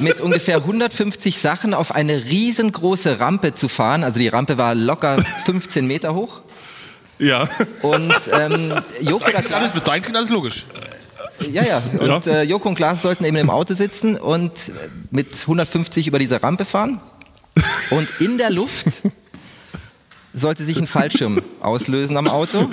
mit 0.00 0.20
ungefähr 0.20 0.56
150 0.56 1.38
Sachen 1.38 1.74
auf 1.74 1.94
eine 1.94 2.24
riesengroße 2.24 3.20
Rampe 3.20 3.54
zu 3.54 3.68
fahren. 3.68 4.02
Also 4.04 4.18
die 4.18 4.28
Rampe 4.28 4.58
war 4.58 4.74
locker 4.74 5.22
15 5.44 5.86
Meter 5.86 6.14
hoch. 6.14 6.40
Ja. 7.18 7.48
Und 7.82 8.14
ähm, 8.32 8.72
Joko 9.00 9.26
oder 9.26 9.36
Alles, 9.38 9.46
Klaas, 9.48 9.72
bis 9.72 9.84
dahin 9.84 10.02
klingt 10.02 10.16
alles 10.16 10.30
logisch. 10.30 10.64
ja, 11.52 11.62
ja. 11.64 11.82
Und 11.98 12.26
Ja. 12.26 12.32
äh, 12.32 12.42
Joko 12.44 12.68
und 12.70 12.74
Klaas 12.76 13.02
sollten 13.02 13.24
eben 13.24 13.36
im 13.36 13.50
Auto 13.50 13.74
sitzen 13.74 14.16
und 14.16 14.52
mit 15.10 15.28
150 15.42 16.06
über 16.06 16.18
diese 16.18 16.42
Rampe 16.42 16.64
fahren. 16.64 16.98
Und 17.90 18.08
in 18.20 18.38
der 18.38 18.50
Luft 18.50 19.02
sollte 20.32 20.64
sich 20.64 20.78
ein 20.80 20.86
Fallschirm 20.86 21.42
auslösen 21.60 22.16
am 22.16 22.26
Auto. 22.28 22.70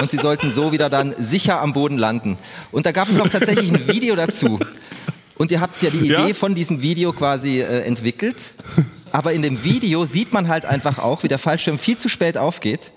Und 0.00 0.10
sie 0.10 0.18
sollten 0.18 0.52
so 0.52 0.72
wieder 0.72 0.88
dann 0.90 1.14
sicher 1.18 1.60
am 1.60 1.72
Boden 1.72 1.98
landen. 1.98 2.38
Und 2.72 2.86
da 2.86 2.92
gab 2.92 3.08
es 3.08 3.20
auch 3.20 3.28
tatsächlich 3.28 3.70
ein 3.72 3.88
Video 3.88 4.14
dazu. 4.16 4.58
Und 5.36 5.50
ihr 5.50 5.60
habt 5.60 5.82
ja 5.82 5.90
die 5.90 5.98
Idee 5.98 6.28
Ja? 6.28 6.34
von 6.34 6.54
diesem 6.54 6.82
Video 6.82 7.12
quasi 7.12 7.60
äh, 7.60 7.82
entwickelt. 7.82 8.36
Aber 9.12 9.32
in 9.32 9.42
dem 9.42 9.62
Video 9.64 10.04
sieht 10.04 10.32
man 10.32 10.48
halt 10.48 10.64
einfach 10.64 10.98
auch, 10.98 11.22
wie 11.22 11.28
der 11.28 11.38
Fallschirm 11.38 11.78
viel 11.78 11.96
zu 11.98 12.08
spät 12.08 12.36
aufgeht 12.36 12.90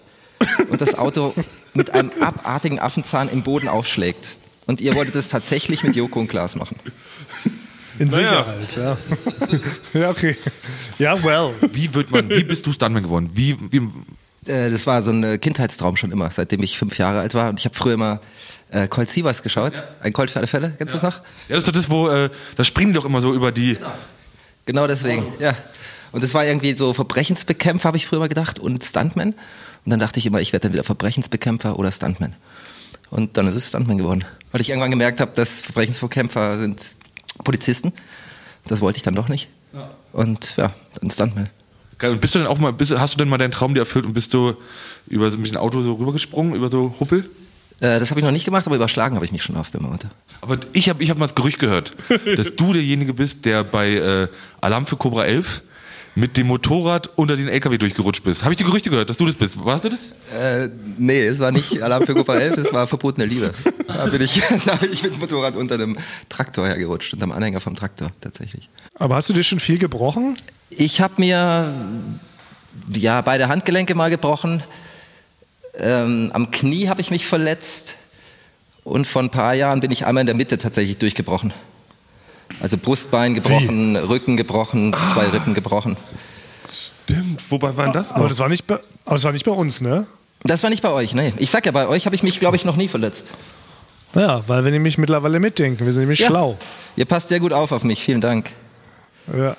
und 0.69 0.81
das 0.81 0.95
Auto 0.95 1.33
mit 1.73 1.91
einem 1.91 2.11
abartigen 2.19 2.79
Affenzahn 2.79 3.29
im 3.29 3.43
Boden 3.43 3.67
aufschlägt. 3.67 4.35
Und 4.67 4.81
ihr 4.81 4.95
wolltet 4.95 5.15
es 5.15 5.29
tatsächlich 5.29 5.83
mit 5.83 5.95
Joko 5.95 6.19
und 6.19 6.27
Klaas 6.27 6.55
machen. 6.55 6.77
In 7.99 8.07
Naja. 8.07 8.45
Sicherheit, 8.69 8.97
ja. 9.93 9.99
ja, 10.01 10.09
okay. 10.09 10.35
Ja, 10.97 11.23
well. 11.23 11.51
Wie 11.73 11.93
wird 11.93 12.09
man, 12.11 12.29
wie 12.29 12.43
bist 12.43 12.65
du 12.65 12.73
Stuntman 12.73 13.03
geworden? 13.03 13.29
Wie, 13.33 13.55
wie 13.69 13.81
das 14.43 14.87
war 14.87 15.01
so 15.01 15.11
ein 15.11 15.23
äh, 15.23 15.37
Kindheitstraum 15.37 15.97
schon 15.97 16.11
immer, 16.11 16.31
seitdem 16.31 16.63
ich 16.63 16.77
fünf 16.77 16.97
Jahre 16.97 17.19
alt 17.19 17.33
war. 17.33 17.49
Und 17.49 17.59
ich 17.59 17.65
habe 17.65 17.75
früher 17.75 17.93
immer 17.93 18.19
äh, 18.71 18.87
Colt 18.87 19.09
Sievers 19.09 19.43
geschaut. 19.43 19.83
Ein 20.01 20.13
Colt 20.13 20.31
für 20.31 20.39
alle 20.39 20.47
Fälle, 20.47 20.73
kennst 20.77 20.93
du 20.93 20.99
das 20.99 21.03
noch? 21.03 21.21
ja, 21.47 21.55
das 21.55 21.59
ist 21.59 21.67
doch 21.67 21.73
das, 21.73 21.89
wo, 21.89 22.09
äh, 22.09 22.29
da 22.55 22.63
springen 22.63 22.93
die 22.93 22.97
doch 22.97 23.05
immer 23.05 23.21
so 23.21 23.33
über 23.33 23.51
die. 23.51 23.77
Genau 24.65 24.87
deswegen, 24.87 25.33
ja. 25.39 25.55
Und 26.11 26.23
das 26.23 26.33
war 26.33 26.45
irgendwie 26.45 26.75
so 26.75 26.93
Verbrechensbekämpfer, 26.93 27.87
habe 27.87 27.97
ich 27.97 28.05
früher 28.05 28.19
mal 28.19 28.29
gedacht, 28.29 28.59
und 28.59 28.83
Stuntman. 28.83 29.29
Und 29.85 29.89
dann 29.89 29.99
dachte 29.99 30.19
ich 30.19 30.25
immer, 30.25 30.41
ich 30.41 30.53
werde 30.53 30.63
dann 30.63 30.73
wieder 30.73 30.83
Verbrechensbekämpfer 30.83 31.79
oder 31.79 31.91
Stuntman. 31.91 32.33
Und 33.09 33.37
dann 33.37 33.47
ist 33.47 33.55
es 33.55 33.69
Stuntman 33.69 33.97
geworden. 33.97 34.25
Weil 34.51 34.61
ich 34.61 34.69
irgendwann 34.69 34.91
gemerkt 34.91 35.19
habe, 35.19 35.31
dass 35.35 35.61
Verbrechensbekämpfer 35.61 36.59
sind 36.59 36.95
Polizisten. 37.43 37.93
Das 38.65 38.81
wollte 38.81 38.97
ich 38.97 39.03
dann 39.03 39.15
doch 39.15 39.27
nicht. 39.27 39.49
Und 40.13 40.55
ja, 40.57 40.71
dann 40.99 41.09
Stuntman. 41.09 41.49
Geil. 42.01 42.13
Und 42.13 42.19
bist 42.19 42.33
du 42.33 42.39
denn 42.39 42.47
auch 42.47 42.57
mal, 42.57 42.73
bist, 42.73 42.97
hast 42.97 43.13
du 43.13 43.19
denn 43.19 43.29
mal 43.29 43.37
deinen 43.37 43.51
Traum 43.51 43.75
dir 43.75 43.81
erfüllt 43.81 44.07
und 44.07 44.13
bist 44.13 44.33
du 44.33 44.55
über 45.07 45.29
so 45.29 45.37
mit 45.37 45.51
dem 45.51 45.57
Auto 45.57 45.83
so 45.83 45.93
rübergesprungen, 45.93 46.55
über 46.55 46.67
so 46.67 46.95
Huppel? 46.99 47.29
Äh, 47.79 47.99
das 47.99 48.09
habe 48.09 48.19
ich 48.19 48.25
noch 48.25 48.31
nicht 48.31 48.43
gemacht, 48.43 48.65
aber 48.65 48.75
überschlagen 48.75 49.13
habe 49.13 49.25
ich 49.25 49.31
mich 49.31 49.43
schon 49.43 49.55
oft 49.55 49.71
beim 49.71 49.85
Auto. 49.85 50.07
Aber 50.41 50.57
ich 50.73 50.89
habe 50.89 51.03
ich 51.03 51.11
hab 51.11 51.19
mal 51.19 51.27
das 51.27 51.35
Gerücht 51.35 51.59
gehört, 51.59 51.93
dass 52.35 52.55
du 52.55 52.73
derjenige 52.73 53.13
bist, 53.13 53.45
der 53.45 53.63
bei 53.63 53.93
äh, 53.93 54.27
Alarm 54.61 54.87
für 54.87 54.95
Cobra 54.95 55.25
11 55.25 55.61
mit 56.15 56.37
dem 56.37 56.47
Motorrad 56.47 57.07
unter 57.17 57.37
den 57.37 57.47
LKW 57.47 57.77
durchgerutscht 57.77 58.23
bist. 58.23 58.41
Habe 58.41 58.53
ich 58.53 58.57
die 58.57 58.63
Gerüchte 58.63 58.89
gehört, 58.89 59.11
dass 59.11 59.17
du 59.17 59.27
das 59.27 59.35
bist? 59.35 59.63
Warst 59.63 59.85
du 59.85 59.89
das? 59.89 60.13
Äh, 60.35 60.69
nee, 60.97 61.27
es 61.27 61.37
war 61.37 61.51
nicht 61.51 61.83
Alarm 61.83 62.03
für 62.03 62.15
Gruppe 62.15 62.33
11, 62.33 62.57
es 62.57 62.73
war 62.73 62.87
verbotene 62.87 63.27
Liebe. 63.27 63.53
Da 63.87 64.07
bin 64.07 64.23
ich, 64.23 64.41
da 64.65 64.75
bin 64.77 64.91
ich 64.91 65.03
mit 65.03 65.13
dem 65.13 65.19
Motorrad 65.19 65.55
unter 65.55 65.75
einem 65.75 65.99
Traktor 66.29 66.65
hergerutscht, 66.65 67.13
unterm 67.13 67.31
Anhänger 67.31 67.61
vom 67.61 67.75
Traktor 67.75 68.11
tatsächlich. 68.21 68.69
Aber 68.95 69.15
hast 69.15 69.29
du 69.29 69.33
dir 69.33 69.43
schon 69.43 69.59
viel 69.59 69.77
gebrochen? 69.77 70.35
Ich 70.71 71.01
habe 71.01 71.13
mir 71.17 71.73
ja 72.93 73.21
beide 73.21 73.47
Handgelenke 73.49 73.95
mal 73.95 74.09
gebrochen. 74.09 74.63
Ähm, 75.77 76.31
am 76.33 76.51
Knie 76.51 76.89
habe 76.89 77.01
ich 77.01 77.11
mich 77.11 77.25
verletzt 77.25 77.95
und 78.83 79.05
vor 79.07 79.21
ein 79.21 79.29
paar 79.29 79.53
Jahren 79.53 79.79
bin 79.79 79.91
ich 79.91 80.05
einmal 80.05 80.21
in 80.21 80.27
der 80.27 80.35
Mitte 80.35 80.57
tatsächlich 80.57 80.97
durchgebrochen. 80.97 81.53
Also 82.59 82.77
Brustbein 82.77 83.33
gebrochen, 83.35 83.95
Rücken 83.95 84.35
gebrochen, 84.37 84.93
zwei 85.13 85.25
Rippen 85.27 85.53
gebrochen. 85.53 85.95
Stimmt, 86.71 87.41
wobei 87.49 87.75
waren 87.77 87.93
das 87.93 88.11
Aber 88.11 88.23
noch? 88.23 88.29
das 88.29 88.39
war 88.39 88.49
nicht 88.49 88.67
bei, 88.67 88.75
aber 89.05 89.15
das 89.15 89.23
war 89.23 89.31
nicht 89.31 89.45
bei 89.45 89.51
uns, 89.51 89.81
ne? 89.81 90.05
Das 90.43 90.63
war 90.63 90.69
nicht 90.69 90.81
bei 90.81 90.89
euch, 90.91 91.13
ne? 91.13 91.31
Ich 91.37 91.49
sag 91.51 91.65
ja, 91.65 91.71
bei 91.71 91.87
euch 91.87 92.05
habe 92.05 92.15
ich 92.15 92.23
mich, 92.23 92.39
glaube 92.39 92.55
ich, 92.57 92.65
noch 92.65 92.75
nie 92.75 92.87
verletzt. 92.87 93.31
Ja, 94.15 94.43
weil 94.47 94.65
wir 94.65 94.71
nämlich 94.71 94.97
mittlerweile 94.97 95.39
mitdenken. 95.39 95.85
Wir 95.85 95.93
sind 95.93 96.01
nämlich 96.03 96.19
Ja. 96.19 96.27
schlau. 96.27 96.57
Ihr 96.97 97.05
passt 97.05 97.29
sehr 97.29 97.39
gut 97.39 97.53
auf 97.53 97.71
auf 97.71 97.83
mich, 97.83 98.03
vielen 98.03 98.19
Dank. 98.21 98.51
Ja. 99.33 99.55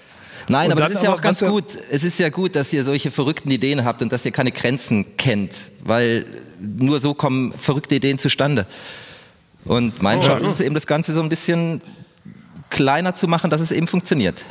Nein, 0.48 0.66
Und 0.66 0.72
aber 0.72 0.80
das 0.82 0.88
dann 0.90 0.96
ist 0.98 1.02
ja 1.04 1.12
auch 1.14 1.20
ganz 1.20 1.40
ja- 1.40 1.48
gut. 1.48 1.64
Es 1.90 2.04
ist 2.04 2.18
ja 2.18 2.28
gut, 2.28 2.54
dass 2.56 2.72
ihr 2.72 2.84
solche 2.84 3.10
verrückten 3.10 3.50
Ideen 3.50 3.84
habt 3.84 4.02
und 4.02 4.12
dass 4.12 4.24
ihr 4.24 4.32
keine 4.32 4.52
Grenzen 4.52 5.16
kennt, 5.16 5.70
weil 5.84 6.24
nur 6.60 7.00
so 7.00 7.14
kommen 7.14 7.52
verrückte 7.58 7.94
Ideen 7.94 8.18
zustande. 8.18 8.66
Und 9.64 10.02
mein 10.02 10.20
Job 10.22 10.40
ist 10.42 10.50
es 10.50 10.60
eben, 10.60 10.74
das 10.74 10.86
Ganze 10.86 11.12
so 11.14 11.22
ein 11.22 11.28
bisschen 11.28 11.80
kleiner 12.70 13.14
zu 13.14 13.28
machen, 13.28 13.50
dass 13.50 13.60
es 13.60 13.70
eben 13.72 13.86
funktioniert. 13.86 14.44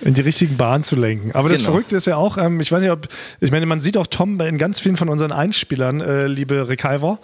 in 0.00 0.12
die 0.12 0.20
richtigen 0.20 0.56
Bahnen 0.58 0.84
zu 0.84 0.96
lenken. 0.96 1.32
Aber 1.32 1.48
das 1.48 1.58
Genau. 1.60 1.70
Verrückte 1.70 1.96
ist 1.96 2.06
ja 2.06 2.16
auch, 2.16 2.36
ähm, 2.36 2.60
ich 2.60 2.70
weiß 2.70 2.82
nicht, 2.82 2.90
ob, 2.90 3.08
ich 3.40 3.50
meine, 3.50 3.64
man 3.64 3.80
sieht 3.80 3.96
auch 3.96 4.06
Tom 4.06 4.38
in 4.40 4.58
ganz 4.58 4.78
vielen 4.80 4.96
von 4.98 5.08
unseren 5.08 5.32
Einspielern, 5.32 6.00
äh, 6.02 6.26
liebe 6.26 6.68
Recaiver. 6.68 7.18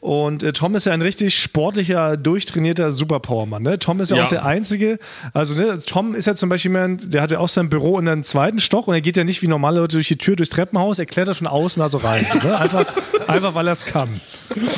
Und 0.00 0.42
äh, 0.42 0.54
Tom 0.54 0.74
ist 0.74 0.86
ja 0.86 0.92
ein 0.92 1.02
richtig 1.02 1.38
sportlicher, 1.38 2.16
durchtrainierter 2.16 2.90
Superpowermann. 2.90 3.62
Ne? 3.62 3.78
Tom 3.78 4.00
ist 4.00 4.10
ja, 4.10 4.16
Ja. 4.16 4.24
auch 4.24 4.28
der 4.28 4.46
Einzige. 4.46 4.98
Also 5.34 5.54
ne, 5.54 5.78
Tom 5.84 6.14
ist 6.14 6.26
ja 6.26 6.34
zum 6.34 6.48
Beispiel 6.48 6.70
jemand, 6.70 7.12
der 7.12 7.20
hat 7.20 7.30
ja 7.30 7.38
auch 7.38 7.50
sein 7.50 7.68
Büro 7.68 7.98
in 7.98 8.08
einem 8.08 8.24
zweiten 8.24 8.60
Stock 8.60 8.88
und 8.88 8.94
er 8.94 9.02
geht 9.02 9.18
ja 9.18 9.24
nicht 9.24 9.42
wie 9.42 9.46
normale 9.46 9.78
Leute 9.80 9.96
durch 9.96 10.08
die 10.08 10.16
Tür, 10.16 10.36
durchs 10.36 10.48
Treppenhaus, 10.50 10.98
er 10.98 11.04
klettert 11.04 11.36
von 11.36 11.46
außen 11.46 11.80
da 11.80 11.90
so 11.90 11.98
rein. 11.98 12.24
So, 12.32 12.48
ne? 12.48 12.58
einfach, 12.58 12.86
einfach, 13.26 13.54
weil 13.54 13.66
er 13.68 13.72
es 13.74 13.84
kann. 13.84 14.08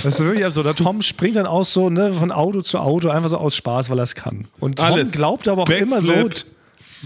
Das 0.03 0.05
ist 0.07 0.21
wirklich 0.21 0.45
absurd. 0.45 0.67
Der 0.67 0.75
Tom 0.75 1.03
springt 1.03 1.37
dann 1.37 1.47
auch 1.47 1.65
so 1.65 1.89
ne, 1.89 2.13
von 2.15 2.33
Auto 2.33 2.61
zu 2.63 2.79
Auto, 2.81 3.09
einfach 3.09 3.31
so 3.31 3.37
aus 3.37 3.55
Spaß, 3.55 3.91
weil 3.91 4.01
er 4.01 4.05
es 4.05 4.17
kann. 4.17 4.49
Und 4.59 4.81
Tom 4.81 4.93
Alles. 4.93 5.13
glaubt 5.13 5.47
aber 5.47 5.63
auch 5.63 5.69
immer 5.69 6.03
so, 6.03 6.13
Backflip, 6.13 6.47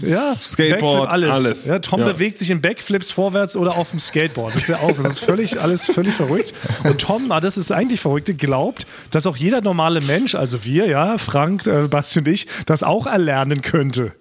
ja, 0.01 0.35
Skateboard, 0.41 1.09
Backflip, 1.09 1.11
alles. 1.11 1.45
alles. 1.45 1.65
Ja, 1.65 1.79
Tom 1.79 1.99
Ja. 2.01 2.05
bewegt 2.07 2.37
sich 2.37 2.49
in 2.49 2.61
Backflips 2.61 3.11
vorwärts 3.11 3.55
oder 3.55 3.75
auf 3.77 3.89
dem 3.91 3.99
Skateboard. 3.99 4.53
Das 4.55 4.63
ist 4.63 4.69
ja 4.69 4.77
auch, 4.77 4.95
das 4.97 5.13
ist 5.13 5.19
völlig, 5.19 5.59
alles 5.59 5.85
völlig 5.85 6.13
verrückt. 6.13 6.53
Und 6.83 6.99
Tom, 7.01 7.31
ah, 7.31 7.39
das 7.39 7.57
ist 7.57 7.71
eigentlich 7.71 7.99
Verrückte, 8.01 8.33
glaubt, 8.35 8.85
dass 9.11 9.25
auch 9.25 9.37
jeder 9.37 9.61
normale 9.61 10.01
Mensch, 10.01 10.35
also 10.35 10.63
wir, 10.63 10.87
ja, 10.87 11.17
Frank, 11.17 11.65
äh, 11.67 11.87
Basti 11.87 12.19
und 12.19 12.27
ich, 12.27 12.47
das 12.65 12.83
auch 12.83 13.07
erlernen 13.07 13.61
könnte. 13.61 14.13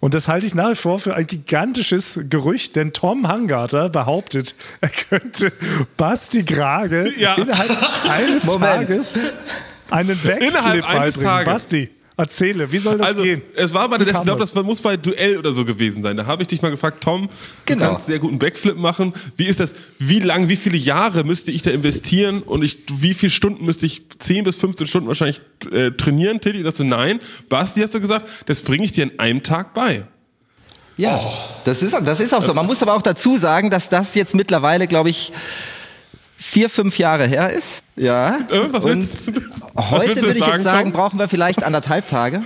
Und 0.00 0.12
das 0.12 0.28
halte 0.28 0.46
ich 0.46 0.54
nach 0.54 0.72
wie 0.72 0.74
vor 0.74 0.98
für 0.98 1.14
ein 1.14 1.26
gigantisches 1.26 2.20
Gerücht, 2.28 2.76
denn 2.76 2.92
Tom 2.92 3.26
Hangarter 3.26 3.88
behauptet, 3.88 4.54
er 4.82 4.90
könnte 4.90 5.50
Basti 5.96 6.42
Grage 6.42 7.10
Ja. 7.16 7.34
innerhalb 7.36 7.70
eines 8.10 8.44
Moment. 8.44 8.88
Tages 8.88 9.14
einen 9.90 10.18
Backflip 10.22 10.48
Innerhalb 10.48 10.84
eines 10.88 11.14
beibringen. 11.14 11.24
Tages. 11.30 11.52
Basti, 11.54 11.90
erzähle, 12.16 12.70
wie 12.70 12.78
soll 12.78 12.98
das 12.98 13.08
also, 13.08 13.22
gehen? 13.22 13.42
es 13.56 13.74
war 13.74 13.88
bei 13.88 13.98
der, 13.98 14.06
ich 14.06 14.22
glaube, 14.22 14.40
das? 14.40 14.54
muss 14.54 14.80
bei 14.80 14.96
Duell 14.96 15.36
oder 15.36 15.52
so 15.52 15.64
gewesen 15.64 16.02
sein. 16.02 16.16
Da 16.16 16.26
habe 16.26 16.42
ich 16.42 16.48
dich 16.48 16.62
mal 16.62 16.70
gefragt, 16.70 17.02
Tom, 17.02 17.28
Genau. 17.66 17.84
du 17.84 17.90
kannst 17.90 18.06
sehr 18.06 18.18
guten 18.18 18.38
Backflip 18.38 18.76
machen. 18.76 19.12
Wie 19.36 19.46
ist 19.46 19.60
das? 19.60 19.74
Wie 19.98 20.20
lang, 20.20 20.48
wie 20.48 20.56
viele 20.56 20.76
Jahre 20.76 21.24
müsste 21.24 21.50
ich 21.50 21.62
da 21.62 21.70
investieren 21.70 22.42
und 22.42 22.62
ich, 22.62 22.78
wie 22.92 23.14
viele 23.14 23.30
Stunden 23.30 23.64
müsste 23.64 23.86
ich, 23.86 24.02
10 24.18 24.44
bis 24.44 24.56
15 24.56 24.86
Stunden 24.86 25.08
wahrscheinlich 25.08 25.40
äh, 25.72 25.90
trainieren, 25.90 26.40
Tilly? 26.40 26.60
Und 26.60 26.66
hast 26.66 26.78
du 26.78 26.84
nein. 26.84 27.20
Basti 27.48 27.80
hast 27.80 27.94
du 27.94 28.00
gesagt, 28.00 28.26
das 28.46 28.62
bringe 28.62 28.84
ich 28.84 28.92
dir 28.92 29.04
in 29.04 29.18
einem 29.18 29.42
Tag 29.42 29.74
bei. 29.74 30.06
Ja, 30.96 31.20
das, 31.64 31.82
ist, 31.82 31.92
das 32.04 32.20
ist 32.20 32.32
auch 32.32 32.42
so. 32.42 32.54
Man 32.54 32.66
muss 32.66 32.80
aber 32.80 32.94
auch 32.94 33.02
dazu 33.02 33.36
sagen, 33.36 33.70
dass 33.70 33.88
das 33.88 34.14
jetzt 34.14 34.34
mittlerweile, 34.34 34.86
glaube 34.86 35.10
ich, 35.10 35.32
vier, 36.44 36.68
fünf 36.70 36.98
Jahre 36.98 37.26
her 37.26 37.50
ist. 37.50 37.82
Ja. 37.96 38.38
Äh, 38.50 38.72
was 38.72 38.84
Und 38.84 39.08
heute 39.76 40.22
würde 40.22 40.34
ich 40.38 40.44
sagen, 40.44 40.52
jetzt 40.54 40.64
sagen, 40.64 40.92
brauchen 40.92 41.18
wir 41.18 41.28
vielleicht 41.28 41.62
anderthalb 41.64 42.08
Tage. 42.08 42.42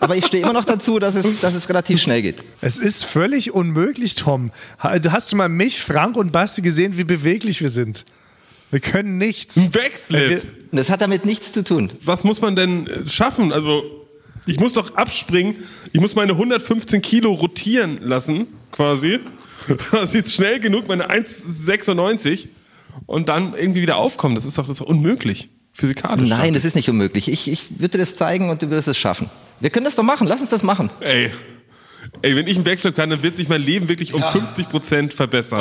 Aber 0.00 0.16
ich 0.16 0.26
stehe 0.26 0.42
immer 0.42 0.52
noch 0.52 0.64
dazu, 0.64 0.98
dass 0.98 1.14
es, 1.14 1.40
dass 1.40 1.54
es 1.54 1.68
relativ 1.68 2.00
schnell 2.00 2.22
geht. 2.22 2.42
Es 2.60 2.78
ist 2.78 3.04
völlig 3.04 3.52
unmöglich, 3.52 4.16
Tom. 4.16 4.50
Ha- 4.80 4.98
Hast 5.10 5.30
du 5.30 5.36
mal 5.36 5.48
mich, 5.48 5.80
Frank 5.80 6.16
und 6.16 6.32
Basti 6.32 6.60
gesehen, 6.62 6.96
wie 6.96 7.04
beweglich 7.04 7.60
wir 7.60 7.68
sind? 7.68 8.04
Wir 8.70 8.80
können 8.80 9.18
nichts. 9.18 9.56
Ein 9.58 9.70
Backflip. 9.70 10.30
Äh, 10.32 10.40
das 10.72 10.90
hat 10.90 11.02
damit 11.02 11.24
nichts 11.24 11.52
zu 11.52 11.62
tun. 11.62 11.92
was 12.04 12.24
muss 12.24 12.40
man 12.40 12.56
denn 12.56 12.86
äh, 12.88 13.08
schaffen? 13.08 13.52
Also, 13.52 13.82
ich 14.46 14.58
muss 14.58 14.72
doch 14.72 14.96
abspringen. 14.96 15.54
Ich 15.92 16.00
muss 16.00 16.16
meine 16.16 16.32
115 16.32 17.00
Kilo 17.02 17.32
rotieren 17.32 17.98
lassen, 18.02 18.46
quasi. 18.72 19.20
Das 19.92 20.12
ist 20.14 20.32
schnell 20.32 20.58
genug, 20.58 20.88
meine 20.88 21.08
1,96 21.10 22.48
und 23.06 23.28
dann 23.28 23.54
irgendwie 23.54 23.82
wieder 23.82 23.96
aufkommen. 23.96 24.34
Das 24.34 24.44
ist 24.44 24.58
doch, 24.58 24.64
das 24.64 24.72
ist 24.72 24.80
doch 24.80 24.86
unmöglich. 24.86 25.50
Physikalisch. 25.74 26.28
Nein, 26.28 26.52
das 26.54 26.64
ist 26.64 26.74
nicht 26.76 26.90
unmöglich. 26.90 27.28
Ich, 27.28 27.50
ich 27.50 27.80
würde 27.80 27.92
dir 27.92 27.98
das 27.98 28.16
zeigen 28.16 28.50
und 28.50 28.62
du 28.62 28.68
würdest 28.70 28.88
es 28.88 28.98
schaffen. 28.98 29.30
Wir 29.60 29.70
können 29.70 29.84
das 29.84 29.96
doch 29.96 30.02
machen. 30.02 30.26
Lass 30.26 30.40
uns 30.40 30.50
das 30.50 30.62
machen. 30.62 30.90
Ey. 31.00 31.30
Ey, 32.20 32.36
wenn 32.36 32.46
ich 32.46 32.56
einen 32.56 32.64
Backflip 32.64 32.94
kann, 32.94 33.08
dann 33.08 33.22
wird 33.22 33.36
sich 33.36 33.48
mein 33.48 33.62
Leben 33.64 33.88
wirklich 33.88 34.12
um 34.12 34.22
50 34.22 34.68
Prozent 34.68 35.14
verbessern. 35.14 35.60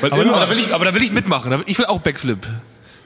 Weil 0.00 0.12
Aber, 0.12 0.22
immer, 0.22 0.34
aber, 0.34 0.44
da 0.46 0.50
will 0.50 0.58
ich, 0.58 0.72
aber 0.72 0.84
da 0.84 0.94
will 0.94 1.02
ich 1.02 1.12
mitmachen. 1.12 1.52
Ich 1.66 1.78
will 1.78 1.86
auch 1.86 2.00
Backflip. 2.00 2.46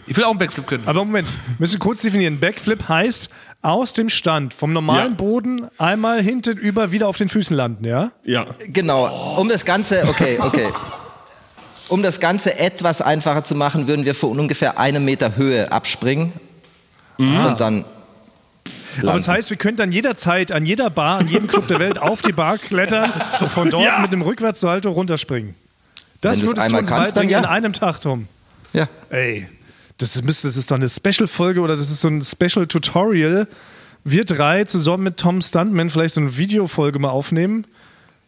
Ich 0.06 0.16
will 0.16 0.24
auch 0.24 0.30
einen 0.30 0.38
Backflip 0.38 0.66
können. 0.66 0.82
Aber 0.86 1.04
Moment, 1.04 1.28
müssen 1.58 1.74
wir 1.74 1.78
kurz 1.78 2.02
definieren. 2.02 2.38
Backflip 2.38 2.88
heißt 2.88 3.30
aus 3.62 3.92
dem 3.92 4.08
Stand, 4.08 4.52
vom 4.52 4.72
normalen 4.72 5.12
Ja. 5.12 5.16
Boden 5.16 5.68
einmal 5.78 6.20
hinten 6.20 6.58
über 6.58 6.90
wieder 6.92 7.08
auf 7.08 7.16
den 7.16 7.28
Füßen 7.28 7.56
landen, 7.56 7.84
ja? 7.84 8.10
ja. 8.24 8.46
Genau. 8.66 9.38
Um 9.38 9.48
das 9.48 9.64
Ganze, 9.64 10.02
okay, 10.08 10.38
okay. 10.40 10.68
Um 11.92 12.02
das 12.02 12.20
Ganze 12.20 12.58
etwas 12.58 13.02
einfacher 13.02 13.44
zu 13.44 13.54
machen, 13.54 13.86
würden 13.86 14.06
wir 14.06 14.14
von 14.14 14.38
ungefähr 14.40 14.78
einem 14.78 15.04
Meter 15.04 15.36
Höhe 15.36 15.70
abspringen 15.70 16.32
und 17.18 17.56
dann. 17.58 17.84
Aber 19.02 19.12
das 19.14 19.28
heißt, 19.28 19.50
wir 19.50 19.56
können 19.58 19.76
dann 19.76 19.92
jederzeit 19.92 20.52
an 20.52 20.64
jeder 20.64 20.88
Bar, 20.88 21.18
an 21.18 21.28
jedem 21.28 21.48
Club 21.48 21.68
der 21.68 21.78
Welt 21.80 21.98
auf 21.98 22.22
die 22.22 22.32
Bar 22.32 22.56
klettern 22.58 23.12
und 23.40 23.50
von 23.50 23.68
dort 23.70 23.84
Ja. 23.84 23.98
mit 23.98 24.10
einem 24.12 24.22
Rückwärtssalto 24.22 24.90
runterspringen. 24.90 25.54
Das 26.22 26.38
Wenn 26.38 26.46
würdest 26.48 26.72
du 26.72 26.76
uns 26.78 26.88
kannst, 26.88 27.16
dann 27.16 27.26
beibringen 27.26 27.30
ja. 27.30 27.38
in 27.40 27.44
einem 27.44 27.72
Tag, 27.74 28.00
Tom. 28.00 28.26
Ja. 28.72 28.88
Ey, 29.10 29.46
das 29.98 30.16
ist, 30.16 30.24
müsste- 30.24 30.48
das 30.48 30.56
ist 30.56 30.70
doch 30.70 30.76
eine 30.76 30.88
Special-Folge 30.88 31.60
oder 31.60 31.76
das 31.76 31.90
ist 31.90 32.00
so 32.00 32.08
ein 32.08 32.22
Special-Tutorial. 32.22 33.48
Wir 34.04 34.24
drei 34.24 34.64
zusammen 34.64 35.04
mit 35.04 35.18
Tom 35.18 35.42
Stuntman 35.42 35.90
vielleicht 35.90 36.14
so 36.14 36.20
eine 36.22 36.36
Videofolge 36.38 36.98
mal 36.98 37.10
aufnehmen. 37.10 37.66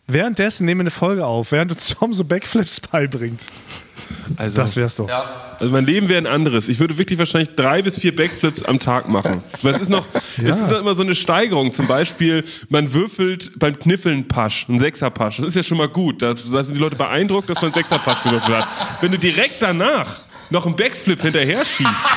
Währenddessen 0.06 0.66
nehmen 0.66 0.80
wir 0.80 0.82
eine 0.84 0.90
Folge 0.90 1.24
auf, 1.24 1.52
während 1.52 1.72
uns 1.72 1.88
Tom 1.88 2.12
so 2.12 2.24
Backflips 2.24 2.80
beibringt. 2.80 3.40
Also, 4.36 4.56
Das 4.56 4.76
wär's 4.76 4.96
doch. 4.96 5.08
Also 5.58 5.72
mein 5.72 5.86
Leben 5.86 6.08
wäre 6.08 6.18
ein 6.18 6.26
anderes. 6.26 6.68
Ich 6.68 6.78
würde 6.78 6.98
wirklich 6.98 7.18
wahrscheinlich 7.18 7.54
drei 7.54 7.80
bis 7.80 8.00
vier 8.00 8.14
Backflips 8.14 8.62
am 8.64 8.78
Tag 8.78 9.08
machen. 9.08 9.42
Weil 9.62 9.74
es 9.74 9.80
ist 9.80 9.88
noch, 9.88 10.04
es 10.44 10.60
ist 10.60 10.68
halt 10.68 10.80
immer 10.80 10.94
so 10.94 11.02
eine 11.02 11.14
Steigerung. 11.14 11.72
Zum 11.72 11.86
Beispiel, 11.86 12.44
man 12.68 12.92
würfelt 12.92 13.58
beim 13.58 13.78
Kniffeln 13.78 14.28
Pasch, 14.28 14.66
ein 14.68 14.78
Sechser-Pasch. 14.78 15.38
Das 15.38 15.46
ist 15.46 15.54
ja 15.54 15.62
schon 15.62 15.78
mal 15.78 15.88
gut. 15.88 16.20
Da 16.20 16.36
sind 16.36 16.74
die 16.74 16.80
Leute 16.80 16.96
beeindruckt, 16.96 17.48
dass 17.48 17.56
man 17.56 17.66
einen 17.66 17.74
Sechser-Pasch 17.74 18.24
gewürfelt 18.24 18.56
hat. 18.58 18.68
Wenn 19.00 19.12
du 19.12 19.18
direkt 19.18 19.62
danach 19.62 20.20
noch 20.50 20.66
einen 20.66 20.76
Backflip 20.76 21.22
hinterher 21.22 21.64
schießt, 21.64 22.08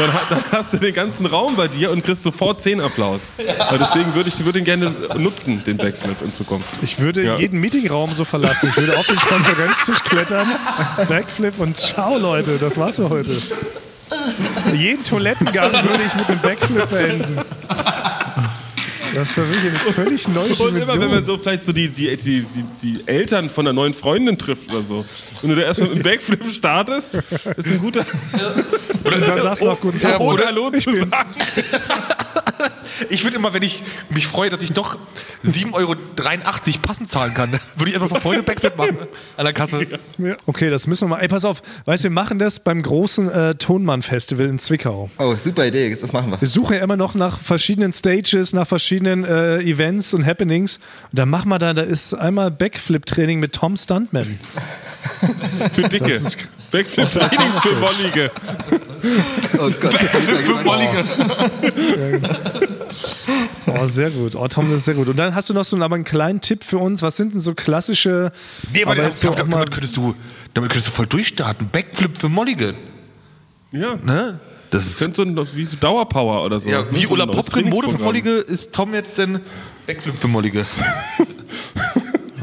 dann, 0.00 0.10
dann 0.28 0.44
hast 0.52 0.72
du 0.72 0.76
den 0.78 0.94
ganzen 0.94 1.26
Raum 1.26 1.56
bei 1.56 1.68
dir 1.68 1.90
und 1.90 2.04
kriegst 2.04 2.22
sofort 2.22 2.60
10 2.62 2.80
Applaus. 2.80 3.32
Ja. 3.38 3.76
Deswegen 3.78 4.14
würde 4.14 4.28
ich 4.28 4.44
würde 4.44 4.58
ihn 4.58 4.64
gerne 4.64 4.92
nutzen, 5.18 5.62
den 5.64 5.76
Backflip 5.76 6.22
in 6.22 6.32
Zukunft. 6.32 6.68
Ich 6.82 6.98
würde 6.98 7.22
Ja. 7.24 7.36
jeden 7.36 7.60
Meetingraum 7.60 8.12
so 8.14 8.24
verlassen. 8.24 8.68
Ich 8.70 8.76
würde 8.76 8.98
auf 8.98 9.06
den 9.06 9.16
Konferenztisch 9.16 10.02
klettern, 10.04 10.48
Backflip 11.08 11.58
und 11.58 11.76
ciao 11.76 12.18
Leute, 12.18 12.58
das 12.58 12.78
war's 12.78 12.96
für 12.96 13.08
heute. 13.10 13.36
Jeden 14.74 15.04
Toilettengang 15.04 15.72
würde 15.72 16.02
ich 16.06 16.14
mit 16.16 16.28
einem 16.28 16.40
Backflip 16.40 16.88
beenden. 16.90 17.38
Das 19.12 19.30
ist 19.30 19.36
ja 19.38 19.42
wirklich 19.42 19.64
eine 19.70 19.92
völlig 19.92 20.28
neue 20.28 20.52
Und 20.54 20.68
immer, 20.76 20.86
wenn 20.86 20.86
man 20.86 21.00
Dimension. 21.00 21.24
so 21.26 21.38
vielleicht 21.38 21.64
so 21.64 21.72
die, 21.72 21.88
die, 21.88 22.16
die, 22.16 22.42
die, 22.54 22.64
die 22.82 23.02
Eltern 23.06 23.50
von 23.50 23.66
einer 23.66 23.72
neuen 23.72 23.92
Freundin 23.92 24.38
trifft 24.38 24.72
oder 24.72 24.82
so. 24.84 25.04
Und 25.42 25.48
du 25.48 25.56
da 25.56 25.62
erstmal 25.62 25.88
mit 25.88 25.96
einem 25.96 26.04
Backflip 26.04 26.48
startest, 26.52 27.14
ist 27.56 27.66
ein 27.66 27.78
guter 27.80 28.04
Und 29.04 29.12
dann 29.20 29.42
sagst 29.42 29.62
du 29.62 29.66
noch 29.66 29.80
guten 29.80 30.00
Tag. 30.00 30.20
oder 30.20 30.46
Hallo 30.46 30.70
zu 30.70 30.90
bin's. 30.90 31.10
sagen. 31.10 31.34
Ich 33.08 33.24
würde 33.24 33.36
immer, 33.36 33.54
wenn 33.54 33.62
ich 33.62 33.82
mich 34.10 34.26
freue, 34.26 34.50
dass 34.50 34.60
ich 34.60 34.72
doch 34.72 34.98
7,83 35.46 35.72
Euro 35.72 35.96
passend 36.82 37.10
zahlen 37.10 37.32
kann, 37.32 37.50
würde 37.76 37.90
ich 37.90 37.94
einfach 37.94 38.08
vor 38.08 38.20
Freude 38.20 38.42
Backflip 38.42 38.76
machen 38.76 38.98
an 39.36 39.44
der 39.44 39.54
Kasse. 39.54 39.86
Ja. 40.18 40.36
Okay, 40.46 40.68
das 40.70 40.86
müssen 40.86 41.08
wir 41.08 41.16
mal. 41.16 41.22
Ey, 41.22 41.28
pass 41.28 41.44
auf, 41.44 41.62
weißt 41.86 42.04
du, 42.04 42.08
wir 42.08 42.14
machen 42.14 42.38
das 42.38 42.60
beim 42.60 42.82
großen 42.82 43.30
äh, 43.30 43.54
Tonmann-Festival 43.54 44.46
in 44.46 44.58
Zwickau. 44.58 45.10
Oh, 45.18 45.34
super 45.42 45.66
Idee, 45.66 45.96
das 45.98 46.12
machen 46.12 46.30
wir. 46.30 46.40
Wir 46.40 46.48
suchen 46.48 46.76
ja 46.76 46.82
immer 46.82 46.96
noch 46.96 47.14
nach 47.14 47.38
verschiedenen 47.40 47.92
Stages, 47.92 48.52
nach 48.52 48.66
verschiedenen 48.66 49.24
äh, 49.24 49.60
Events 49.60 50.12
und 50.12 50.26
Happenings. 50.26 50.78
Und 51.10 51.18
dann 51.18 51.30
machen 51.30 51.48
wir 51.48 51.58
da, 51.58 51.72
da 51.72 51.82
ist 51.82 52.12
einmal 52.14 52.50
Backflip-Training 52.50 53.40
mit 53.40 53.54
Tom 53.54 53.76
Stuntman. 53.76 54.38
Für 55.74 55.88
Dicke. 55.88 56.20
Backflip-Training 56.70 57.60
für 57.60 57.74
Mollige. 57.76 58.30
Oh 59.58 59.70
Gott, 59.80 59.92
ja 59.92 59.98
Für 59.98 60.64
Mollige. 60.64 61.04
Oh, 63.66 63.86
sehr 63.86 64.10
gut. 64.10 64.34
Oh, 64.34 64.48
Tom, 64.48 64.68
das 64.68 64.80
ist 64.80 64.84
sehr 64.86 64.94
gut. 64.94 65.06
Und 65.08 65.16
dann 65.16 65.34
hast 65.34 65.48
du 65.48 65.54
noch 65.54 65.64
so 65.64 65.76
einen, 65.76 65.82
aber 65.84 65.94
einen 65.94 66.04
kleinen 66.04 66.40
Tipp 66.40 66.64
für 66.64 66.78
uns. 66.78 67.02
Was 67.02 67.16
sind 67.16 67.34
denn 67.34 67.40
so 67.40 67.54
klassische. 67.54 68.32
Nee, 68.72 68.84
aber, 68.84 68.96
jetzt 68.96 69.20
so 69.20 69.30
damit, 69.32 69.70
könntest 69.70 69.96
du, 69.96 70.14
damit 70.54 70.70
könntest 70.70 70.88
du 70.88 70.90
voll 70.90 71.06
durchstarten. 71.06 71.68
Backflip 71.70 72.18
für 72.18 72.28
Mollige. 72.28 72.74
Ja. 73.70 73.94
Ne? 74.04 74.40
Das 74.70 74.84
Das 74.84 74.90
ist 74.92 74.98
könnte 74.98 75.16
so 75.16 75.22
ein, 75.22 75.48
wie 75.54 75.64
so 75.66 75.76
Dauerpower 75.76 76.44
oder 76.44 76.58
so. 76.58 76.68
ja, 76.68 76.80
Ne? 76.80 76.86
wie 76.90 77.06
Ulla 77.06 77.26
Poprin 77.26 77.68
Mode 77.68 77.90
für. 77.90 77.98
Mollige 77.98 78.30
ist 78.32 78.72
Tom 78.72 78.92
jetzt 78.92 79.18
denn 79.18 79.40
Backflip 79.86 80.16
für 80.18 80.28
Mollige. 80.28 80.66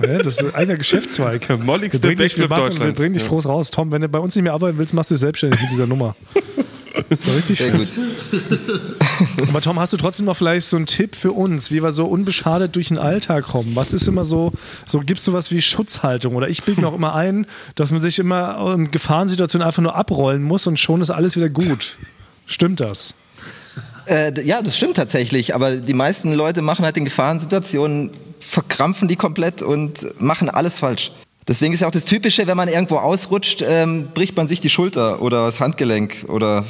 Ja, 0.02 0.18
das 0.20 0.42
ist 0.42 0.56
einer 0.56 0.76
Geschäftszweig. 0.76 1.48
Der 1.48 1.58
molligste 1.58 2.00
Backflip 2.00 2.50
machen, 2.50 2.62
wir 2.64 2.70
Deutschlands. 2.70 3.00
bringen 3.00 3.14
dich 3.14 3.24
Ja. 3.24 3.30
groß 3.30 3.46
raus. 3.48 3.72
Tom, 3.72 3.92
wenn 3.92 4.02
du 4.02 4.10
bei 4.10 4.20
uns 4.20 4.36
nicht 4.36 4.44
mehr 4.44 4.54
arbeiten 4.54 4.78
willst, 4.78 4.94
machst 4.94 5.12
du 5.12 5.16
dich 5.16 5.22
selbstständig 5.22 5.62
mit 5.62 5.72
dieser 5.72 5.88
Nummer. 5.88 6.16
Das 7.10 7.20
ist 7.28 7.36
richtig 7.38 7.58
Sehr 7.60 7.72
fett. 7.76 7.96
gut. 7.96 9.50
Aber 9.50 9.62
Tom, 9.62 9.80
hast 9.80 9.94
du 9.94 9.98
trotzdem 9.98 10.26
noch 10.26 10.36
vielleicht 10.36 10.66
so 10.68 10.78
einen 10.78 10.88
Tipp 10.88 11.16
für 11.16 11.32
uns, 11.32 11.70
wie 11.70 11.84
wir 11.84 11.92
so 11.92 12.06
unbeschadet 12.06 12.76
durch 12.76 12.88
den 12.88 12.98
Alltag 12.98 13.46
kommen? 13.46 13.76
Was 13.76 13.94
ist 13.94 14.08
immer 14.08 14.26
so, 14.26 14.52
so 14.88 15.00
gibt 15.02 15.20
es 15.20 15.26
sowas 15.26 15.52
wie 15.52 15.62
Schutzhaltung? 15.62 16.36
Oder 16.36 16.50
ich 16.50 16.64
bilde 16.64 16.82
mir 16.82 16.88
auch 16.88 16.96
immer 16.96 17.14
ein, 17.14 17.46
dass 17.76 17.92
man 17.92 18.00
sich 18.00 18.18
immer 18.18 18.74
in 18.76 18.90
Gefahrensituationen 18.90 19.66
einfach 19.66 19.84
nur 19.84 19.96
abrollen 19.96 20.42
muss 20.42 20.66
und 20.66 20.80
schon 20.80 21.00
ist 21.02 21.12
alles 21.12 21.36
wieder 21.36 21.50
gut. 21.50 21.94
Stimmt 22.48 22.80
das? 22.80 23.14
Äh, 24.08 24.42
ja, 24.44 24.62
das 24.64 24.76
stimmt 24.76 24.96
tatsächlich, 24.98 25.54
aber 25.54 25.76
die 25.76 25.94
meisten 25.94 26.34
Leute 26.34 26.64
machen 26.64 26.84
halt 26.84 26.98
in 26.98 27.06
Gefahrensituationen, 27.06 28.10
verkrampfen 28.40 29.08
die 29.08 29.16
komplett 29.16 29.62
und 29.62 30.20
machen 30.22 30.50
alles 30.50 30.80
falsch. 30.80 31.12
Deswegen 31.48 31.74
ist 31.74 31.80
ja 31.80 31.88
auch 31.88 31.92
das 31.92 32.06
Typische, 32.06 32.46
wenn 32.48 32.58
man 32.58 32.68
irgendwo 32.68 32.98
ausrutscht, 32.98 33.64
ähm, 33.66 34.10
bricht 34.14 34.36
man 34.36 34.48
sich 34.48 34.60
die 34.60 34.70
Schulter 34.70 35.22
oder 35.22 35.46
das 35.46 35.60
Handgelenk 35.60 36.26
oder 36.28 36.66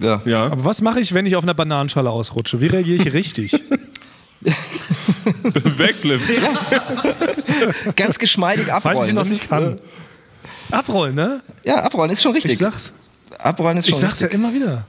ja. 0.00 0.20
Ja. 0.24 0.46
Aber 0.46 0.64
was 0.64 0.82
mache 0.82 1.00
ich, 1.00 1.14
wenn 1.14 1.26
ich 1.26 1.36
auf 1.36 1.44
einer 1.44 1.54
Bananenschale 1.54 2.10
ausrutsche? 2.10 2.60
Wie 2.60 2.66
reagiere 2.66 3.02
ich 3.02 3.12
richtig? 3.12 3.52
Backflip. 5.78 6.20
Ganz 7.96 8.18
geschmeidig 8.18 8.66
Falls 8.66 8.84
abrollen. 8.84 9.02
ich 9.02 9.08
ihn 9.08 9.14
noch 9.14 9.24
nicht 9.24 9.48
kann. 9.48 9.80
Abrollen, 10.70 11.14
ne? 11.14 11.40
Ja, 11.64 11.82
abrollen 11.82 12.10
ist 12.10 12.22
schon 12.22 12.32
richtig. 12.32 12.52
Ich 12.52 12.58
sag's, 12.58 12.92
abrollen 13.38 13.78
ist 13.78 13.86
schon 13.86 13.94
ich 13.94 14.00
sag's 14.00 14.20
ja 14.20 14.26
richtig. 14.26 14.40
immer 14.40 14.54
wieder. 14.54 14.86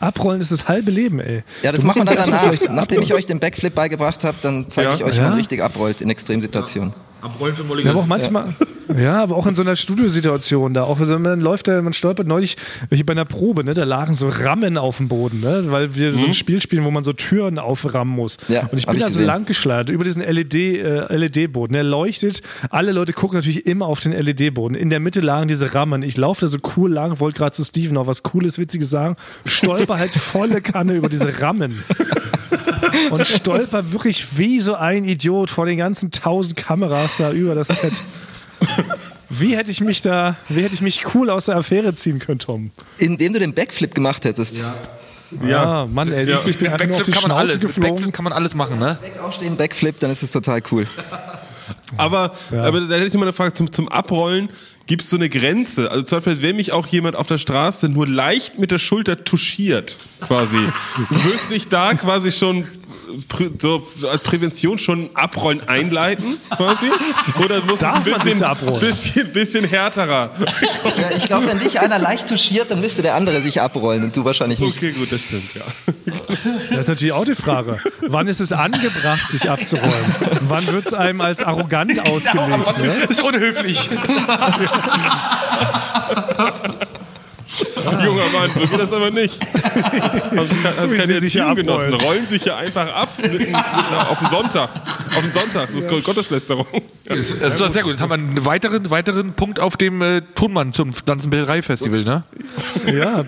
Abrollen 0.00 0.40
ist 0.40 0.50
das 0.50 0.66
halbe 0.66 0.90
Leben, 0.90 1.20
ey. 1.20 1.42
Ja, 1.62 1.72
das 1.72 1.82
Du 1.82 1.86
wir 1.86 2.00
uns 2.00 2.10
dann 2.10 2.16
danach. 2.24 2.52
Nachdem 2.70 3.02
ich 3.02 3.12
euch 3.14 3.26
den 3.26 3.38
Backflip 3.38 3.74
beigebracht 3.74 4.24
habe, 4.24 4.36
dann 4.42 4.64
zeige 4.68 4.88
Ja. 4.88 4.94
ich 4.94 5.04
euch, 5.04 5.16
wie 5.16 5.20
man 5.20 5.34
richtig 5.34 5.62
abrollt 5.62 6.00
in 6.00 6.08
Extremsituationen. 6.10 6.94
Abrollen 7.20 7.54
für 7.54 7.64
Ja, 7.82 7.90
aber 7.90 8.00
auch 8.00 8.06
manchmal, 8.06 8.46
ja. 8.96 9.22
aber 9.22 9.36
auch 9.36 9.46
in 9.46 9.54
so 9.54 9.62
einer 9.62 9.76
Studiosituation 9.76 10.74
da, 10.74 10.84
auch 10.84 10.98
also 11.00 11.18
man 11.18 11.40
läuft 11.40 11.68
da, 11.68 11.80
man 11.82 11.92
stolpert 11.92 12.26
neulich 12.26 12.56
hier 12.90 13.04
bei 13.04 13.12
einer 13.12 13.24
Probe, 13.24 13.64
ne, 13.64 13.74
da 13.74 13.84
lagen 13.84 14.14
so 14.14 14.28
Rammen 14.28 14.78
auf 14.78 14.96
dem 14.98 15.08
Boden, 15.08 15.40
ne, 15.40 15.64
weil 15.66 15.94
wir 15.94 16.12
so 16.12 16.26
ein 16.26 16.34
Spiel 16.34 16.60
spielen, 16.60 16.84
wo 16.84 16.90
man 16.90 17.04
so 17.04 17.12
Türen 17.12 17.58
auframmen 17.58 18.14
muss. 18.14 18.38
Mhm. 18.48 18.54
Ja, 18.54 18.60
und 18.62 18.78
ich 18.78 18.86
bin 18.86 18.96
ich 18.96 19.02
da 19.02 19.08
so 19.08 19.14
gesehen. 19.14 19.26
lang 19.26 19.44
geschleudert 19.44 19.90
über 19.90 20.04
diesen 20.04 20.22
LED, 20.22 20.54
äh, 20.54 21.14
LED-Boden. 21.14 21.74
Er 21.74 21.84
leuchtet, 21.84 22.42
alle 22.70 22.92
Leute 22.92 23.12
gucken 23.12 23.36
natürlich 23.38 23.66
immer 23.66 23.86
auf 23.86 24.00
den 24.00 24.12
LED-Boden. 24.12 24.74
In 24.74 24.90
der 24.90 25.00
Mitte 25.00 25.20
lagen 25.20 25.48
diese 25.48 25.74
Rammen. 25.74 26.02
Ich 26.02 26.16
laufe 26.16 26.40
da 26.42 26.46
so 26.46 26.58
cool 26.76 26.90
lang, 26.90 27.20
wollte 27.20 27.38
gerade 27.38 27.52
zu 27.52 27.64
Steven 27.64 27.94
noch 27.94 28.06
was 28.06 28.22
Cooles, 28.22 28.58
Witziges 28.58 28.90
sagen, 28.90 29.16
stolper 29.44 29.98
halt 29.98 30.14
volle 30.14 30.60
Kanne 30.60 30.94
über 30.94 31.08
diese 31.08 31.40
Rammen. 31.40 31.82
und 33.10 33.26
stolper 33.26 33.92
wirklich 33.92 34.38
wie 34.38 34.60
so 34.60 34.74
ein 34.74 35.04
Idiot 35.04 35.50
vor 35.50 35.66
den 35.66 35.78
ganzen 35.78 36.10
tausend 36.10 36.56
Kameras 36.56 37.16
da 37.18 37.32
über 37.32 37.54
das 37.54 37.68
Set. 37.68 37.92
Wie 39.28 39.56
hätte 39.56 39.70
ich 39.70 39.80
mich 39.80 40.02
da, 40.02 40.36
wie 40.48 40.62
hätte 40.62 40.74
ich 40.74 40.82
mich 40.82 41.14
cool 41.14 41.30
aus 41.30 41.46
der 41.46 41.56
Affäre 41.56 41.94
ziehen 41.94 42.18
können, 42.18 42.40
Tom? 42.40 42.70
Indem 42.98 43.32
du 43.32 43.38
den 43.38 43.54
Backflip 43.54 43.94
gemacht 43.94 44.24
hättest. 44.24 44.58
Ja. 44.58 44.74
Ah, 45.40 45.86
Mann, 45.86 46.12
ey, 46.12 46.26
siehst 46.26 46.46
du, 46.46 46.50
ich 46.50 46.58
bin 46.58 46.68
einfach 46.68 46.86
nur 46.86 46.96
auf 46.96 47.04
die 47.04 47.12
Backflip 47.12 47.22
kann 47.22 47.22
man 47.22 47.30
Schnauze 47.30 47.38
alles. 47.38 47.54
Mit 47.54 47.62
geflogen. 47.62 47.94
Backflip 47.94 48.14
kann 48.14 48.24
man 48.24 48.32
alles 48.32 48.54
machen, 48.54 48.78
ne? 48.80 48.98
Aufstehen, 49.22 49.56
Backflip, 49.56 50.00
dann 50.00 50.10
ist 50.10 50.24
es 50.24 50.32
total 50.32 50.60
cool. 50.72 50.86
Aber, 51.96 52.32
aber 52.50 52.80
da 52.80 52.94
hätte 52.96 53.06
ich 53.06 53.14
mal 53.14 53.22
eine 53.22 53.32
Frage 53.32 53.52
zum, 53.52 53.72
zum 53.72 53.88
Abrollen. 53.88 54.50
Gibt 54.86 55.02
es 55.02 55.10
so 55.10 55.16
eine 55.16 55.28
Grenze? 55.28 55.90
Also 55.90 56.02
zum 56.02 56.18
Beispiel, 56.18 56.42
wenn 56.42 56.56
mich 56.56 56.72
auch 56.72 56.86
jemand 56.86 57.14
auf 57.14 57.28
der 57.28 57.38
Straße 57.38 57.88
nur 57.88 58.08
leicht 58.08 58.58
mit 58.58 58.72
der 58.72 58.78
Schulter 58.78 59.24
touchiert, 59.24 59.96
quasi, 60.20 60.58
müsste 61.08 61.54
ich 61.54 61.68
da 61.68 61.94
quasi 61.94 62.32
schon 62.32 62.66
so 63.58 63.86
als 64.08 64.22
Prävention 64.22 64.78
schon 64.78 65.10
Abrollen 65.14 65.66
einleiten, 65.68 66.36
quasi? 66.56 66.90
Oder 67.44 67.62
muss 67.62 67.80
Darf 67.80 68.06
es 68.06 68.14
ein 68.14 68.34
bisschen, 68.34 68.80
bisschen, 68.80 69.32
bisschen 69.32 69.64
härterer? 69.64 70.30
Ja, 70.38 71.16
ich 71.16 71.24
glaube, 71.24 71.46
wenn 71.46 71.58
dich 71.58 71.80
einer 71.80 71.98
leicht 71.98 72.28
touchiert, 72.28 72.70
dann 72.70 72.80
müsste 72.80 73.02
der 73.02 73.14
andere 73.14 73.40
sich 73.40 73.60
abrollen 73.60 74.04
und 74.04 74.16
du 74.16 74.24
wahrscheinlich 74.24 74.58
nicht. 74.58 74.76
Okay, 74.76 74.92
gut, 74.92 75.10
das 75.10 75.20
stimmt, 75.20 75.54
ja. 75.54 75.62
Das 76.90 76.96
ist 76.96 77.02
natürlich 77.04 77.20
auch 77.20 77.24
die 77.24 77.40
Frage. 77.40 77.78
Wann 78.08 78.26
ist 78.26 78.40
es 78.40 78.50
angebracht, 78.50 79.30
sich 79.30 79.48
abzurollen? 79.48 79.92
Wann 80.48 80.66
wird 80.66 80.88
es 80.88 80.92
einem 80.92 81.20
als 81.20 81.40
arrogant 81.40 82.00
ausgelegt? 82.00 82.78
Ne? 82.78 82.94
Das 83.02 83.10
ist 83.10 83.22
unhöflich. 83.22 83.88
Junger 88.04 88.28
Mann, 88.32 88.50
so 88.52 88.66
geht 88.66 88.80
das 88.80 88.92
aber 88.92 89.12
nicht. 89.12 89.38
Hast 89.54 90.92
Wie 90.92 90.96
keine 90.96 91.06
sie 91.06 91.20
sich 91.20 91.32
hier 91.32 91.42
Erziehung 91.42 91.64
genossen. 91.64 91.94
abrollen. 91.94 91.94
Rollen 91.94 92.26
sich 92.26 92.42
hier 92.42 92.56
einfach 92.56 92.92
ab 92.92 93.08
mit, 93.22 93.32
mit, 93.38 93.54
auf 93.54 94.18
den 94.18 94.28
Sonntag. 94.28 94.70
Auf 95.10 95.20
den 95.20 95.32
Sonntag. 95.32 95.68
Das 95.68 95.84
ist 95.84 95.88
Gotteslästerung. 95.88 96.66
Das 97.04 97.30
ist 97.30 97.60
doch 97.60 97.72
sehr 97.72 97.84
gut. 97.84 97.92
Jetzt 97.92 98.00
haben 98.00 98.10
wir 98.10 98.14
einen 98.14 98.44
weiteren, 98.44 98.90
weiteren 98.90 99.34
Punkt 99.34 99.60
auf 99.60 99.76
dem 99.76 100.02
äh, 100.02 100.22
Tonmann 100.34 100.72
zum 100.72 100.90
Danzenberei-Festival, 101.04 102.02
ne? 102.02 102.24
Ja, 102.86 103.22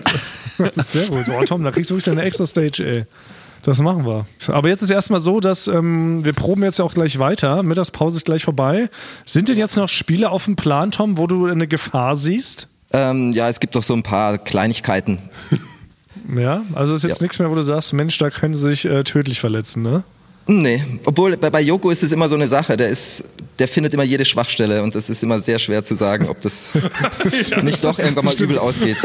das 0.57 0.77
ist 0.77 0.91
sehr 0.91 1.07
gut. 1.07 1.25
Oh, 1.29 1.43
Tom, 1.45 1.63
da 1.63 1.71
kriegst 1.71 1.91
du 1.91 1.95
wirklich 1.95 2.11
eine 2.11 2.23
extra 2.23 2.45
Stage, 2.45 2.83
ey. 2.85 3.05
Das 3.63 3.79
machen 3.79 4.05
wir. 4.05 4.25
Aber 4.49 4.67
jetzt 4.69 4.81
ist 4.81 4.89
erstmal 4.89 5.19
so, 5.21 5.39
dass 5.39 5.67
ähm, 5.67 6.23
wir 6.23 6.33
proben 6.33 6.63
jetzt 6.63 6.79
ja 6.79 6.85
auch 6.85 6.93
gleich 6.93 7.17
weiter. 7.19 7.63
Mittagspause 7.63 8.17
ist 8.17 8.25
gleich 8.25 8.43
vorbei. 8.43 8.89
Sind 9.25 9.47
denn 9.49 9.57
jetzt 9.57 9.77
noch 9.77 9.87
Spiele 9.89 10.29
auf 10.31 10.45
dem 10.45 10.55
Plan, 10.57 10.91
Tom, 10.91 11.17
wo 11.17 11.27
du 11.27 11.45
eine 11.47 11.67
Gefahr 11.67 12.15
siehst? 12.17 12.67
Ähm, 12.91 13.31
ja, 13.33 13.47
es 13.49 13.59
gibt 13.61 13.75
doch 13.75 13.83
so 13.83 13.93
ein 13.93 14.03
paar 14.03 14.37
Kleinigkeiten. 14.37 15.19
Ja, 16.37 16.61
also 16.73 16.95
ist 16.95 17.03
jetzt 17.03 17.19
Ja. 17.19 17.23
nichts 17.25 17.39
mehr, 17.39 17.51
wo 17.51 17.55
du 17.55 17.61
sagst, 17.61 17.91
Mensch, 17.91 18.17
da 18.17 18.29
können 18.29 18.53
sie 18.53 18.61
sich 18.61 18.85
äh, 18.85 19.03
tödlich 19.03 19.41
verletzen, 19.41 19.83
ne? 19.83 20.03
Nee, 20.47 20.81
obwohl 21.03 21.35
bei, 21.35 21.49
bei 21.49 21.59
Joko 21.59 21.89
ist 21.89 22.01
es 22.01 22.13
immer 22.13 22.29
so 22.29 22.35
eine 22.35 22.47
Sache, 22.47 22.77
der 22.77 22.87
ist, 22.87 23.25
der 23.59 23.67
findet 23.67 23.93
immer 23.93 24.03
jede 24.03 24.23
Schwachstelle 24.23 24.83
und 24.83 24.95
es 24.95 25.09
ist 25.09 25.21
immer 25.21 25.41
sehr 25.41 25.59
schwer 25.59 25.83
zu 25.83 25.95
sagen, 25.95 26.29
ob 26.29 26.39
das 26.39 26.71
nicht 27.63 27.83
doch 27.83 27.99
irgendwann 27.99 28.23
mal 28.23 28.35
übel 28.35 28.57
ausgeht. 28.57 28.95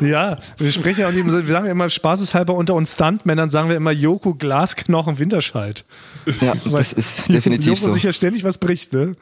Ja, 0.00 0.38
wir 0.58 0.70
sprechen 0.70 1.00
ja 1.00 1.08
auch 1.08 1.12
nicht, 1.12 1.26
wir 1.26 1.52
sagen 1.52 1.66
ja 1.66 1.72
immer 1.72 1.90
spaßeshalber 1.90 2.54
unter 2.54 2.74
uns 2.74 2.94
Stuntmännern, 2.94 3.50
sagen 3.50 3.68
wir 3.68 3.76
immer 3.76 3.90
Joko, 3.90 4.34
Glasknochen, 4.34 5.18
Winterscheid. 5.18 5.84
Ja, 6.40 6.54
das 6.70 6.92
ist 6.92 7.28
definitiv 7.28 7.66
Joko 7.66 7.88
so. 7.88 7.92
sich 7.94 8.04
ja 8.04 8.12
ständig 8.12 8.44
was 8.44 8.58
bricht, 8.58 8.92
ne? 8.92 9.16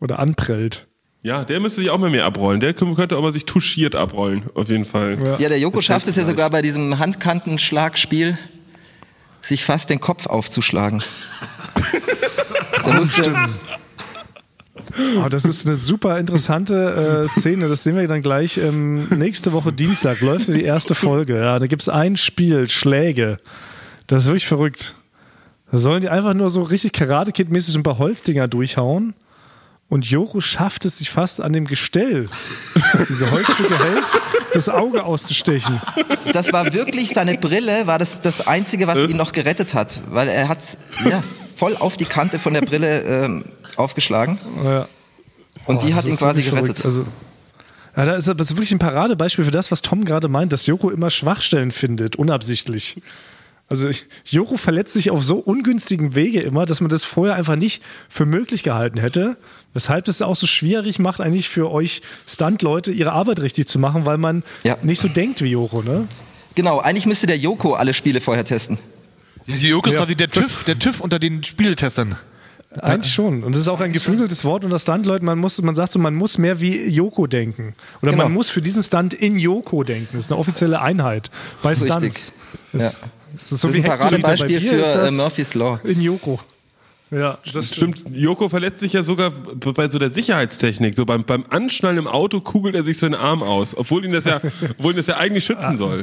Oder 0.00 0.18
anprellt. 0.18 0.86
Ja, 1.22 1.44
der 1.44 1.60
müsste 1.60 1.80
sich 1.80 1.90
auch 1.90 1.98
mal 1.98 2.10
mehr 2.10 2.24
abrollen. 2.24 2.58
Der 2.58 2.74
könnte 2.74 3.16
aber 3.16 3.30
sich 3.30 3.44
touchiert 3.44 3.94
abrollen, 3.94 4.42
auf 4.54 4.68
jeden 4.68 4.84
Fall. 4.84 5.36
Ja, 5.38 5.48
der 5.48 5.58
Joko 5.60 5.80
schafft 5.80 6.08
es 6.08 6.16
ja 6.16 6.24
sogar 6.24 6.50
bei 6.50 6.62
diesem 6.62 6.98
Handkantenschlagspiel, 6.98 8.36
sich 9.40 9.64
fast 9.64 9.88
den 9.90 10.00
Kopf 10.00 10.26
aufzuschlagen. 10.26 11.02
Der 12.84 12.94
musste, 12.94 13.32
Oh, 15.22 15.28
das 15.28 15.44
ist 15.44 15.66
eine 15.66 15.74
super 15.74 16.18
interessante 16.18 17.24
äh, 17.24 17.28
Szene. 17.28 17.68
Das 17.68 17.84
sehen 17.84 17.96
wir 17.96 18.06
dann 18.08 18.22
gleich. 18.22 18.58
Ähm, 18.58 19.06
nächste 19.10 19.52
Woche 19.52 19.72
Dienstag 19.72 20.20
läuft 20.20 20.48
die 20.48 20.62
erste 20.62 20.94
Folge. 20.94 21.38
Ja, 21.38 21.58
da 21.58 21.66
gibt 21.66 21.82
es 21.82 21.88
ein 21.88 22.16
Spiel, 22.16 22.68
Schläge. 22.68 23.38
Das 24.06 24.22
ist 24.22 24.26
wirklich 24.26 24.46
verrückt. 24.46 24.94
Da 25.70 25.78
sollen 25.78 26.02
die 26.02 26.10
einfach 26.10 26.34
nur 26.34 26.50
so 26.50 26.62
richtig 26.62 26.92
Karate-Kid-mäßig 26.92 27.74
ein 27.76 27.82
paar 27.82 27.98
Holzdinger 27.98 28.48
durchhauen. 28.48 29.14
Und 29.88 30.06
Joko 30.06 30.40
schafft 30.40 30.86
es 30.86 30.98
sich 30.98 31.10
fast 31.10 31.42
an 31.42 31.52
dem 31.52 31.66
Gestell, 31.66 32.26
das 32.94 33.08
diese 33.08 33.30
Holzstücke 33.30 33.78
hält, 33.78 34.10
das 34.54 34.70
Auge 34.70 35.04
auszustechen. 35.04 35.82
Das 36.32 36.50
war 36.50 36.72
wirklich 36.72 37.10
seine 37.10 37.36
Brille, 37.36 37.86
war 37.86 37.98
das 37.98 38.22
das 38.22 38.46
Einzige, 38.46 38.86
was 38.86 39.06
ihn 39.06 39.18
noch 39.18 39.32
gerettet 39.32 39.74
hat. 39.74 40.00
Weil 40.08 40.28
er 40.28 40.48
hat 40.48 40.60
ja, 41.04 41.22
voll 41.62 41.76
auf 41.76 41.96
die 41.96 42.06
Kante 42.06 42.40
von 42.40 42.54
der 42.54 42.62
Brille 42.62 43.02
ähm, 43.02 43.44
aufgeschlagen. 43.76 44.36
Ja. 44.64 44.88
Und 45.66 45.84
die 45.84 45.94
hat 45.94 46.04
ihn 46.06 46.16
quasi 46.16 46.42
gerettet. 46.42 46.84
Also, 46.84 47.06
ja, 47.96 48.04
da 48.04 48.14
ist, 48.16 48.26
das 48.26 48.50
ist 48.50 48.56
wirklich 48.56 48.72
ein 48.72 48.80
Paradebeispiel 48.80 49.44
für 49.44 49.52
das, 49.52 49.70
was 49.70 49.80
Tom 49.80 50.04
gerade 50.04 50.26
meint, 50.26 50.52
dass 50.52 50.66
Joko 50.66 50.90
immer 50.90 51.08
Schwachstellen 51.08 51.70
findet, 51.70 52.16
unabsichtlich. 52.16 53.00
Also 53.68 53.90
Joko 54.24 54.56
verletzt 54.56 54.94
sich 54.94 55.12
auf 55.12 55.22
so 55.22 55.36
ungünstigen 55.36 56.16
Wege 56.16 56.40
immer, 56.40 56.66
dass 56.66 56.80
man 56.80 56.90
das 56.90 57.04
vorher 57.04 57.36
einfach 57.36 57.54
nicht 57.54 57.80
für 58.08 58.26
möglich 58.26 58.64
gehalten 58.64 58.98
hätte. 58.98 59.36
Weshalb 59.72 60.08
es 60.08 60.20
auch 60.20 60.34
so 60.34 60.48
schwierig 60.48 60.98
macht, 60.98 61.20
eigentlich 61.20 61.48
für 61.48 61.70
euch 61.70 62.02
Stunt-Leute 62.26 62.90
ihre 62.90 63.12
Arbeit 63.12 63.38
richtig 63.38 63.68
zu 63.68 63.78
machen, 63.78 64.04
weil 64.04 64.18
man 64.18 64.42
Ja. 64.64 64.78
nicht 64.82 65.00
so 65.00 65.06
denkt 65.06 65.40
wie 65.42 65.46
Joko, 65.46 65.82
ne? 65.82 66.08
Genau, 66.56 66.80
eigentlich 66.80 67.06
müsste 67.06 67.28
der 67.28 67.38
Joko 67.38 67.74
alle 67.74 67.94
Spiele 67.94 68.20
vorher 68.20 68.44
testen. 68.44 68.78
Ja, 69.46 69.56
die 69.56 69.68
Joko 69.68 69.88
ist 69.88 69.94
Ja, 69.94 70.00
quasi 70.00 70.14
der 70.16 70.30
TÜV, 70.30 70.64
der 70.64 70.78
TÜV 70.78 71.00
unter 71.00 71.18
den 71.18 71.42
Spieltestern. 71.44 72.16
Eigentlich 72.80 73.12
schon. 73.12 73.44
Und 73.44 73.54
es 73.54 73.60
ist 73.62 73.68
auch 73.68 73.80
ein 73.80 73.92
geflügeltes 73.92 74.44
Wort 74.46 74.64
unter 74.64 74.78
Stunt-Leuten. 74.78 75.26
Man 75.26 75.38
muss, 75.38 75.60
man 75.60 75.74
sagt 75.74 75.92
so, 75.92 75.98
man 75.98 76.14
muss 76.14 76.38
mehr 76.38 76.60
wie 76.60 76.88
Joko 76.88 77.26
denken. 77.26 77.74
Oder 78.00 78.12
Genau. 78.12 78.24
man 78.24 78.32
muss 78.32 78.48
für 78.48 78.62
diesen 78.62 78.82
Stunt 78.82 79.12
in 79.12 79.38
Joko 79.38 79.82
denken. 79.84 80.08
Das 80.12 80.26
ist 80.26 80.30
eine 80.32 80.38
offizielle 80.40 80.80
Einheit 80.80 81.30
bei 81.62 81.70
Richtig. 81.70 81.90
Stunts. 81.90 82.32
Das, 82.72 82.82
Ja. 82.94 82.98
das 83.34 83.52
ist 83.52 83.60
so 83.60 83.68
Das 83.68 83.76
wie 83.76 83.80
ist 83.80 83.84
ein 83.90 83.98
Paradebeispiel 83.98 84.60
für 84.62 84.76
ist 84.76 84.88
das 84.94 85.10
äh, 85.12 85.14
Murphy's 85.14 85.52
Law. 85.54 85.80
In 85.84 86.00
Joko. 86.00 86.40
Ja, 87.12 87.36
das 87.52 87.68
Stimmt, 87.68 88.04
Joko 88.10 88.48
verletzt 88.48 88.80
sich 88.80 88.94
ja 88.94 89.02
sogar 89.02 89.30
bei 89.30 89.90
so 89.90 89.98
der 89.98 90.08
Sicherheitstechnik. 90.08 90.96
So 90.96 91.04
beim, 91.04 91.24
beim 91.24 91.44
Anschnallen 91.50 91.98
im 91.98 92.06
Auto 92.06 92.40
kugelt 92.40 92.74
er 92.74 92.82
sich 92.82 92.96
so 92.96 93.06
den 93.06 93.14
Arm 93.14 93.42
aus, 93.42 93.76
obwohl 93.76 94.02
ihn 94.06 94.12
das 94.12 94.24
ja, 94.24 94.40
obwohl 94.78 94.92
ihn 94.92 94.96
das 94.96 95.08
ja 95.08 95.18
eigentlich 95.18 95.44
schützen 95.44 95.76
soll. 95.76 96.00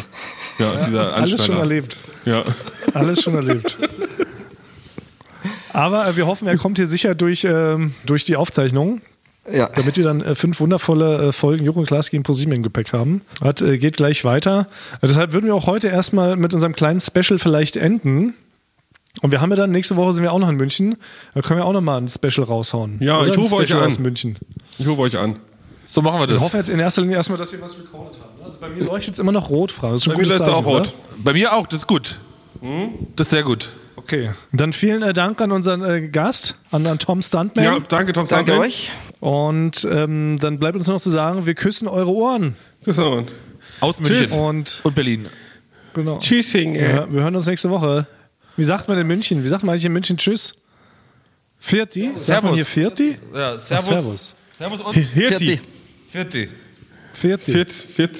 Ja, 0.60 0.86
dieser 0.86 1.16
Anschnaller. 1.16 1.16
Alles 1.16 1.45
schon 1.45 1.57
erlebt. 1.57 1.97
Ja. 2.26 2.43
Alles 2.93 3.24
schon 3.24 3.34
erlebt. 3.34 3.76
Aber 5.74 6.07
äh, 6.07 6.16
wir 6.16 6.28
hoffen, 6.28 6.47
er 6.47 6.57
kommt 6.57 6.78
hier 6.78 6.86
sicher 6.86 7.16
durch, 7.16 7.43
ähm, 7.43 7.95
durch 8.05 8.24
die 8.24 8.36
Aufzeichnung. 8.36 9.01
Ja. 9.51 9.68
damit 9.74 9.97
wir 9.97 10.03
dann 10.03 10.22
äh, 10.22 10.36
fünf 10.36 10.60
wundervolle 10.60 11.30
äh, 11.30 11.32
Folgen 11.32 11.66
Joko 11.66 11.80
und 11.80 11.88
Klaas 11.88 12.12
gegen 12.12 12.22
ProSieben 12.22 12.53
im 12.53 12.62
Gepäck 12.62 12.93
haben. 12.93 13.22
Hat, 13.41 13.64
äh, 13.64 13.80
geht 13.80 13.97
gleich 13.97 14.24
weiter. 14.24 14.68
Äh, 15.01 15.07
deshalb 15.07 15.34
würden 15.34 15.47
wir 15.47 15.55
auch 15.55 15.66
heute 15.66 15.88
erstmal 15.88 16.36
mit 16.36 16.53
unserem 16.53 16.76
kleinen 16.76 16.99
Special 16.99 17.39
vielleicht 17.39 17.76
enden. 17.76 18.36
Und 19.22 19.32
wir 19.32 19.41
haben 19.41 19.49
ja 19.49 19.55
dann, 19.57 19.72
nächste 19.72 19.95
Woche 19.95 20.14
sind 20.14 20.24
wir 20.24 20.32
auch 20.32 20.39
noch 20.39 20.49
in 20.49 20.55
München. 20.55 20.95
Da 21.34 21.41
können 21.41 21.60
wir 21.60 21.66
auch 21.66 21.74
noch 21.74 21.82
mal 21.82 21.97
ein 21.97 22.07
Special 22.07 22.45
raushauen. 22.45 22.97
Ja, 23.01 23.20
Oder 23.20 23.32
ich 23.32 23.38
rufe 23.38 23.55
euch 23.55 23.74
an. 23.74 23.82
aus 23.84 23.99
München. 23.99 24.38
Ich 24.78 24.88
rufe 24.88 25.01
euch 25.01 25.18
an. 25.18 25.38
So 25.88 26.01
machen 26.01 26.20
wir 26.20 26.26
Ich 26.26 26.32
das. 26.34 26.41
hoffe 26.41 26.57
jetzt 26.57 26.70
in 26.70 26.80
erster 26.80 27.01
Linie 27.01 27.18
erstmal, 27.18 27.38
dass 27.39 27.51
wir 27.51 27.60
was 27.62 27.78
recorded 27.80 28.22
haben. 28.22 28.43
Also 28.43 28.60
bei 28.60 28.70
mir 28.70 28.84
leuchtet 28.84 29.16
es 29.16 29.20
immer 29.20 29.32
noch 29.32 29.49
rot, 29.49 29.72
Frank. 29.72 29.93
Das 29.93 30.01
ist 30.01 30.05
schon 30.05 30.14
Bei 30.14 30.22
mir 30.22 30.28
läuft's 30.28 30.41
auch 30.47 30.53
Zeichen, 30.57 30.66
rot. 30.66 30.82
oder? 30.82 30.91
Bei 31.24 31.34
mir 31.34 31.53
auch, 31.53 31.68
das 31.68 31.82
ist 31.82 31.88
gut. 31.88 32.20
Das 33.16 33.26
ist 33.28 33.32
sehr 33.32 33.43
gut. 33.43 33.70
Okay. 33.95 34.30
Dann 34.53 34.72
vielen 34.74 35.01
äh, 35.01 35.14
Dank 35.14 35.41
an 35.41 35.51
unseren 35.51 35.84
äh, 35.84 36.07
Gast, 36.07 36.55
an, 36.72 36.86
an 36.88 36.99
Tom 36.99 37.22
Stuntman. 37.22 37.66
Ja, 37.66 37.80
danke, 37.80 38.14
Tom 38.14 38.28
Danke 38.28 38.51
Sandman. 38.51 38.60
euch. 38.68 38.91
Und 39.20 39.86
ähm, 39.91 40.38
dann 40.39 40.60
bleibt 40.60 40.78
uns 40.78 40.88
noch 40.88 41.01
zu 41.01 41.10
sagen, 41.10 41.45
wir 41.45 41.53
küssen 41.55 41.88
eure 41.88 42.12
Ohren. 42.12 42.55
Bis 42.86 42.95
dann. 42.95 43.28
Aus 43.82 43.99
München 43.99 44.39
Und 44.39 44.80
und 44.84 44.95
Berlin. 44.95 45.26
genau. 45.93 46.20
Tschüssing. 46.20 46.76
Ja, 46.76 47.12
wir 47.12 47.22
hören 47.24 47.36
uns 47.36 47.47
nächste 47.47 47.70
Woche. 47.70 48.07
Wie 48.60 48.64
sagt 48.66 48.88
man 48.88 48.97
in 48.97 49.07
München? 49.07 49.43
Wie 49.43 49.47
sagt 49.47 49.64
man 49.64 49.74
eigentlich 49.74 49.86
in 49.86 49.93
München 49.93 50.18
Tschüss? 50.18 50.55
Vierti? 51.60 52.12
Sagt 52.18 52.43
man 52.43 52.53
hier 52.53 52.66
Vierti? 52.66 53.18
Ja, 53.34 53.57
Servus. 53.57 53.86
Servus. 53.86 54.36
Servus 54.57 54.82
und 54.82 54.93
Hirti. 54.93 55.60
Vierti. 56.12 56.49
Vierti. 57.14 57.41
Viert, 57.41 57.41
viert. 57.41 57.72
Vierti. 57.72 58.20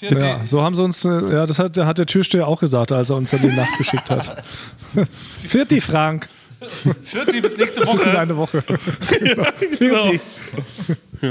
Ja, 0.00 0.46
so 0.46 0.62
haben 0.62 0.74
sie 0.74 0.82
uns, 0.82 1.04
äh, 1.04 1.08
ja, 1.08 1.46
das 1.46 1.58
hat, 1.58 1.76
hat 1.76 1.98
der 1.98 2.06
Türsteher 2.06 2.46
auch 2.46 2.60
gesagt, 2.60 2.92
als 2.92 3.10
er 3.10 3.16
uns 3.16 3.30
dann 3.30 3.42
die 3.42 3.48
Nacht 3.48 3.76
geschickt 3.78 4.08
hat. 4.10 4.44
Vierti, 5.46 5.80
Frank. 5.80 6.28
Vierti 7.02 7.40
bis 7.40 7.56
nächste 7.56 7.80
Bis 7.86 8.06
in 8.06 8.12
Woche. 8.12 8.18
eine 8.18 8.36
Woche. 8.36 8.62
Vierti. 9.78 10.20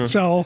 Ciao. 0.07 0.45